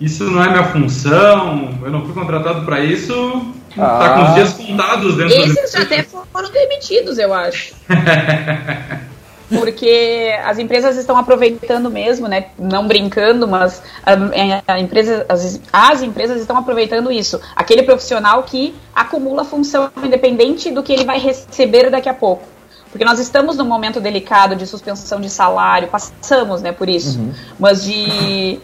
isso 0.00 0.24
não 0.24 0.42
é 0.42 0.48
minha 0.50 0.64
função, 0.64 1.78
eu 1.80 1.90
não 1.90 2.04
fui 2.04 2.12
contratado 2.12 2.64
para 2.64 2.80
isso, 2.80 3.54
ah. 3.78 3.98
tá 3.98 4.14
com 4.14 4.22
os 4.24 4.34
dias 4.34 4.52
contados 4.54 5.16
dentro 5.16 5.32
Esses 5.32 5.70
do... 5.70 5.78
já 5.78 5.82
até 5.84 6.02
foram 6.02 6.50
demitidos, 6.50 7.18
eu 7.18 7.32
acho. 7.32 7.72
Porque 9.58 10.34
as 10.44 10.58
empresas 10.58 10.96
estão 10.96 11.16
aproveitando 11.16 11.90
mesmo, 11.90 12.28
né? 12.28 12.46
Não 12.58 12.86
brincando, 12.86 13.46
mas 13.46 13.82
a, 14.04 14.74
a 14.74 14.80
empresa, 14.80 15.26
as, 15.28 15.60
as 15.72 16.02
empresas 16.02 16.40
estão 16.40 16.56
aproveitando 16.56 17.10
isso. 17.10 17.40
Aquele 17.54 17.82
profissional 17.82 18.42
que 18.44 18.74
acumula 18.94 19.44
função 19.44 19.90
independente 20.02 20.70
do 20.70 20.82
que 20.82 20.92
ele 20.92 21.04
vai 21.04 21.18
receber 21.18 21.90
daqui 21.90 22.08
a 22.08 22.14
pouco. 22.14 22.52
Porque 22.90 23.06
nós 23.06 23.18
estamos 23.18 23.56
num 23.56 23.64
momento 23.64 24.00
delicado 24.00 24.54
de 24.54 24.66
suspensão 24.66 25.18
de 25.18 25.30
salário, 25.30 25.88
passamos 25.88 26.60
né, 26.60 26.72
por 26.72 26.88
isso. 26.88 27.18
Uhum. 27.18 27.32
Mas 27.58 27.84
de. 27.84 28.60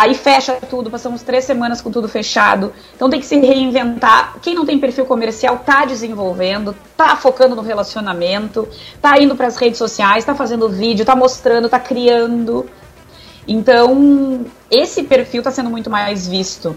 Aí 0.00 0.14
fecha 0.14 0.54
tudo, 0.54 0.90
passamos 0.90 1.20
três 1.20 1.44
semanas 1.44 1.82
com 1.82 1.90
tudo 1.90 2.08
fechado. 2.08 2.72
Então 2.96 3.10
tem 3.10 3.20
que 3.20 3.26
se 3.26 3.38
reinventar. 3.38 4.36
Quem 4.40 4.54
não 4.54 4.64
tem 4.64 4.78
perfil 4.78 5.04
comercial 5.04 5.58
tá 5.58 5.84
desenvolvendo, 5.84 6.74
tá 6.96 7.14
focando 7.16 7.54
no 7.54 7.60
relacionamento, 7.60 8.66
tá 9.02 9.20
indo 9.20 9.36
para 9.36 9.46
as 9.46 9.58
redes 9.58 9.76
sociais, 9.76 10.24
tá 10.24 10.34
fazendo 10.34 10.70
vídeo, 10.70 11.04
tá 11.04 11.14
mostrando, 11.14 11.68
tá 11.68 11.78
criando. 11.78 12.64
Então, 13.46 14.46
esse 14.70 15.02
perfil 15.02 15.40
está 15.40 15.50
sendo 15.50 15.68
muito 15.68 15.90
mais 15.90 16.26
visto 16.26 16.74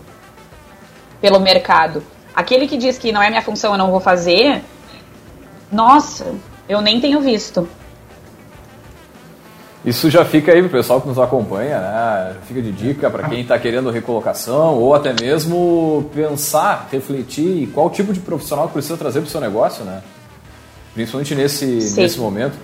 pelo 1.21 1.39
mercado. 1.39 2.03
Aquele 2.35 2.67
que 2.67 2.75
diz 2.75 2.97
que 2.97 3.13
não 3.13 3.23
é 3.23 3.29
minha 3.29 3.41
função, 3.41 3.71
eu 3.71 3.77
não 3.77 3.89
vou 3.89 4.01
fazer, 4.01 4.61
nossa, 5.71 6.35
eu 6.67 6.81
nem 6.81 6.99
tenho 6.99 7.21
visto. 7.21 7.69
Isso 9.85 10.09
já 10.09 10.23
fica 10.23 10.53
aí 10.53 10.59
para 10.59 10.67
o 10.67 10.71
pessoal 10.71 11.01
que 11.01 11.07
nos 11.07 11.19
acompanha, 11.19 11.79
né? 11.79 12.35
Fica 12.47 12.61
de 12.61 12.71
dica 12.71 13.09
para 13.09 13.27
quem 13.27 13.41
está 13.41 13.59
querendo 13.59 13.89
recolocação 13.89 14.75
ou 14.75 14.95
até 14.95 15.13
mesmo 15.19 16.09
pensar, 16.15 16.87
refletir 16.89 17.67
qual 17.73 17.89
tipo 17.89 18.13
de 18.13 18.21
profissional 18.21 18.69
precisa 18.69 18.95
trazer 18.95 19.19
para 19.19 19.27
o 19.27 19.31
seu 19.31 19.41
negócio, 19.41 19.83
né? 19.83 20.01
Principalmente 20.93 21.35
nesse, 21.35 21.65
nesse 21.97 22.17
momento. 22.17 22.57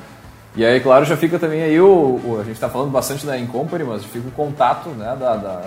E 0.55 0.65
aí, 0.65 0.80
claro, 0.80 1.03
já 1.03 1.17
fica 1.17 1.38
também 1.38 1.61
aí 1.61 1.80
o, 1.80 2.22
o 2.24 2.38
a 2.39 2.43
gente 2.43 2.53
está 2.53 2.70
falando 2.70 2.89
bastante 2.89 3.26
da 3.26 3.38
Incompany, 3.38 3.84
mas 3.84 4.05
fica 4.05 4.28
o 4.28 4.32
contato, 4.32 4.89
né, 4.89 5.15
da, 5.20 5.36
da 5.36 5.61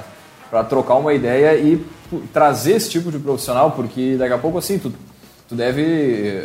para 0.50 0.64
trocar 0.64 0.96
uma 0.96 1.14
ideia 1.14 1.55
e 1.57 1.82
trazer 2.30 2.72
esse 2.72 2.90
tipo 2.90 3.11
de 3.11 3.18
profissional, 3.18 3.70
porque 3.70 4.16
daqui 4.18 4.34
a 4.34 4.38
pouco 4.38 4.59
assim 4.59 4.78
tu, 4.78 4.92
tu 5.48 5.55
deve 5.55 5.82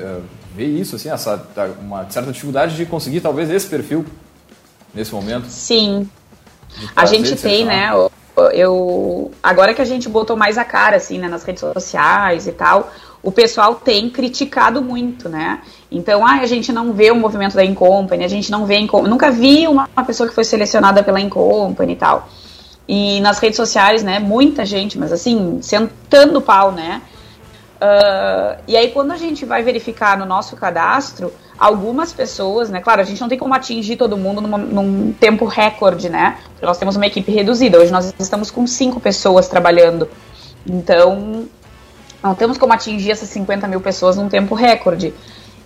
uh, 0.01 0.21
ver 0.55 0.65
isso 0.65 0.95
assim, 0.95 1.09
essa 1.09 1.45
uma 1.81 2.09
certa 2.09 2.31
dificuldade 2.31 2.77
de 2.77 2.85
conseguir 2.85 3.19
talvez 3.19 3.49
esse 3.49 3.67
perfil 3.67 4.05
nesse 4.93 5.13
momento. 5.13 5.47
Sim. 5.47 6.09
A 6.95 7.05
gente 7.05 7.35
tem, 7.35 7.65
né? 7.65 7.89
Eu 8.53 9.31
agora 9.41 9.73
que 9.73 9.81
a 9.81 9.85
gente 9.85 10.07
botou 10.07 10.37
mais 10.37 10.57
a 10.57 10.63
cara 10.63 10.97
assim, 10.97 11.17
né, 11.17 11.27
nas 11.27 11.43
redes 11.43 11.61
sociais 11.61 12.45
e 12.45 12.51
tal, 12.51 12.91
o 13.23 13.31
pessoal 13.31 13.75
tem 13.75 14.09
criticado 14.09 14.81
muito, 14.81 15.27
né? 15.27 15.61
Então, 15.91 16.25
ah, 16.25 16.39
a 16.41 16.45
gente 16.45 16.71
não 16.71 16.93
vê 16.93 17.09
o 17.11 17.15
movimento 17.15 17.55
da 17.55 17.65
Incompany, 17.65 18.23
a 18.23 18.27
gente 18.27 18.51
não 18.51 18.65
vê 18.65 18.77
Incompany. 18.77 19.09
Nunca 19.09 19.31
vi 19.31 19.67
uma, 19.67 19.89
uma 19.95 20.05
pessoa 20.05 20.29
que 20.29 20.35
foi 20.35 20.43
selecionada 20.43 21.01
pela 21.01 21.19
Incompany 21.19 21.93
e 21.93 21.95
tal. 21.95 22.29
E 22.87 23.19
nas 23.21 23.39
redes 23.39 23.57
sociais, 23.57 24.03
né, 24.03 24.19
muita 24.19 24.65
gente, 24.65 24.97
mas 24.97 25.11
assim, 25.11 25.59
sentando 25.61 26.39
o 26.39 26.41
pau, 26.41 26.71
né? 26.71 27.01
Uh, 27.77 28.61
e 28.67 28.77
aí, 28.77 28.91
quando 28.91 29.11
a 29.11 29.17
gente 29.17 29.45
vai 29.45 29.61
verificar 29.61 30.17
no 30.17 30.25
nosso 30.25 30.55
cadastro, 30.55 31.33
algumas 31.57 32.13
pessoas, 32.13 32.69
né? 32.69 32.79
Claro, 32.81 33.01
a 33.01 33.03
gente 33.03 33.19
não 33.19 33.27
tem 33.27 33.37
como 33.37 33.53
atingir 33.53 33.95
todo 33.95 34.17
mundo 34.17 34.41
numa, 34.41 34.57
num 34.57 35.11
tempo 35.13 35.45
recorde, 35.45 36.09
né? 36.09 36.37
Porque 36.51 36.65
nós 36.65 36.77
temos 36.77 36.95
uma 36.95 37.05
equipe 37.07 37.31
reduzida. 37.31 37.79
Hoje 37.79 37.91
nós 37.91 38.13
estamos 38.19 38.51
com 38.51 38.65
cinco 38.67 38.99
pessoas 38.99 39.47
trabalhando. 39.47 40.07
Então, 40.65 41.47
não 42.21 42.35
temos 42.35 42.57
como 42.57 42.73
atingir 42.73 43.11
essas 43.11 43.29
50 43.29 43.67
mil 43.67 43.81
pessoas 43.81 44.17
num 44.17 44.29
tempo 44.29 44.53
recorde. 44.53 45.13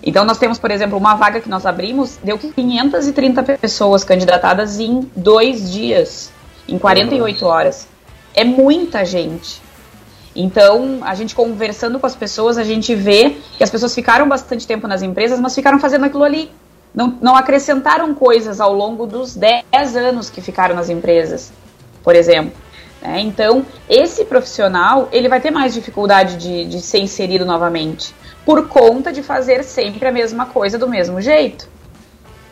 Então, 0.03 0.25
nós 0.25 0.37
temos, 0.37 0.57
por 0.57 0.71
exemplo, 0.71 0.97
uma 0.97 1.15
vaga 1.15 1.39
que 1.39 1.49
nós 1.49 1.65
abrimos, 1.65 2.17
deu 2.23 2.37
530 2.37 3.43
pessoas 3.57 4.03
candidatadas 4.03 4.79
em 4.79 5.09
dois 5.15 5.71
dias, 5.71 6.31
em 6.67 6.77
48 6.77 7.45
horas. 7.45 7.87
É 8.33 8.43
muita 8.43 9.05
gente. 9.05 9.61
Então, 10.35 10.99
a 11.01 11.13
gente 11.13 11.35
conversando 11.35 11.99
com 11.99 12.05
as 12.05 12.15
pessoas, 12.15 12.57
a 12.57 12.63
gente 12.63 12.95
vê 12.95 13.35
que 13.57 13.63
as 13.63 13.69
pessoas 13.69 13.93
ficaram 13.93 14.27
bastante 14.27 14.65
tempo 14.65 14.87
nas 14.87 15.01
empresas, 15.01 15.39
mas 15.39 15.53
ficaram 15.53 15.79
fazendo 15.79 16.05
aquilo 16.05 16.23
ali. 16.23 16.49
Não, 16.93 17.17
não 17.21 17.35
acrescentaram 17.35 18.13
coisas 18.13 18.59
ao 18.59 18.73
longo 18.73 19.05
dos 19.05 19.35
10 19.35 19.95
anos 19.95 20.29
que 20.29 20.41
ficaram 20.41 20.75
nas 20.75 20.89
empresas, 20.89 21.51
por 22.03 22.15
exemplo. 22.15 22.53
É, 23.01 23.19
então, 23.19 23.65
esse 23.89 24.25
profissional, 24.25 25.09
ele 25.11 25.27
vai 25.27 25.41
ter 25.41 25.51
mais 25.51 25.73
dificuldade 25.73 26.37
de, 26.37 26.65
de 26.65 26.81
ser 26.81 26.99
inserido 26.99 27.45
novamente, 27.45 28.13
por 28.45 28.67
conta 28.67 29.11
de 29.11 29.23
fazer 29.23 29.63
sempre 29.63 30.07
a 30.07 30.11
mesma 30.11 30.45
coisa 30.45 30.77
do 30.77 30.87
mesmo 30.87 31.19
jeito. 31.19 31.67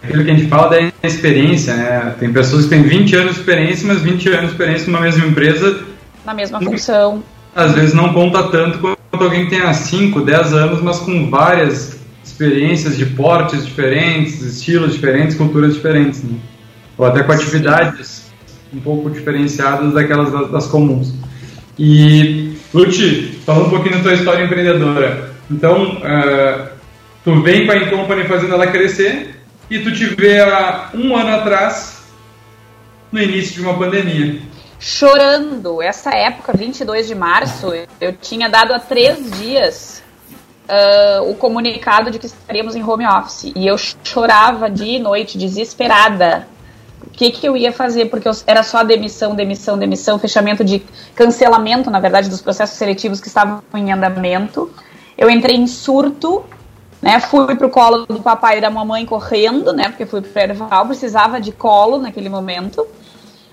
Aquilo 0.01 0.23
que 0.23 0.31
a 0.31 0.33
gente 0.33 0.47
fala 0.47 0.69
da 0.69 1.07
experiência, 1.07 1.75
né? 1.75 2.15
Tem 2.17 2.31
pessoas 2.31 2.63
que 2.63 2.69
têm 2.69 2.81
20 2.81 3.15
anos 3.17 3.33
de 3.35 3.39
experiência, 3.41 3.87
mas 3.87 4.01
20 4.01 4.29
anos 4.29 4.45
de 4.45 4.51
experiência 4.51 4.87
numa 4.87 5.01
mesma 5.01 5.25
empresa. 5.25 5.83
Na 6.25 6.33
mesma 6.33 6.61
função. 6.61 7.21
Às 7.55 7.73
vezes 7.73 7.93
não 7.93 8.13
conta 8.13 8.43
tanto 8.43 8.77
quanto 8.79 8.99
alguém 9.11 9.45
que 9.45 9.51
tenha 9.51 9.73
5, 9.73 10.21
10 10.21 10.53
anos, 10.53 10.81
mas 10.81 10.99
com 10.99 11.29
várias 11.29 11.99
experiências 12.23 12.97
de 12.97 13.05
portes 13.05 13.65
diferentes, 13.65 14.41
estilos 14.41 14.93
diferentes, 14.93 15.35
culturas 15.35 15.73
diferentes. 15.73 16.23
Né? 16.23 16.37
Ou 16.97 17.05
até 17.05 17.23
com 17.23 17.31
atividades 17.31 18.29
um 18.73 18.79
pouco 18.79 19.09
diferenciadas 19.09 19.93
daquelas 19.93 20.31
das, 20.31 20.51
das 20.51 20.67
comuns. 20.67 21.13
E, 21.77 22.53
Lute, 22.73 23.39
falando 23.45 23.67
um 23.67 23.69
pouquinho 23.69 23.95
da 23.97 24.03
tua 24.03 24.13
história 24.13 24.43
empreendedora. 24.43 25.33
Então, 25.49 25.95
uh, 25.95 26.67
tu 27.23 27.41
vem 27.41 27.65
com 27.65 27.71
a 27.71 27.77
Incompany 27.77 28.25
fazendo 28.25 28.53
ela 28.53 28.67
crescer 28.67 29.35
e 29.69 29.79
tu 29.79 29.91
te 29.91 30.05
vê 30.05 30.39
há 30.39 30.89
um 30.93 31.15
ano 31.15 31.35
atrás 31.35 32.03
no 33.11 33.21
início 33.21 33.55
de 33.55 33.61
uma 33.61 33.77
pandemia. 33.77 34.39
Chorando. 34.79 35.81
Essa 35.81 36.11
época, 36.11 36.53
22 36.55 37.07
de 37.07 37.15
março, 37.15 37.73
eu 37.99 38.13
tinha 38.13 38.49
dado 38.49 38.73
há 38.73 38.79
três 38.79 39.29
dias 39.31 40.01
uh, 40.69 41.29
o 41.29 41.35
comunicado 41.35 42.09
de 42.09 42.17
que 42.17 42.27
estaríamos 42.27 42.75
em 42.75 42.83
home 42.83 43.05
office. 43.05 43.51
E 43.55 43.67
eu 43.67 43.77
chorava 43.77 44.69
dia 44.69 44.97
e 44.97 44.99
noite, 44.99 45.37
desesperada, 45.37 46.47
o 47.05 47.09
que, 47.09 47.31
que 47.31 47.47
eu 47.47 47.57
ia 47.57 47.73
fazer, 47.73 48.05
porque 48.05 48.27
eu, 48.27 48.31
era 48.47 48.63
só 48.63 48.83
demissão, 48.83 49.35
demissão, 49.35 49.77
demissão, 49.77 50.17
fechamento 50.17 50.63
de 50.63 50.81
cancelamento, 51.13 51.89
na 51.89 51.99
verdade, 51.99 52.29
dos 52.29 52.41
processos 52.41 52.77
seletivos 52.77 53.19
que 53.19 53.27
estavam 53.27 53.61
em 53.73 53.91
andamento. 53.91 54.71
Eu 55.17 55.29
entrei 55.29 55.57
em 55.57 55.67
surto, 55.67 56.45
né? 57.01 57.19
Fui 57.19 57.53
pro 57.55 57.69
colo 57.69 58.05
do 58.05 58.21
papai 58.21 58.59
e 58.59 58.61
da 58.61 58.69
mamãe 58.69 59.05
correndo, 59.05 59.73
né? 59.73 59.89
Porque 59.89 60.05
fui 60.05 60.21
pro 60.21 60.41
Erval, 60.41 60.85
precisava 60.85 61.41
de 61.41 61.51
colo 61.51 61.97
naquele 61.97 62.29
momento. 62.29 62.87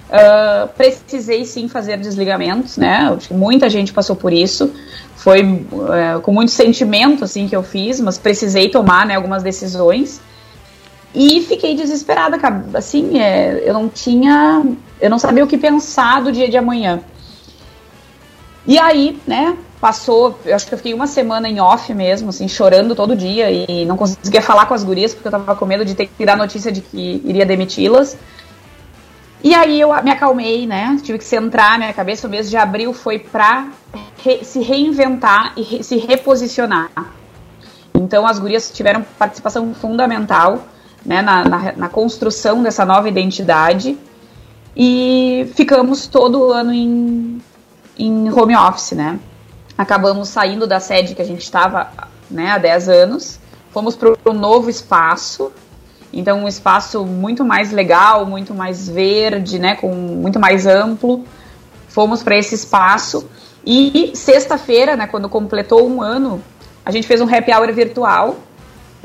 Uh, 0.09 0.68
precisei 0.76 1.44
sim 1.44 1.68
fazer 1.68 1.96
desligamentos, 1.98 2.76
né? 2.76 3.16
Muita 3.30 3.68
gente 3.68 3.92
passou 3.92 4.14
por 4.14 4.32
isso. 4.32 4.72
Foi 5.16 5.42
uh, 5.42 6.20
com 6.22 6.32
muito 6.32 6.52
sentimento 6.52 7.24
assim 7.24 7.48
que 7.48 7.57
eu 7.57 7.62
fiz, 7.62 8.00
mas 8.00 8.16
precisei 8.16 8.68
tomar 8.68 9.04
né, 9.04 9.16
algumas 9.16 9.42
decisões. 9.42 10.20
E 11.12 11.40
fiquei 11.40 11.74
desesperada, 11.74 12.38
assim, 12.74 13.18
é, 13.18 13.62
eu 13.64 13.72
não 13.72 13.88
tinha, 13.88 14.62
eu 15.00 15.09
não 15.09 15.18
sabia 15.18 15.42
o 15.42 15.46
que 15.46 15.57
pensar 15.57 16.22
do 16.22 16.30
dia 16.30 16.48
de 16.48 16.59
amanhã. 16.59 17.00
E 18.66 18.78
aí, 18.78 19.18
né, 19.26 19.57
passou, 19.80 20.38
eu 20.44 20.54
acho 20.54 20.66
que 20.66 20.74
eu 20.74 20.78
fiquei 20.78 20.92
uma 20.92 21.07
semana 21.07 21.48
em 21.48 21.59
off 21.59 21.92
mesmo, 21.94 22.28
assim, 22.28 22.46
chorando 22.46 22.94
todo 22.94 23.16
dia 23.16 23.50
e 23.50 23.86
não 23.86 23.96
conseguia 23.96 24.42
falar 24.42 24.66
com 24.66 24.74
as 24.74 24.84
gurias 24.84 25.14
porque 25.14 25.28
eu 25.28 25.32
tava 25.32 25.57
com 25.57 25.64
medo 25.64 25.84
de 25.84 25.94
ter 25.94 26.07
que 26.07 26.26
dar 26.26 26.36
notícia 26.36 26.70
de 26.70 26.82
que 26.82 27.22
iria 27.24 27.46
demiti-las. 27.46 28.16
E 29.43 29.55
aí 29.55 29.80
eu 29.80 29.91
me 30.03 30.11
acalmei, 30.11 30.66
né? 30.66 30.99
Tive 31.03 31.18
que 31.18 31.24
centrar 31.24 31.78
minha 31.78 31.93
cabeça. 31.93 32.26
O 32.26 32.30
mês 32.30 32.49
de 32.51 32.57
abril 32.57 32.93
foi 32.93 33.18
pra 33.18 33.68
re 34.22 34.45
se 34.45 34.61
reinventar 34.61 35.53
e 35.57 35.62
re 35.62 35.82
se 35.82 35.97
reposicionar. 35.97 36.91
Então 37.95 38.26
as 38.26 38.39
gurias 38.39 38.70
tiveram 38.70 39.05
participação 39.18 39.72
fundamental 39.74 40.66
né, 41.05 41.22
na, 41.22 41.45
na, 41.45 41.72
na 41.72 41.89
construção 41.89 42.62
dessa 42.62 42.84
nova 42.84 43.09
identidade 43.09 43.97
e 44.76 45.51
ficamos 45.55 46.07
todo 46.07 46.53
ano 46.53 46.72
em, 46.72 47.41
em 47.99 48.30
home 48.30 48.57
office, 48.57 48.93
né? 48.93 49.18
Acabamos 49.78 50.28
saindo 50.28 50.66
da 50.66 50.80
sede 50.80 51.14
que 51.14 51.22
a 51.22 51.24
gente 51.24 51.43
estava 51.43 51.91
né, 52.30 52.51
há 52.51 52.59
10 52.59 52.89
anos, 52.89 53.41
fomos 53.70 53.95
para 53.95 54.11
um 54.26 54.32
novo 54.32 54.68
espaço, 54.68 55.53
então 56.18 56.44
um 56.44 56.48
espaço 56.48 57.04
muito 57.04 57.44
mais 57.44 57.72
legal, 57.72 58.26
muito 58.26 58.54
mais 58.54 58.88
verde, 58.88 59.58
né, 59.58 59.76
com 59.76 59.92
muito 59.92 60.40
mais 60.40 60.66
amplo. 60.66 61.24
Fomos 61.88 62.22
para 62.22 62.36
esse 62.36 62.54
espaço 62.54 63.28
e 63.64 64.12
sexta-feira, 64.14 64.96
né, 64.96 65.06
quando 65.06 65.28
completou 65.28 65.88
um 65.88 66.02
ano, 66.02 66.42
a 66.84 66.90
gente 66.90 67.06
fez 67.06 67.20
um 67.20 67.34
happy 67.34 67.52
hour 67.52 67.72
virtual 67.72 68.36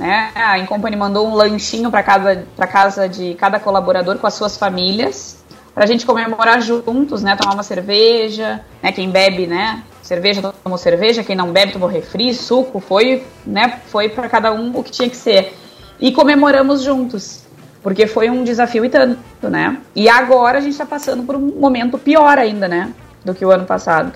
né? 0.02 0.32
A 0.34 0.58
Incompany 0.58 0.96
mandou 0.96 1.28
um 1.28 1.36
lanchinho 1.36 1.92
para 1.92 2.02
casa, 2.02 2.48
casa 2.58 3.08
de 3.08 3.36
cada 3.36 3.60
colaborador 3.60 4.18
com 4.18 4.26
as 4.26 4.34
suas 4.34 4.58
famílias, 4.58 5.44
para 5.76 5.84
a 5.84 5.88
gente 5.88 6.08
comemorar 6.08 6.60
juntos, 6.60 7.22
né? 7.22 7.36
Tomar 7.36 7.54
uma 7.54 7.64
cerveja, 7.64 8.66
né? 8.82 8.92
Quem 8.92 9.12
bebe, 9.12 9.46
né? 9.46 9.84
Cerveja 10.02 10.42
tomou 10.64 10.78
cerveja, 10.78 11.24
quem 11.24 11.36
não 11.36 11.52
bebe 11.52 11.74
tomou 11.74 11.88
refri, 11.88 12.34
suco, 12.34 12.80
foi, 12.80 13.24
né? 13.46 13.80
Foi 13.88 14.10
para 14.10 14.28
cada 14.28 14.52
um 14.52 14.76
o 14.76 14.84
que 14.84 14.92
tinha 14.92 15.08
que 15.08 15.16
ser. 15.16 15.54
E 16.02 16.12
comemoramos 16.12 16.82
juntos, 16.82 17.46
porque 17.84 18.08
foi 18.08 18.30
um 18.30 18.44
desafio 18.44 18.84
e 18.84 18.90
tanto, 18.90 19.20
né? 19.44 19.78
E 19.96 20.10
agora 20.10 20.58
a 20.58 20.62
gente 20.62 20.74
está 20.74 20.86
passando 20.86 21.24
por 21.24 21.36
um 21.36 21.60
momento 21.60 21.98
pior 21.98 22.38
ainda, 22.38 22.68
né? 22.68 22.92
Do 23.24 23.36
que 23.36 23.46
o 23.46 23.52
ano 23.52 23.66
passado. 23.66 24.12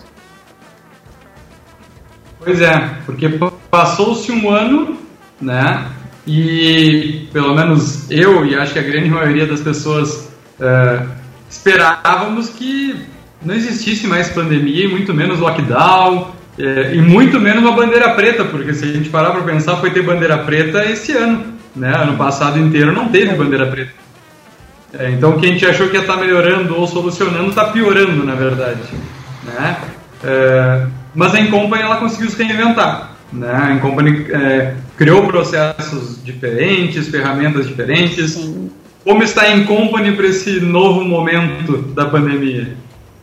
Pois 2.39 2.59
é, 2.61 2.97
porque 3.05 3.29
passou-se 3.69 4.31
um 4.31 4.49
ano 4.49 5.05
né? 5.39 5.87
E 6.27 7.27
pelo 7.31 7.53
menos 7.53 8.09
eu 8.09 8.45
e 8.45 8.55
acho 8.55 8.73
que 8.73 8.79
a 8.79 8.83
grande 8.83 9.09
maioria 9.09 9.45
das 9.45 9.61
pessoas 9.61 10.29
uh, 10.59 11.07
esperávamos 11.49 12.49
que 12.49 12.95
não 13.43 13.53
existisse 13.53 14.07
mais 14.07 14.29
pandemia 14.29 14.85
e 14.85 14.87
muito 14.87 15.13
menos 15.13 15.39
lockdown 15.39 16.33
é, 16.57 16.95
e 16.95 17.01
muito 17.01 17.39
menos 17.39 17.61
uma 17.61 17.73
bandeira 17.73 18.15
preta, 18.15 18.45
porque 18.45 18.73
se 18.73 18.85
a 18.85 18.87
gente 18.87 19.09
parar 19.09 19.31
para 19.31 19.43
pensar, 19.43 19.75
foi 19.75 19.91
ter 19.91 20.01
bandeira 20.01 20.37
preta 20.39 20.83
esse 20.89 21.11
ano, 21.11 21.43
né? 21.75 21.93
Ano 21.95 22.17
passado 22.17 22.59
inteiro 22.59 22.91
não 22.93 23.09
teve 23.09 23.35
bandeira 23.35 23.67
preta. 23.67 23.91
É, 24.97 25.11
então, 25.11 25.31
o 25.31 25.39
que 25.39 25.45
a 25.45 25.49
gente 25.49 25.65
achou 25.65 25.87
que 25.89 25.95
ia 25.95 26.01
estar 26.01 26.13
tá 26.13 26.19
melhorando 26.19 26.79
ou 26.79 26.87
solucionando 26.87 27.49
está 27.49 27.65
piorando, 27.65 28.23
na 28.23 28.35
verdade, 28.35 28.81
né? 29.43 29.77
É, 30.23 30.87
mas 31.13 31.33
a 31.35 31.39
Incompany 31.39 31.83
ela 31.83 31.97
conseguiu 31.97 32.29
se 32.29 32.41
reinventar. 32.41 33.15
Né? 33.31 33.51
A 33.51 33.79
Company 33.79 34.25
é, 34.31 34.75
criou 34.97 35.27
processos 35.27 36.23
diferentes, 36.23 37.09
ferramentas 37.09 37.67
diferentes, 37.67 38.39
como 39.03 39.21
está 39.21 39.49
em 39.51 39.65
company 39.65 40.13
para 40.13 40.27
esse 40.27 40.59
novo 40.59 41.03
momento 41.03 41.77
da 41.77 42.05
pandemia? 42.05 42.75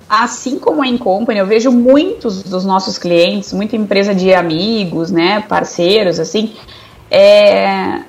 Assim 0.09 0.59
como 0.59 0.83
a 0.83 0.87
Incompany, 0.87 1.39
eu 1.39 1.47
vejo 1.47 1.73
muitos 1.73 2.43
dos 2.43 2.65
nossos 2.65 2.99
clientes, 2.99 3.53
muita 3.53 3.77
empresa 3.77 4.15
de 4.15 4.33
amigos, 4.33 5.11
né, 5.11 5.43
parceiros, 5.49 6.21
assim, 6.21 6.53
é, 7.11 8.03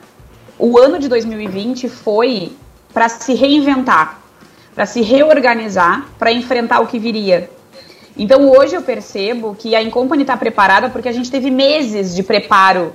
o 0.66 0.80
ano 0.80 0.98
de 0.98 1.10
2020 1.10 1.90
foi 1.90 2.54
para 2.94 3.10
se 3.10 3.34
reinventar, 3.34 4.22
para 4.74 4.86
se 4.86 5.02
reorganizar, 5.02 6.06
para 6.18 6.32
enfrentar 6.32 6.80
o 6.80 6.88
que 6.88 6.98
viria. 6.98 7.50
Então 8.18 8.50
hoje 8.50 8.74
eu 8.74 8.82
percebo 8.82 9.56
que 9.60 9.76
a 9.76 9.84
Incompany 9.84 10.22
está 10.22 10.38
preparada 10.38 10.90
porque 10.90 11.10
a 11.10 11.12
gente 11.12 11.30
teve 11.30 11.52
meses 11.52 12.16
de 12.16 12.24
preparo, 12.24 12.94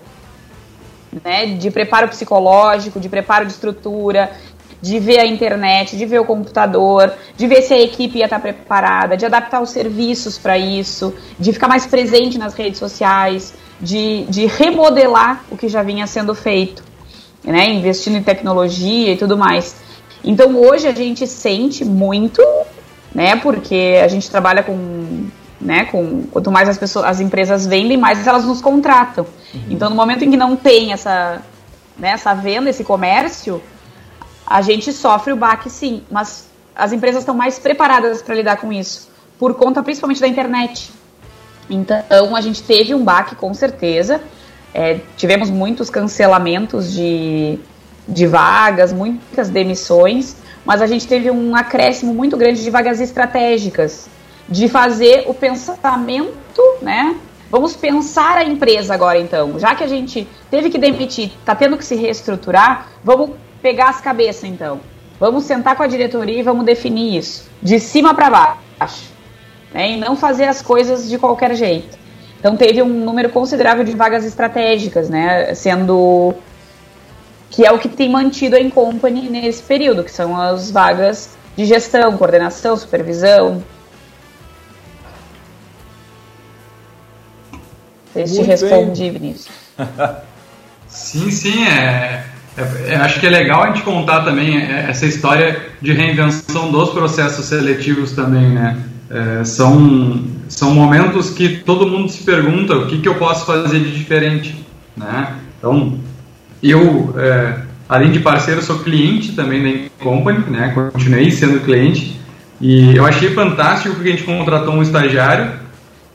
né, 1.23 1.45
de 1.45 1.71
preparo 1.71 2.09
psicológico, 2.09 2.99
de 2.99 3.11
preparo 3.11 3.45
de 3.45 3.53
estrutura, 3.53 4.33
de 4.81 4.99
ver 4.99 5.19
a 5.19 5.27
internet, 5.27 5.95
de 5.95 6.07
ver 6.07 6.21
o 6.21 6.25
computador, 6.25 7.13
de 7.37 7.47
ver 7.47 7.61
se 7.61 7.75
a 7.75 7.79
equipe 7.83 8.17
ia 8.17 8.25
estar 8.25 8.41
preparada, 8.41 9.15
de 9.15 9.27
adaptar 9.27 9.61
os 9.61 9.69
serviços 9.69 10.39
para 10.39 10.57
isso, 10.57 11.13
de 11.39 11.53
ficar 11.53 11.69
mais 11.69 11.87
presente 11.87 12.39
nas 12.39 12.55
redes 12.55 12.79
sociais, 12.79 13.53
de, 13.79 14.25
de 14.25 14.47
remodelar 14.47 15.45
o 15.51 15.57
que 15.57 15.69
já 15.69 15.83
vinha 15.83 16.07
sendo 16.07 16.35
feito, 16.35 16.88
né? 17.45 17.69
investindo 17.71 18.17
em 18.17 18.23
tecnologia 18.23 19.13
e 19.13 19.17
tudo 19.17 19.37
mais. 19.37 19.77
Então 20.25 20.57
hoje 20.57 20.87
a 20.87 20.93
gente 20.93 21.27
sente 21.27 21.85
muito, 21.85 22.43
né? 23.15 23.37
Porque 23.37 24.01
a 24.03 24.09
gente 24.09 24.31
trabalha 24.31 24.63
com 24.63 25.29
né? 25.61 25.87
Com, 25.87 26.23
quanto 26.31 26.51
mais 26.51 26.69
as 26.69 26.79
pessoas, 26.79 27.05
as 27.05 27.21
empresas 27.21 27.67
vendem, 27.67 27.97
mais 27.97 28.25
elas 28.27 28.45
nos 28.45 28.61
contratam. 28.61 29.27
Uhum. 29.53 29.61
Então, 29.71 29.91
no 29.91 29.97
momento 29.97 30.25
em 30.25 30.31
que 30.31 30.37
não 30.37 30.55
tem 30.55 30.93
essa, 30.93 31.43
né, 31.99 32.11
essa 32.11 32.33
venda, 32.35 32.71
esse 32.71 32.85
comércio, 32.85 33.61
a 34.47 34.63
gente 34.63 34.93
sofre 34.93 35.33
o 35.33 35.37
baque 35.37 35.69
sim, 35.69 36.03
mas 36.11 36.49
as 36.75 36.93
empresas 36.93 37.23
estão 37.23 37.35
mais 37.35 37.59
preparadas 37.59 38.23
para 38.23 38.35
lidar 38.35 38.57
com 38.59 38.73
isso, 38.73 39.09
por 39.39 39.55
conta 39.55 39.83
principalmente 39.83 40.21
da 40.21 40.29
internet. 40.29 40.91
Então 41.69 42.35
a 42.35 42.41
gente 42.41 42.63
teve 42.63 42.95
um 42.95 43.05
baque 43.05 43.35
com 43.35 43.53
certeza, 43.53 44.23
é, 44.75 45.01
tivemos 45.17 45.51
muitos 45.51 45.91
cancelamentos 45.91 46.93
de, 46.93 47.59
de 48.07 48.27
vagas, 48.27 48.93
muitas 48.93 49.49
demissões, 49.49 50.37
mas 50.65 50.83
a 50.83 50.87
gente 50.87 51.07
teve 51.07 51.31
um 51.31 51.57
acréscimo 51.57 52.15
muito 52.15 52.37
grande 52.37 52.63
de 52.63 52.71
vagas 52.71 53.01
estratégicas, 53.01 54.09
de 54.49 54.69
fazer 54.69 55.25
o 55.27 55.35
pensamento, 55.35 56.63
né? 56.83 57.17
Vamos 57.51 57.75
pensar 57.75 58.37
a 58.37 58.45
empresa 58.45 58.93
agora 58.93 59.19
então, 59.19 59.59
já 59.59 59.75
que 59.75 59.83
a 59.83 59.87
gente 59.87 60.29
teve 60.51 60.69
que 60.69 60.77
demitir, 60.77 61.33
está 61.41 61.55
tendo 61.55 61.79
que 61.79 61.85
se 61.85 61.95
reestruturar, 61.95 62.89
vamos 63.03 63.31
pegar 63.63 63.89
as 63.89 64.01
cabeças, 64.01 64.45
então. 64.45 64.81
Vamos 65.19 65.45
sentar 65.45 65.75
com 65.75 65.83
a 65.83 65.87
diretoria 65.87 66.39
e 66.39 66.43
vamos 66.43 66.65
definir 66.65 67.17
isso, 67.17 67.51
de 67.63 67.81
cima 67.81 68.15
para 68.15 68.31
baixo. 68.79 69.11
Né? 69.73 69.93
E 69.93 69.97
não 69.97 70.15
fazer 70.15 70.45
as 70.45 70.63
coisas 70.63 71.09
de 71.09 71.19
qualquer 71.19 71.55
jeito. 71.55 71.99
Então 72.39 72.57
teve 72.57 72.83
um 72.83 72.89
número 72.89 73.31
considerável 73.31 73.85
de 73.85 73.93
vagas 73.97 74.25
estratégicas, 74.25 75.09
né? 75.09 75.55
Sendo 75.55 76.35
que 77.51 77.65
é 77.65 77.73
o 77.73 77.79
que 77.79 77.89
tem 77.89 78.09
mantido 78.09 78.57
a 78.57 78.61
Incompany 78.61 79.29
nesse 79.29 79.63
período, 79.63 80.05
que 80.05 80.13
são 80.13 80.41
as 80.41 80.71
vagas 80.71 81.37
de 81.57 81.65
gestão, 81.65 82.17
coordenação, 82.17 82.77
supervisão. 82.77 83.63
Você 88.13 88.25
te 88.25 88.43
respondi, 88.43 89.11
Vinícius. 89.11 89.55
sim, 90.87 91.31
sim, 91.31 91.67
é. 91.67 92.25
É, 92.59 92.95
é, 92.95 92.97
acho 92.97 93.21
que 93.21 93.27
é 93.27 93.31
legal 93.31 93.63
a 93.63 93.67
gente 93.69 93.83
contar 93.83 94.25
também 94.25 94.59
é, 94.59 94.87
essa 94.89 95.07
história 95.07 95.61
de 95.81 95.93
reinvenção 95.93 96.73
dos 96.73 96.91
processos 96.91 97.47
seletivos 97.47 98.13
também, 98.13 98.51
né? 98.51 98.77
É, 99.11 99.45
são, 99.45 100.23
são 100.49 100.75
momentos 100.75 101.31
que 101.31 101.49
todo 101.59 101.89
mundo 101.89 102.11
se 102.11 102.23
pergunta 102.23 102.77
o 102.77 102.87
que, 102.87 102.99
que 102.99 103.09
eu 103.09 103.15
posso 103.15 103.47
fazer 103.47 103.81
de 103.81 103.91
diferente, 103.91 104.55
né? 104.97 105.35
Então, 105.59 105.99
eu, 106.63 107.15
é, 107.17 107.61
além 107.89 108.13
de 108.13 108.21
parceiro, 108.21 108.63
sou 108.63 108.81
cliente 108.81 109.33
também 109.33 109.63
da 109.63 110.05
Company, 110.05 110.45
né? 110.51 110.73
Continuei 110.75 111.31
sendo 111.31 111.61
cliente 111.61 112.19
e 112.61 112.97
eu 112.97 113.07
achei 113.07 113.31
fantástico 113.31 113.95
porque 113.95 114.09
a 114.09 114.13
gente 114.13 114.25
contratou 114.25 114.75
um 114.75 114.83
estagiário 114.83 115.53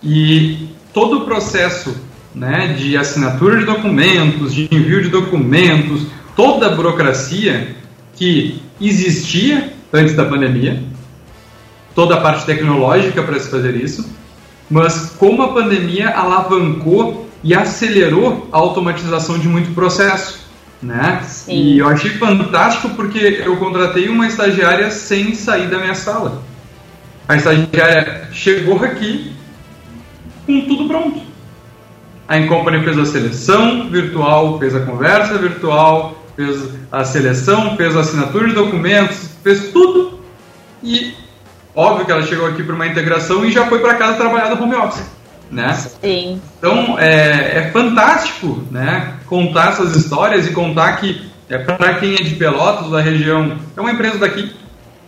e 0.04 0.68
todo 0.94 1.20
o 1.20 1.26
processo 1.26 1.96
né, 2.36 2.76
de 2.78 2.98
assinatura 2.98 3.58
de 3.60 3.66
documentos, 3.66 4.54
de 4.54 4.68
envio 4.72 5.02
de 5.02 5.10
documentos, 5.10 6.08
toda 6.36 6.68
a 6.68 6.76
burocracia 6.76 7.76
que 8.16 8.62
existia 8.82 9.72
antes 9.92 10.16
da 10.16 10.26
pandemia, 10.26 10.84
toda 11.96 12.16
a 12.16 12.22
parte 12.22 12.46
tecnológica 12.46 13.22
para 13.24 13.40
se 13.40 13.50
fazer 13.50 13.76
isso, 13.76 14.10
mas 14.70 15.16
como 15.18 15.44
a 15.44 15.54
pandemia 15.54 16.10
alavancou 16.10 17.30
e 17.44 17.54
acelerou 17.54 18.48
a 18.52 18.58
automatização 18.58 19.38
de 19.38 19.48
muito 19.48 19.74
processo. 19.74 20.44
Né? 20.82 21.22
Sim. 21.26 21.54
E 21.54 21.80
eu 21.80 21.88
achei 21.88 22.12
fantástico 22.12 22.90
porque 22.90 23.42
eu 23.46 23.56
contratei 23.58 24.10
uma 24.10 24.28
estagiária 24.28 24.92
sem 24.92 25.34
sair 25.34 25.70
da 25.70 25.78
minha 25.78 25.96
sala. 25.96 26.42
A 27.28 27.38
estagiária 27.38 28.28
chegou 28.34 28.84
aqui 28.84 29.34
com 30.46 30.62
tudo 30.62 30.88
pronto. 30.88 31.22
A 32.28 32.38
Incompany 32.38 32.84
fez 32.84 32.98
a 32.98 33.06
seleção 33.06 33.90
virtual, 33.90 34.60
fez 34.60 34.76
a 34.76 34.82
conversa 34.82 35.38
virtual, 35.38 36.22
fez 36.36 36.70
a 36.92 37.06
seleção, 37.06 37.78
fez 37.78 37.96
a 37.96 38.02
assinatura 38.02 38.50
de 38.50 38.56
documentos, 38.56 39.30
fez 39.42 39.72
tudo 39.72 40.20
e 40.82 41.14
óbvio 41.76 42.06
que 42.06 42.12
ela 42.12 42.24
chegou 42.24 42.48
aqui 42.48 42.64
para 42.64 42.76
uma 42.76 42.88
integração 42.88 43.46
e 43.46 43.52
já 43.52 43.66
foi 43.68 43.80
para 43.80 43.96
casa 43.96 44.18
trabalhar 44.18 44.56
no 44.56 44.64
home 44.64 44.76
office, 44.76 45.04
né? 45.52 45.74
Sim. 45.74 46.42
Então 46.58 46.98
é, 47.00 47.58
é 47.58 47.70
fantástico, 47.72 48.64
né? 48.72 49.14
Contar 49.28 49.70
essas 49.70 49.96
histórias 49.96 50.48
e 50.48 50.52
contar 50.52 50.98
que 50.98 51.32
é 51.50 51.58
para 51.58 51.96
quem 51.96 52.14
é 52.14 52.24
de 52.24 52.36
Pelotas 52.36 52.90
da 52.90 53.02
região 53.02 53.58
é 53.76 53.82
uma 53.82 53.92
empresa 53.92 54.18
daqui, 54.18 54.52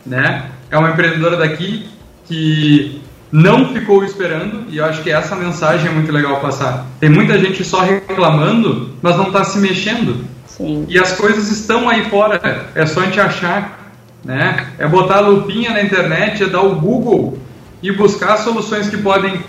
né? 0.05 0.45
É 0.70 0.78
uma 0.78 0.89
empreendedora 0.89 1.38
daqui 1.38 1.89
que 2.26 3.01
não 3.32 3.74
ficou 3.74 4.03
esperando 4.03 4.66
e 4.70 4.78
eu 4.78 4.86
acho 4.86 5.01
que 5.01 5.11
essa 5.11 5.36
mensagem 5.36 5.88
é 5.88 5.91
muito 5.91 6.11
legal 6.11 6.39
passar. 6.39 6.86
Tem 6.99 7.09
muita 7.09 7.38
gente 7.38 7.63
só 7.63 7.82
reclamando, 7.82 8.95
mas 9.01 9.18
não 9.18 9.28
está 9.28 9.43
se 9.43 9.59
mexendo. 9.59 10.26
Sim. 10.45 10.86
E 10.88 10.97
as 10.97 11.13
coisas 11.13 11.51
estão 11.51 11.89
aí 11.89 12.05
fora, 12.09 12.39
é 12.74 12.86
só 12.86 13.01
a 13.01 13.05
gente 13.05 13.20
achar. 13.20 13.84
Né? 14.26 14.67
É 14.80 14.88
botar 14.88 15.17
a 15.17 15.19
lupinha 15.21 15.71
na 15.71 15.82
internet, 15.82 16.43
é 16.43 16.47
dar 16.47 16.63
o 16.63 16.76
Google 16.76 17.38
e 17.82 17.91
buscar 17.91 18.38
soluções 18.38 18.89
que 18.89 18.97
podem 18.97 19.39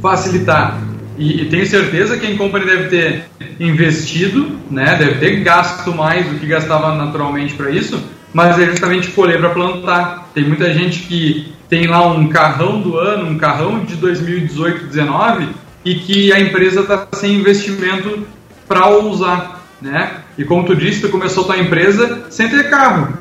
facilitar. 0.00 0.80
E, 1.18 1.42
e 1.42 1.44
tenho 1.46 1.66
certeza 1.66 2.16
que 2.16 2.26
a 2.26 2.36
Company 2.36 2.64
deve 2.64 2.88
ter 2.88 3.24
investido, 3.58 4.58
né? 4.70 4.96
deve 4.96 5.16
ter 5.16 5.40
gasto 5.40 5.92
mais 5.92 6.26
do 6.26 6.38
que 6.38 6.46
gastava 6.46 6.94
naturalmente 6.94 7.54
para 7.54 7.70
isso, 7.70 8.02
mas 8.32 8.58
é 8.58 8.66
justamente 8.66 9.08
colher 9.10 9.40
para 9.40 9.50
plantar. 9.50 10.30
Tem 10.32 10.44
muita 10.44 10.72
gente 10.72 11.00
que 11.00 11.52
tem 11.68 11.88
lá 11.88 12.06
um 12.06 12.28
carrão 12.28 12.80
do 12.80 12.96
ano, 12.96 13.30
um 13.30 13.38
carrão 13.38 13.84
de 13.84 13.96
2018, 13.96 14.86
19 14.86 15.48
e 15.84 15.96
que 15.96 16.32
a 16.32 16.40
empresa 16.40 16.80
está 16.80 17.08
sem 17.12 17.34
investimento 17.34 18.26
para 18.66 18.88
usar 18.90 19.54
né? 19.84 20.10
E 20.38 20.44
como 20.44 20.64
tu 20.64 20.74
disse, 20.74 21.02
tu 21.02 21.10
começou 21.10 21.44
tua 21.44 21.58
empresa 21.58 22.24
sem 22.30 22.48
ter 22.48 22.70
carro. 22.70 23.18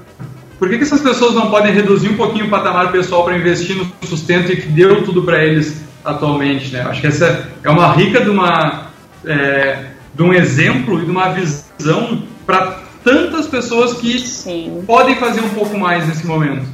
Por 0.59 0.69
que, 0.69 0.77
que 0.77 0.83
essas 0.83 1.01
pessoas 1.01 1.33
não 1.33 1.49
podem 1.49 1.73
reduzir 1.73 2.09
um 2.09 2.17
pouquinho 2.17 2.45
o 2.45 2.49
patamar 2.49 2.91
pessoal 2.91 3.23
para 3.23 3.37
investir 3.37 3.75
no 3.75 3.91
sustento 4.07 4.51
e 4.51 4.57
que 4.57 4.67
deu 4.67 5.03
tudo 5.03 5.23
para 5.23 5.43
eles 5.43 5.83
atualmente, 6.03 6.71
né? 6.71 6.81
Acho 6.81 7.01
que 7.01 7.07
essa 7.07 7.49
é 7.63 7.69
uma 7.69 7.91
rica 7.93 8.21
de 8.21 8.29
uma 8.29 8.87
é, 9.25 9.85
de 10.13 10.23
um 10.23 10.33
exemplo 10.33 11.01
e 11.01 11.05
de 11.05 11.11
uma 11.11 11.29
visão 11.29 12.23
para 12.45 12.81
tantas 13.03 13.47
pessoas 13.47 13.93
que 13.93 14.19
Sim. 14.19 14.83
podem 14.85 15.15
fazer 15.15 15.41
um 15.41 15.49
pouco 15.49 15.77
mais 15.77 16.07
nesse 16.07 16.25
momento. 16.25 16.65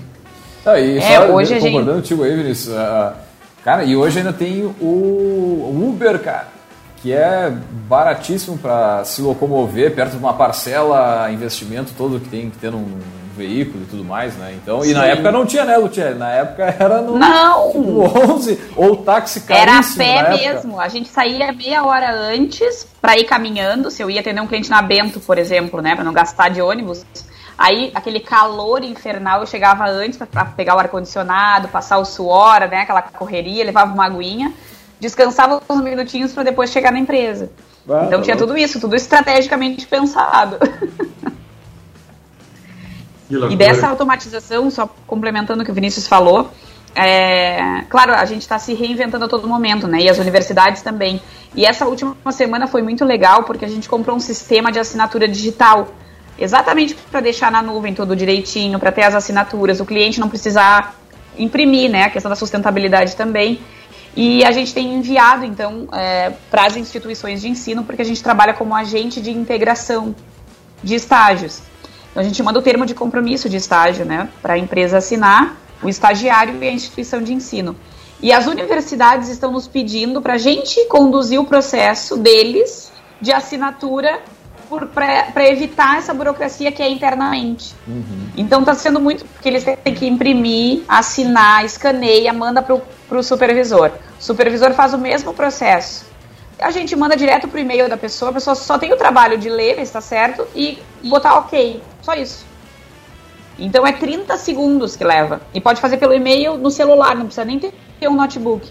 Ah, 0.65 0.79
e 0.79 0.97
é, 0.97 1.15
só, 1.15 1.33
hoje 1.33 1.59
concordando 1.59 2.01
contigo 2.01 2.23
aí, 2.23 2.35
Vinícius, 2.35 2.75
uh, 2.75 3.13
cara, 3.63 3.83
e 3.83 3.95
hoje 3.95 4.19
ainda 4.19 4.33
tem 4.33 4.63
o 4.79 5.89
Uber, 5.89 6.19
cara 6.19 6.59
que 7.01 7.13
é 7.13 7.51
baratíssimo 7.87 8.57
para 8.57 9.03
se 9.05 9.21
locomover 9.21 9.95
perto 9.95 10.11
de 10.11 10.17
uma 10.17 10.33
parcela, 10.33 11.31
investimento 11.31 11.93
todo 11.97 12.19
que 12.19 12.27
tem 12.27 12.49
que 12.49 12.57
ter 12.57 12.71
num 12.71 12.99
veículo 13.39 13.83
e 13.83 13.87
tudo 13.87 14.03
mais, 14.03 14.35
né? 14.35 14.53
Então, 14.61 14.81
Sim. 14.81 14.91
e 14.91 14.93
na 14.93 15.05
época 15.05 15.31
não 15.31 15.45
tinha, 15.45 15.65
né, 15.65 15.77
Luciane? 15.77 16.15
Na 16.15 16.31
época 16.31 16.63
era 16.79 17.01
no, 17.01 17.17
não. 17.17 17.73
no 17.73 18.33
11 18.33 18.59
ou 18.75 18.97
táxi 18.97 19.41
caríssimo. 19.41 20.01
Era 20.01 20.19
a 20.19 20.23
pé 20.23 20.37
mesmo. 20.37 20.79
A 20.79 20.87
gente 20.87 21.09
saía 21.09 21.51
meia 21.51 21.83
hora 21.83 22.13
antes 22.13 22.85
para 23.01 23.17
ir 23.17 23.23
caminhando. 23.23 23.89
Se 23.89 24.03
eu 24.03 24.09
ia 24.09 24.19
atender 24.19 24.41
um 24.41 24.47
cliente 24.47 24.69
na 24.69 24.81
Bento, 24.81 25.19
por 25.19 25.37
exemplo, 25.37 25.81
né, 25.81 25.95
para 25.95 26.03
não 26.03 26.13
gastar 26.13 26.49
de 26.49 26.61
ônibus. 26.61 27.05
Aí, 27.57 27.91
aquele 27.93 28.21
calor 28.21 28.83
infernal, 28.83 29.41
eu 29.41 29.47
chegava 29.47 29.85
antes 29.85 30.17
para 30.17 30.45
pegar 30.45 30.75
o 30.75 30.79
ar-condicionado, 30.79 31.67
passar 31.67 31.97
o 31.97 32.05
suor, 32.05 32.61
né, 32.69 32.81
aquela 32.81 33.01
correria, 33.01 33.65
levava 33.65 33.93
uma 33.93 34.05
aguinha 34.05 34.53
descansava 34.99 35.61
uns 35.69 35.81
minutinhos 35.81 36.33
para 36.33 36.43
depois 36.43 36.69
chegar 36.69 36.91
na 36.91 36.99
empresa. 36.99 37.51
Ah, 37.89 38.03
então 38.05 38.19
tá 38.19 38.25
tinha 38.25 38.37
tudo 38.37 38.57
isso, 38.57 38.79
tudo 38.79 38.95
estrategicamente 38.95 39.87
pensado. 39.87 40.57
E 43.29 43.55
dessa 43.55 43.87
automatização, 43.87 44.71
só 44.71 44.89
complementando 45.05 45.61
o 45.61 45.65
que 45.65 45.71
o 45.71 45.73
Vinícius 45.73 46.07
falou, 46.07 46.49
é, 46.95 47.83
claro, 47.87 48.13
a 48.13 48.25
gente 48.25 48.41
está 48.41 48.57
se 48.57 48.73
reinventando 48.73 49.25
a 49.25 49.27
todo 49.27 49.47
momento, 49.47 49.87
né? 49.87 50.01
E 50.01 50.09
as 50.09 50.17
universidades 50.17 50.81
também. 50.81 51.21
E 51.55 51.65
essa 51.65 51.85
última 51.85 52.15
semana 52.31 52.67
foi 52.67 52.81
muito 52.81 53.05
legal 53.05 53.43
porque 53.43 53.65
a 53.65 53.67
gente 53.67 53.87
comprou 53.87 54.15
um 54.15 54.19
sistema 54.19 54.71
de 54.71 54.79
assinatura 54.79 55.27
digital, 55.27 55.93
exatamente 56.37 56.95
para 56.95 57.21
deixar 57.21 57.51
na 57.51 57.61
nuvem 57.61 57.93
tudo 57.93 58.15
direitinho, 58.15 58.79
para 58.79 58.91
ter 58.91 59.03
as 59.03 59.15
assinaturas, 59.15 59.79
o 59.79 59.85
cliente 59.85 60.19
não 60.19 60.29
precisar 60.29 60.95
imprimir, 61.37 61.89
né? 61.89 62.03
A 62.03 62.09
questão 62.09 62.29
da 62.29 62.35
sustentabilidade 62.35 63.15
também. 63.15 63.59
E 64.15 64.43
a 64.43 64.51
gente 64.51 64.73
tem 64.73 64.95
enviado, 64.95 65.45
então, 65.45 65.87
é, 65.93 66.33
para 66.49 66.65
as 66.65 66.75
instituições 66.75 67.41
de 67.41 67.47
ensino, 67.47 67.83
porque 67.83 68.01
a 68.01 68.05
gente 68.05 68.21
trabalha 68.21 68.53
como 68.53 68.75
agente 68.75 69.21
de 69.21 69.31
integração 69.31 70.15
de 70.83 70.95
estágios. 70.95 71.61
Então, 72.11 72.21
a 72.21 72.23
gente 72.23 72.41
manda 72.41 72.59
o 72.59 72.61
termo 72.61 72.85
de 72.85 72.93
compromisso 72.93 73.49
de 73.49 73.57
estágio, 73.57 74.05
né, 74.05 74.29
para 74.41 74.53
a 74.53 74.57
empresa 74.57 74.97
assinar, 74.97 75.57
o 75.81 75.89
estagiário 75.89 76.61
e 76.61 76.67
a 76.67 76.71
instituição 76.71 77.21
de 77.21 77.33
ensino. 77.33 77.75
E 78.21 78.33
as 78.33 78.47
universidades 78.47 79.29
estão 79.29 79.51
nos 79.51 79.67
pedindo 79.67 80.21
para 80.21 80.33
a 80.33 80.37
gente 80.37 80.85
conduzir 80.87 81.39
o 81.39 81.45
processo 81.45 82.17
deles 82.17 82.91
de 83.21 83.31
assinatura 83.31 84.19
para 84.93 85.49
evitar 85.49 85.97
essa 85.97 86.13
burocracia 86.13 86.71
que 86.71 86.83
é 86.83 86.89
internamente. 86.89 87.73
Uhum. 87.87 88.27
Então 88.37 88.59
está 88.59 88.75
sendo 88.75 88.99
muito 88.99 89.25
porque 89.25 89.49
eles 89.49 89.63
têm 89.63 89.95
que 89.95 90.05
imprimir, 90.05 90.83
assinar, 90.87 91.65
escaneia, 91.65 92.31
manda 92.31 92.61
para 92.61 93.17
o 93.17 93.23
supervisor. 93.23 93.91
O 94.19 94.23
supervisor 94.23 94.73
faz 94.73 94.93
o 94.93 94.97
mesmo 94.97 95.33
processo. 95.33 96.05
A 96.59 96.71
gente 96.71 96.95
manda 96.95 97.15
direto 97.15 97.47
para 97.47 97.57
o 97.57 97.59
e-mail 97.59 97.87
da 97.89 97.97
pessoa, 97.97 98.31
a 98.31 98.33
pessoa 98.33 98.55
só 98.55 98.77
tem 98.77 98.91
o 98.91 98.97
trabalho 98.97 99.37
de 99.37 99.49
ler, 99.49 99.75
ver 99.75 99.85
se 99.85 99.89
está 99.89 100.01
certo 100.01 100.45
e 100.53 100.79
botar 101.03 101.35
ok. 101.35 101.81
Só 102.01 102.13
isso. 102.13 102.45
Então 103.57 103.85
é 103.85 103.93
30 103.93 104.37
segundos 104.37 104.95
que 104.95 105.03
leva. 105.03 105.41
E 105.53 105.61
pode 105.61 105.79
fazer 105.79 105.97
pelo 105.97 106.13
e-mail 106.13 106.57
no 106.57 106.69
celular, 106.69 107.15
não 107.15 107.25
precisa 107.25 107.45
nem 107.45 107.59
ter 107.59 107.73
um 108.03 108.15
notebook. 108.15 108.69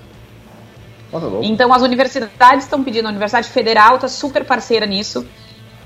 então 1.42 1.72
as 1.72 1.82
universidades 1.82 2.64
estão 2.64 2.84
pedindo, 2.84 3.06
a 3.06 3.10
Universidade 3.10 3.48
Federal 3.48 3.96
está 3.96 4.08
super 4.08 4.44
parceira 4.44 4.84
nisso 4.86 5.26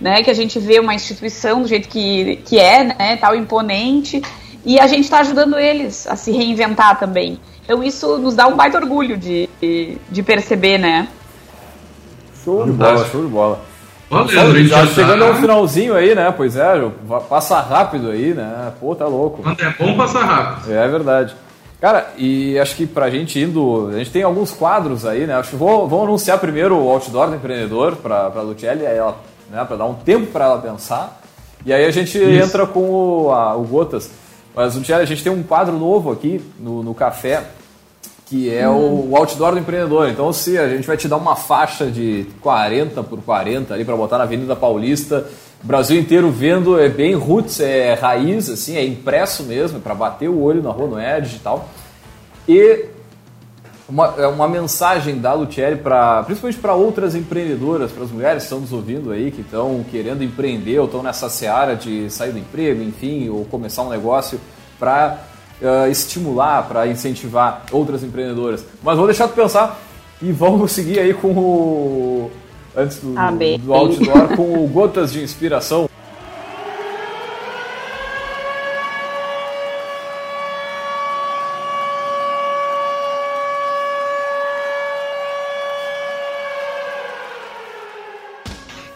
né? 0.03 0.23
Que 0.23 0.31
a 0.31 0.35
gente 0.35 0.59
vê 0.59 0.81
uma 0.81 0.95
instituição 0.95 1.63
do 1.63 1.69
jeito 1.69 1.89
que, 1.89 2.37
que 2.45 2.59
é, 2.59 2.83
né? 2.83 3.17
Tal 3.17 3.37
imponente. 3.37 4.21
E 4.65 4.79
a 4.79 4.87
gente 4.87 5.05
está 5.05 5.21
ajudando 5.21 5.59
eles 5.59 6.07
a 6.07 6.17
se 6.17 6.33
reinventar 6.33 6.99
também. 6.99 7.39
Então 7.65 7.83
isso 7.83 8.19
nos 8.19 8.35
dá 8.35 8.49
um 8.49 8.57
baita 8.57 8.79
orgulho 8.79 9.17
de, 9.17 9.49
de 10.11 10.23
perceber, 10.23 10.79
né? 10.79 11.09
Show 12.45 12.65
de 12.65 12.73
bola, 12.73 13.05
show 13.07 13.23
de 13.23 13.29
bola. 13.29 13.61
Valeu, 14.11 14.67
já 14.67 14.87
chegando 14.87 15.25
ao 15.25 15.35
finalzinho 15.37 15.95
aí, 15.95 16.15
né? 16.15 16.33
Pois 16.37 16.55
é, 16.55 16.91
passa 17.29 17.61
rápido 17.61 18.11
aí, 18.11 18.35
né? 18.35 18.73
Pô, 18.79 18.95
tá 18.95 19.07
louco. 19.07 19.43
Quando 19.43 19.61
é 19.61 19.75
bom, 19.79 19.97
passa 19.97 20.21
rápido. 20.21 20.73
É 20.73 20.87
verdade. 20.87 21.35
Cara, 21.81 22.13
e 22.17 22.59
acho 22.59 22.77
que 22.77 22.87
pra 22.87 23.11
gente 23.11 23.41
indo. 23.41 23.89
A 23.93 23.99
gente 23.99 24.11
tem 24.11 24.23
alguns 24.23 24.53
quadros 24.53 25.07
aí, 25.07 25.27
né? 25.27 25.35
Acho 25.35 25.51
que 25.51 25.57
vou, 25.57 25.89
vamos 25.89 26.07
anunciar 26.07 26.39
primeiro 26.39 26.77
o 26.77 26.91
outdoor 26.91 27.29
do 27.29 27.37
empreendedor 27.37 27.97
pra, 27.97 28.31
pra 28.31 28.43
Lucelli, 28.43 28.87
aí 28.87 28.99
ela 28.99 29.17
né, 29.51 29.65
para 29.65 29.77
dar 29.77 29.87
um 29.87 29.95
tempo 29.95 30.27
para 30.27 30.45
ela 30.45 30.59
pensar. 30.59 31.21
E 31.65 31.73
aí 31.73 31.85
a 31.85 31.91
gente 31.91 32.19
Isso. 32.19 32.31
entra 32.31 32.67
com 32.67 32.91
o, 32.91 33.33
a, 33.33 33.57
o 33.57 33.63
Gotas. 33.63 34.11
Mas 34.55 34.77
a 34.77 35.05
gente 35.05 35.23
tem 35.23 35.33
um 35.33 35.43
quadro 35.43 35.79
novo 35.79 36.13
aqui 36.13 36.45
no, 36.61 36.83
no 36.83 36.95
café, 36.95 37.43
que 38.33 38.51
é 38.51 38.67
hum. 38.67 39.11
o 39.11 39.15
outdoor 39.15 39.53
do 39.53 39.59
empreendedor. 39.59 40.09
Então, 40.09 40.33
se 40.33 40.57
a 40.57 40.67
gente 40.67 40.87
vai 40.87 40.97
te 40.97 41.07
dar 41.07 41.19
uma 41.19 41.37
faixa 41.37 41.91
de 41.91 42.27
40 42.41 43.03
por 43.03 43.21
40 43.21 43.75
ali 43.75 43.85
para 43.85 43.95
botar 43.95 44.17
na 44.17 44.25
Avenida 44.25 44.57
Paulista, 44.57 45.27
o 45.63 45.67
Brasil 45.67 46.01
inteiro 46.01 46.31
vendo, 46.31 46.81
é 46.81 46.89
bem 46.89 47.15
roots, 47.15 47.61
é 47.61 47.93
raiz, 47.93 48.49
assim, 48.49 48.75
é 48.75 48.83
impresso 48.83 49.43
mesmo, 49.43 49.77
é 49.77 49.81
para 49.83 49.95
bater 49.95 50.31
o 50.31 50.41
olho 50.41 50.63
na 50.63 50.71
rua, 50.71 50.89
não 50.89 50.99
é 50.99 51.21
digital. 51.21 51.69
E 52.49 52.87
uma, 53.87 54.15
é 54.17 54.27
uma 54.27 54.49
mensagem 54.49 55.19
da 55.19 55.35
Lucieri 55.35 55.77
para 55.77 56.23
principalmente 56.23 56.59
para 56.59 56.73
outras 56.73 57.15
empreendedoras, 57.15 57.93
para 57.93 58.05
as 58.05 58.11
mulheres 58.11 58.39
que 58.39 58.45
estão 58.45 58.61
nos 58.61 58.73
ouvindo 58.73 59.13
aí, 59.13 59.31
que 59.31 59.43
estão 59.43 59.85
querendo 59.91 60.25
empreender 60.25 60.79
ou 60.79 60.87
estão 60.87 61.03
nessa 61.03 61.29
seara 61.29 61.77
de 61.77 62.09
sair 62.09 62.33
do 62.33 62.39
emprego, 62.39 62.83
enfim, 62.83 63.29
ou 63.29 63.45
começar 63.45 63.83
um 63.83 63.91
negócio 63.91 64.41
para 64.79 65.19
uh, 65.63 65.91
estimular, 65.91 66.69
para 66.69 66.87
incentivar 66.87 67.65
outras 67.71 68.03
empreendedoras. 68.03 68.65
Mas 68.83 68.97
vou 68.97 69.07
deixar 69.07 69.29
tu 69.29 69.35
pensar 69.35 69.81
e 70.21 70.33
vamos 70.33 70.73
seguir 70.73 70.99
aí 70.99 71.15
com 71.15 71.29
o 71.29 72.31
antes 72.77 72.99
do, 72.99 73.15
ah, 73.17 73.31
do 73.31 73.75
outdoor 73.75 74.37
com 74.37 74.65
o 74.65 74.67
gotas 74.67 75.13
de 75.13 75.23
inspiração. 75.23 75.89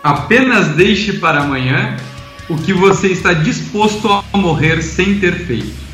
Apenas 0.02 0.68
deixe 0.76 1.14
para 1.14 1.40
amanhã 1.40 1.96
o 2.48 2.56
que 2.56 2.72
você 2.72 3.08
está 3.08 3.32
disposto 3.32 4.08
a 4.08 4.38
morrer 4.38 4.80
sem 4.80 5.18
ter 5.18 5.34
feito. 5.46 5.85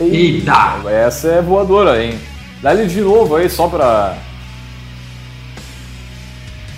Eita! 0.00 0.82
Essa 0.88 1.28
é 1.28 1.42
voadora, 1.42 2.02
hein? 2.02 2.18
Dá-lhe 2.62 2.86
de 2.86 3.00
novo 3.00 3.36
aí, 3.36 3.48
só 3.48 3.68
para. 3.68 4.16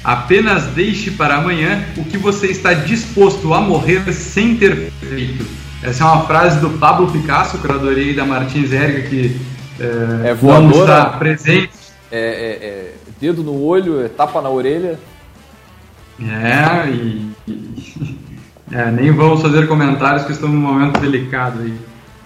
Apenas 0.05 0.65
deixe 0.69 1.11
para 1.11 1.37
amanhã 1.37 1.85
o 1.97 2.05
que 2.05 2.17
você 2.17 2.47
está 2.47 2.73
disposto 2.73 3.53
a 3.53 3.61
morrer 3.61 4.13
sem 4.13 4.57
ter 4.57 4.91
feito. 5.01 5.45
Essa 5.83 6.05
é 6.05 6.07
uma 6.07 6.25
frase 6.27 6.61
do 6.61 6.71
Pablo 6.79 7.11
Picasso, 7.11 7.59
curadoria 7.59 8.15
da 8.15 8.25
Martins 8.25 8.73
Erga, 8.73 9.03
que 9.03 9.41
é, 9.79 10.31
é 10.31 10.35
voadora, 10.35 10.63
não 10.63 10.81
está 10.81 11.07
presente. 11.11 11.71
É, 12.11 12.19
é, 12.19 12.67
é, 12.67 12.93
dedo 13.21 13.43
no 13.43 13.61
olho, 13.63 14.05
é 14.05 14.09
tapa 14.09 14.41
na 14.41 14.49
orelha. 14.49 14.99
É, 16.21 16.89
e, 16.89 17.31
e 17.47 18.19
é, 18.73 18.91
nem 18.91 19.13
vamos 19.13 19.43
fazer 19.43 19.69
comentários 19.69 20.25
que 20.25 20.33
estamos 20.33 20.55
num 20.55 20.63
momento 20.63 21.01
delicado 21.01 21.61
aí. 21.61 21.75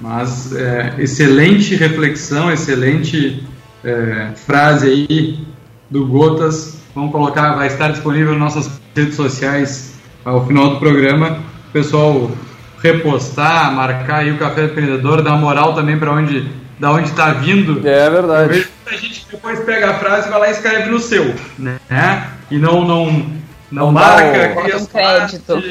Mas 0.02 0.52
é, 0.52 0.94
excelente 0.98 1.76
reflexão, 1.76 2.52
excelente 2.52 3.46
é, 3.84 4.32
frase 4.34 4.88
aí 4.88 5.46
do 5.88 6.04
Gotas. 6.06 6.76
Vamos 6.92 7.12
colocar, 7.12 7.54
vai 7.54 7.68
estar 7.68 7.92
disponível 7.92 8.32
nas 8.36 8.56
nossas 8.56 8.80
redes 8.96 9.14
sociais 9.14 9.94
ao 10.24 10.44
final 10.44 10.70
do 10.70 10.80
programa. 10.80 11.38
O 11.68 11.72
pessoal 11.72 12.32
repostar, 12.82 13.72
marcar 13.72 14.16
aí 14.18 14.32
o 14.32 14.38
Café 14.38 14.64
Empreendedor, 14.64 15.22
dar 15.22 15.36
moral 15.36 15.72
também 15.72 15.96
para 15.96 16.10
onde 16.10 16.50
da 16.80 16.90
onde 16.90 17.08
está 17.08 17.32
vindo. 17.32 17.86
É 17.86 18.10
verdade. 18.10 18.66
A 18.86 18.96
gente 18.96 19.24
depois 19.30 19.60
pega 19.60 19.92
a 19.92 19.94
frase 19.94 20.26
e 20.26 20.30
vai 20.32 20.40
lá 20.40 20.48
e 20.48 20.50
escreve 20.50 20.90
no 20.90 20.98
seu, 20.98 21.32
né? 21.56 21.78
E 22.50 22.58
não 22.58 22.84
não 22.84 23.30
não, 23.70 23.92
marca 23.92 24.76
o... 24.76 24.82
um 24.82 24.86
crédito. 24.86 25.62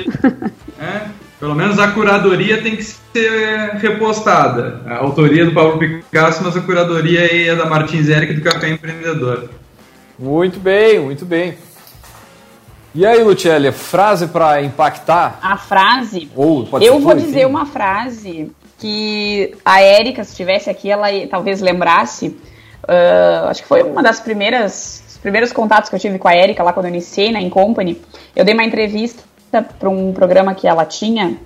É, 0.80 1.02
pelo 1.42 1.56
menos 1.56 1.80
a 1.80 1.88
curadoria 1.88 2.62
tem 2.62 2.76
que 2.76 2.84
ser 2.84 3.72
repostada. 3.80 4.80
A 4.86 4.98
autoria 5.00 5.44
do 5.44 5.52
Paulo 5.52 5.80
Picasso, 5.80 6.44
mas 6.44 6.56
a 6.56 6.62
curadoria 6.62 7.50
é 7.50 7.56
da 7.56 7.66
Martins 7.66 8.08
Eric 8.08 8.36
do 8.36 8.42
Café 8.42 8.70
Empreendedor. 8.70 9.50
Muito 10.20 10.60
bem, 10.60 11.00
muito 11.00 11.26
bem. 11.26 11.56
E 12.94 13.04
aí, 13.04 13.24
Lucelli, 13.24 13.72
frase 13.72 14.28
para 14.28 14.62
impactar? 14.62 15.40
A 15.42 15.58
frase? 15.58 16.30
Ou 16.36 16.68
pode 16.68 16.86
Eu 16.86 17.00
vou 17.00 17.16
dizer 17.16 17.48
uma 17.48 17.66
frase 17.66 18.52
que 18.78 19.56
a 19.66 19.82
Érica, 19.82 20.24
se 20.24 20.32
estivesse 20.32 20.70
aqui, 20.70 20.92
ela 20.92 21.08
talvez 21.28 21.60
lembrasse. 21.60 22.28
Uh, 22.84 23.48
acho 23.48 23.64
que 23.64 23.68
foi 23.68 23.82
uma 23.82 24.04
das 24.04 24.20
primeiras 24.20 25.20
primeiros 25.22 25.52
contatos 25.52 25.90
que 25.90 25.96
eu 25.96 26.00
tive 26.00 26.18
com 26.18 26.28
a 26.28 26.36
Erika 26.36 26.64
lá 26.64 26.74
quando 26.74 26.88
eu 26.88 26.92
iniciei, 26.92 27.32
né, 27.32 27.40
em 27.40 27.50
Company, 27.50 28.02
eu 28.36 28.44
dei 28.44 28.56
uma 28.56 28.64
entrevista 28.64 29.22
para 29.52 29.90
um 29.90 30.14
programa 30.14 30.54
que 30.54 30.68
ela 30.68 30.86
tinha. 30.86 31.38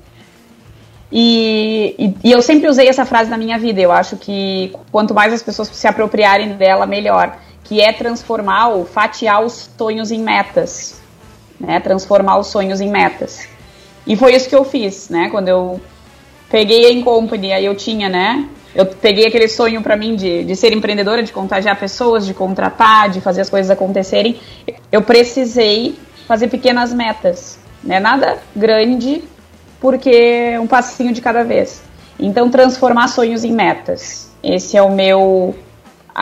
E, 1.12 1.96
e, 1.98 2.16
e, 2.24 2.32
eu 2.32 2.42
sempre 2.42 2.68
usei 2.68 2.88
essa 2.88 3.06
frase 3.06 3.30
na 3.30 3.38
minha 3.38 3.58
vida. 3.58 3.82
Eu 3.82 3.92
acho 3.92 4.18
que 4.18 4.74
quanto 4.92 5.14
mais 5.14 5.34
as 5.34 5.42
pessoas 5.42 5.70
se 5.70 5.88
apropriarem 5.88 6.54
dela, 6.54 6.86
melhor. 6.86 7.38
Que 7.64 7.82
é 7.82 7.92
transformar 7.94 8.70
ou 8.70 8.86
fatiar 8.86 9.44
os 9.44 9.70
sonhos 9.78 10.12
em 10.12 10.20
metas. 10.20 11.02
Né? 11.60 11.80
Transformar 11.80 12.38
os 12.38 12.48
sonhos 12.48 12.82
em 12.82 12.90
metas. 12.90 13.48
E 14.06 14.16
foi 14.16 14.36
isso 14.36 14.48
que 14.50 14.56
eu 14.56 14.64
fiz, 14.64 15.10
né? 15.10 15.30
Quando 15.30 15.48
eu 15.48 15.82
peguei 16.50 16.86
a 16.86 16.92
em 16.92 17.02
Company, 17.02 17.54
aí 17.54 17.66
eu 17.66 17.76
tinha, 17.76 18.08
né? 18.08 18.48
eu 18.76 18.86
peguei 18.86 19.26
aquele 19.26 19.48
sonho 19.48 19.82
para 19.82 19.96
mim 19.96 20.18
de, 20.18 20.44
de 20.44 20.56
ser 20.56 20.74
empreendedora, 20.74 21.24
de 21.24 21.32
contagiar 21.32 21.80
pessoas, 21.80 22.26
de 22.26 22.34
contratar, 22.34 23.10
de 23.10 23.22
fazer 23.22 23.42
as 23.42 23.50
coisas 23.50 23.72
acontecerem. 23.72 24.38
Eu 24.92 25.02
precisei 25.02 25.98
fazer 26.28 26.50
pequenas 26.50 26.94
metas, 26.94 27.58
né? 27.86 28.00
Nada 28.00 28.40
grande, 28.56 29.24
porque 29.80 30.58
um 30.60 30.68
passinho 30.68 31.14
de 31.14 31.22
cada 31.22 31.44
vez. 31.44 31.84
Então, 32.20 32.50
transformar 32.50 33.08
sonhos 33.10 33.44
em 33.44 33.52
metas. 33.52 34.32
Esse 34.42 34.76
é 34.78 34.82
o 34.82 34.92
meu 34.92 35.56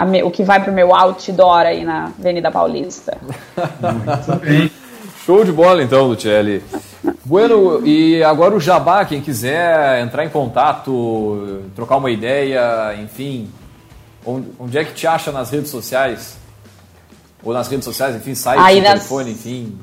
me, 0.05 0.23
o 0.23 0.31
que 0.31 0.43
vai 0.43 0.63
pro 0.63 0.73
meu 0.73 0.95
outdoor 0.95 1.61
aí 1.61 1.85
na 1.85 2.05
Avenida 2.05 2.49
Paulista. 2.49 3.17
Show 5.23 5.45
de 5.45 5.51
bola 5.51 5.83
então, 5.83 6.07
Lucelli. 6.07 6.63
Bueno, 7.23 7.85
e 7.85 8.23
agora 8.23 8.55
o 8.55 8.59
Jabá, 8.59 9.05
quem 9.05 9.21
quiser 9.21 10.01
entrar 10.01 10.25
em 10.25 10.29
contato, 10.29 11.61
trocar 11.75 11.97
uma 11.97 12.09
ideia, 12.09 12.95
enfim, 13.01 13.49
onde, 14.25 14.77
é 14.77 14.83
que 14.83 14.93
te 14.93 15.05
acha 15.05 15.31
nas 15.31 15.51
redes 15.51 15.69
sociais? 15.69 16.37
Ou 17.43 17.53
nas 17.53 17.67
redes 17.67 17.85
sociais, 17.85 18.15
enfim, 18.15 18.33
site, 18.35 18.59
Aí 18.59 18.81
telefone, 18.81 19.31
nas... 19.31 19.39
enfim. 19.39 19.77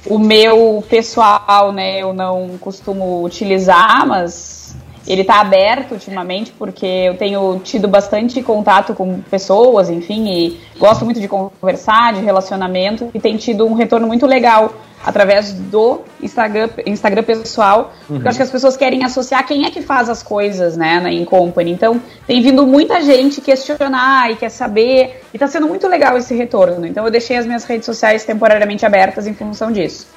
O 0.05 0.17
meu 0.17 0.81
pessoal, 0.89 1.73
né, 1.73 2.01
eu 2.01 2.13
não 2.13 2.57
costumo 2.59 3.21
utilizar, 3.23 4.07
mas 4.07 4.73
ele 5.07 5.21
está 5.21 5.41
aberto 5.41 5.93
ultimamente 5.93 6.51
porque 6.51 6.85
eu 6.85 7.17
tenho 7.17 7.59
tido 7.59 7.87
bastante 7.87 8.41
contato 8.41 8.93
com 8.93 9.19
pessoas, 9.21 9.89
enfim, 9.89 10.29
e 10.29 10.59
gosto 10.77 11.03
muito 11.03 11.19
de 11.19 11.27
conversar, 11.27 12.13
de 12.13 12.21
relacionamento, 12.21 13.09
e 13.13 13.19
tem 13.19 13.37
tido 13.37 13.65
um 13.65 13.73
retorno 13.73 14.07
muito 14.07 14.25
legal 14.25 14.73
através 15.05 15.51
do 15.51 15.99
Instagram, 16.21 16.69
Instagram 16.85 17.23
pessoal, 17.23 17.91
uhum. 18.09 18.15
porque 18.15 18.25
eu 18.25 18.29
acho 18.29 18.37
que 18.37 18.43
as 18.43 18.49
pessoas 18.49 18.77
querem 18.77 19.03
associar 19.03 19.45
quem 19.45 19.65
é 19.65 19.71
que 19.71 19.81
faz 19.81 20.09
as 20.09 20.23
coisas, 20.23 20.77
né, 20.77 21.01
na 21.01 21.11
In 21.11 21.25
Company. 21.25 21.71
Então, 21.71 22.01
tem 22.25 22.41
vindo 22.41 22.65
muita 22.65 23.01
gente 23.01 23.41
questionar 23.41 24.31
e 24.31 24.37
quer 24.37 24.49
saber, 24.49 25.21
e 25.33 25.37
tá 25.37 25.47
sendo 25.47 25.67
muito 25.67 25.87
legal 25.89 26.17
esse 26.17 26.33
retorno. 26.33 26.85
Então, 26.85 27.03
eu 27.03 27.11
deixei 27.11 27.35
as 27.35 27.45
minhas 27.45 27.65
redes 27.65 27.85
sociais 27.85 28.23
temporariamente 28.23 28.85
abertas 28.85 29.27
em 29.27 29.33
função 29.33 29.73
disso, 29.73 30.07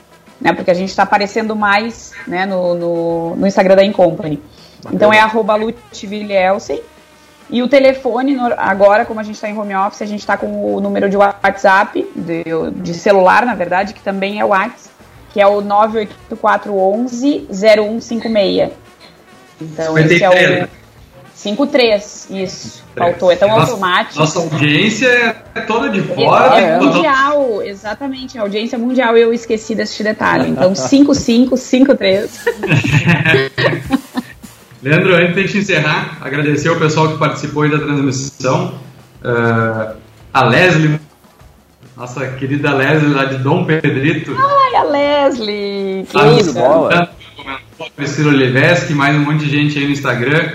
né, 0.40 0.52
porque 0.52 0.70
a 0.70 0.74
gente 0.74 0.90
está 0.90 1.02
aparecendo 1.02 1.56
mais, 1.56 2.12
né, 2.24 2.46
no, 2.46 2.74
no, 2.74 3.36
no 3.36 3.46
Instagram 3.46 3.74
da 3.74 3.84
In 3.84 3.92
Então, 4.92 5.12
é 5.12 5.20
arroba 5.20 5.56
e 7.48 7.62
o 7.62 7.68
telefone, 7.68 8.36
agora, 8.56 9.04
como 9.04 9.20
a 9.20 9.22
gente 9.22 9.36
está 9.36 9.48
em 9.48 9.56
home 9.56 9.74
office, 9.74 10.02
a 10.02 10.06
gente 10.06 10.20
está 10.20 10.36
com 10.36 10.74
o 10.74 10.80
número 10.80 11.08
de 11.08 11.16
WhatsApp, 11.16 12.04
de, 12.14 12.42
de, 12.74 12.94
celular, 12.94 13.46
na 13.46 13.54
verdade, 13.54 13.94
que 13.94 14.00
também 14.00 14.40
é 14.40 14.44
o 14.44 14.48
WhatsApp, 14.48 14.90
que 15.32 15.40
é 15.40 15.46
o 15.46 15.60
98411 15.60 17.46
0156. 17.52 18.72
Então, 19.60 19.94
53. 19.96 20.10
esse 20.10 20.24
é 20.24 20.64
o. 20.64 20.68
53, 21.36 22.28
isso. 22.30 22.82
3. 22.94 23.10
Faltou, 23.10 23.30
é 23.30 23.36
tão 23.36 23.48
nossa, 23.48 23.72
automático. 23.72 24.18
Nossa 24.18 24.38
audiência 24.40 25.36
é 25.54 25.60
toda 25.60 25.88
de 25.90 26.00
fora. 26.00 26.58
É, 26.58 26.70
é 26.70 26.80
mundial, 26.80 27.62
exatamente. 27.62 28.38
A 28.38 28.42
audiência 28.42 28.76
mundial, 28.78 29.16
eu 29.16 29.32
esqueci 29.32 29.74
desse 29.74 30.02
detalhe. 30.02 30.48
Então, 30.48 30.74
5553. 30.74 32.44
Leandro, 34.86 35.16
antes 35.16 35.34
de 35.34 35.40
a 35.40 35.42
gente 35.42 35.58
encerrar, 35.58 36.18
agradecer 36.20 36.68
ao 36.68 36.76
pessoal 36.76 37.08
que 37.08 37.18
participou 37.18 37.64
aí 37.64 37.70
da 37.72 37.80
transmissão. 37.80 38.72
Uh, 39.20 39.96
a 40.32 40.44
Leslie, 40.44 41.00
nossa 41.96 42.24
querida 42.28 42.72
Leslie 42.72 43.12
lá 43.12 43.24
de 43.24 43.38
Dom 43.38 43.64
Pedrito. 43.64 44.30
Ai, 44.38 44.76
a 44.76 44.84
Leslie! 44.84 46.06
Que 46.08 46.16
ah, 46.16 46.28
isso! 46.38 46.52
Bola. 46.52 47.10
Priscila 47.96 48.30
Oliveschi, 48.30 48.94
mais 48.94 49.16
um 49.16 49.24
monte 49.24 49.46
de 49.46 49.50
gente 49.50 49.76
aí 49.76 49.86
no 49.86 49.90
Instagram 49.90 50.52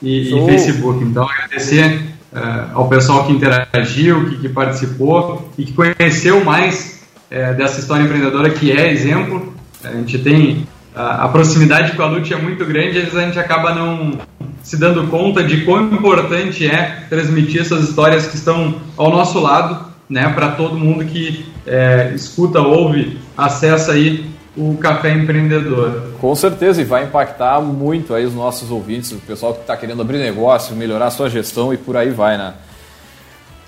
e, 0.00 0.34
e 0.34 0.46
Facebook. 0.46 1.04
Então, 1.04 1.28
agradecer 1.28 2.00
uh, 2.32 2.70
ao 2.72 2.88
pessoal 2.88 3.26
que 3.26 3.32
interagiu, 3.34 4.30
que, 4.30 4.38
que, 4.38 4.48
participou 4.48 5.52
e 5.58 5.66
que 5.66 5.74
conheceu 5.74 6.42
mais 6.42 7.06
uh, 7.30 7.54
dessa 7.54 7.78
história 7.78 8.04
empreendedora 8.04 8.48
que 8.48 8.72
é 8.72 8.90
exemplo. 8.90 9.54
A 9.84 9.92
gente 9.92 10.18
tem 10.20 10.66
a, 10.96 11.28
proximidade 11.28 11.92
com 11.92 12.02
a 12.02 12.06
Lute 12.06 12.32
é 12.32 12.36
muito 12.36 12.64
grande, 12.64 12.98
às 12.98 13.04
vezes 13.04 13.16
a 13.16 13.22
gente 13.22 13.38
acaba 13.38 13.74
não 13.74 14.18
se 14.62 14.78
dando 14.78 15.06
conta 15.08 15.44
de 15.44 15.64
quão 15.64 15.84
importante 15.92 16.66
é 16.66 17.04
transmitir 17.08 17.60
essas 17.60 17.86
histórias 17.88 18.26
que 18.26 18.36
estão 18.36 18.76
ao 18.96 19.10
nosso 19.10 19.38
lado, 19.38 19.86
né, 20.08 20.28
para 20.30 20.52
todo 20.52 20.78
mundo 20.78 21.04
que 21.04 21.44
é, 21.66 22.12
escuta, 22.14 22.60
ouve, 22.60 23.18
acessa 23.36 23.92
aí 23.92 24.24
o 24.56 24.76
Café 24.78 25.12
Empreendedor. 25.12 26.12
Com 26.18 26.34
certeza, 26.34 26.80
e 26.80 26.84
vai 26.84 27.04
impactar 27.04 27.60
muito 27.60 28.14
aí 28.14 28.24
os 28.24 28.34
nossos 28.34 28.70
ouvintes, 28.70 29.12
o 29.12 29.16
pessoal 29.16 29.52
que 29.52 29.60
está 29.60 29.76
querendo 29.76 30.00
abrir 30.00 30.18
negócio, 30.18 30.74
melhorar 30.74 31.10
sua 31.10 31.28
gestão 31.28 31.74
e 31.74 31.76
por 31.76 31.94
aí 31.94 32.10
vai, 32.10 32.38
né? 32.38 32.54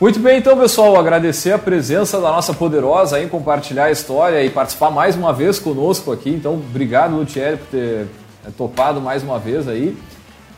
Muito 0.01 0.20
bem, 0.20 0.38
então, 0.38 0.57
pessoal, 0.57 0.96
agradecer 0.96 1.51
a 1.51 1.59
presença 1.59 2.20
da 2.20 2.30
nossa 2.30 2.55
poderosa 2.55 3.20
em 3.20 3.26
compartilhar 3.26 3.86
a 3.86 3.90
história 3.90 4.44
e 4.44 4.49
participar 4.49 4.92
mais 4.92 5.16
uma 5.16 5.32
vez 5.32 5.59
conosco 5.59 6.12
aqui. 6.12 6.30
Então, 6.30 6.55
obrigado, 6.55 7.16
Lutieri, 7.16 7.57
por 7.57 7.66
ter 7.66 8.07
é, 8.46 8.51
topado 8.57 9.01
mais 9.01 9.24
uma 9.24 9.40
vez 9.40 9.66
aí. 9.66 9.96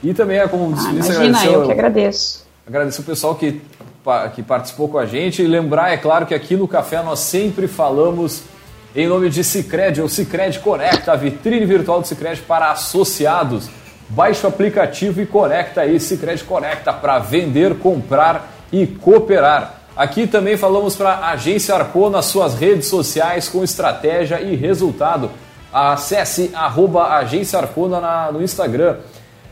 E 0.02 0.12
também, 0.12 0.38
é 0.38 0.46
como 0.46 0.74
disse, 0.74 0.88
ah, 0.88 1.24
imagina, 1.24 1.52
eu 1.52 1.64
que 1.64 1.72
agradeço. 1.72 2.46
Agradecer 2.66 3.00
o 3.00 3.04
pessoal 3.04 3.34
que, 3.34 3.62
que 4.34 4.42
participou 4.42 4.90
com 4.90 4.98
a 4.98 5.06
gente 5.06 5.40
e 5.40 5.46
lembrar, 5.46 5.90
é 5.90 5.96
claro, 5.96 6.26
que 6.26 6.34
aqui 6.34 6.54
no 6.54 6.68
Café 6.68 7.02
nós 7.02 7.20
sempre 7.20 7.66
falamos 7.66 8.42
em 8.94 9.08
nome 9.08 9.30
de 9.30 9.42
Cicred, 9.42 10.02
ou 10.02 10.08
Cicred 10.08 10.58
Conecta, 10.58 11.12
a 11.12 11.16
vitrine 11.16 11.64
virtual 11.64 12.02
do 12.02 12.06
Cicred 12.06 12.42
para 12.42 12.72
associados. 12.72 13.70
Baixe 14.06 14.44
o 14.44 14.50
aplicativo 14.50 15.18
e 15.22 15.24
conecta 15.24 15.80
aí, 15.80 15.98
Cicred 15.98 16.44
Conecta, 16.44 16.92
para 16.92 17.18
vender, 17.18 17.78
comprar 17.78 18.59
e 18.72 18.86
cooperar. 18.86 19.80
Aqui 19.96 20.26
também 20.26 20.56
falamos 20.56 20.96
para 20.96 21.10
a 21.10 21.30
Agência 21.32 21.74
Arco 21.74 22.08
nas 22.08 22.26
suas 22.26 22.54
redes 22.54 22.86
sociais 22.86 23.48
com 23.48 23.62
estratégia 23.62 24.40
e 24.40 24.54
resultado. 24.56 25.30
Acesse 25.72 26.50
arroba 26.54 27.08
Agência 27.16 27.58
Arcona 27.58 28.30
no 28.32 28.42
Instagram. 28.42 28.96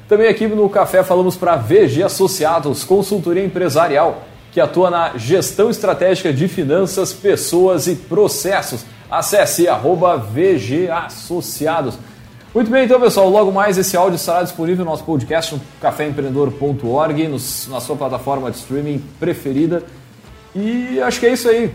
Também 0.08 0.28
aqui 0.28 0.46
no 0.46 0.68
Café 0.70 1.02
falamos 1.02 1.36
para 1.36 1.56
VG 1.56 2.02
Associados, 2.02 2.82
consultoria 2.82 3.44
empresarial, 3.44 4.22
que 4.50 4.60
atua 4.60 4.88
na 4.88 5.18
gestão 5.18 5.68
estratégica 5.68 6.32
de 6.32 6.48
finanças, 6.48 7.12
pessoas 7.12 7.86
e 7.86 7.94
processos. 7.94 8.86
Acesse 9.10 9.68
arroba 9.68 10.16
VG 10.16 10.88
Associados. 10.90 11.98
Muito 12.59 12.72
bem, 12.72 12.86
então, 12.86 13.00
pessoal, 13.00 13.30
logo 13.30 13.52
mais 13.52 13.78
esse 13.78 13.96
áudio 13.96 14.16
estará 14.16 14.42
disponível 14.42 14.84
no 14.84 14.90
nosso 14.90 15.04
podcast 15.04 15.54
no 15.54 15.61
caféempreendedor.org, 15.80 17.28
na 17.68 17.80
sua 17.80 17.94
plataforma 17.94 18.50
de 18.50 18.56
streaming 18.56 18.98
preferida. 19.20 19.84
E 20.56 21.00
acho 21.00 21.20
que 21.20 21.26
é 21.26 21.34
isso 21.34 21.48
aí. 21.48 21.72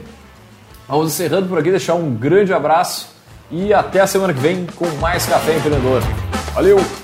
Vamos 0.86 1.14
encerrando 1.14 1.48
por 1.48 1.58
aqui, 1.58 1.72
deixar 1.72 1.94
um 1.94 2.14
grande 2.14 2.54
abraço 2.54 3.16
e 3.50 3.74
até 3.74 4.02
a 4.02 4.08
semana 4.08 4.34
que 4.34 4.42
vem 4.42 4.68
com 4.76 4.86
mais 5.00 5.26
Café 5.26 5.56
Empreendedor. 5.56 6.04
Valeu! 6.54 7.03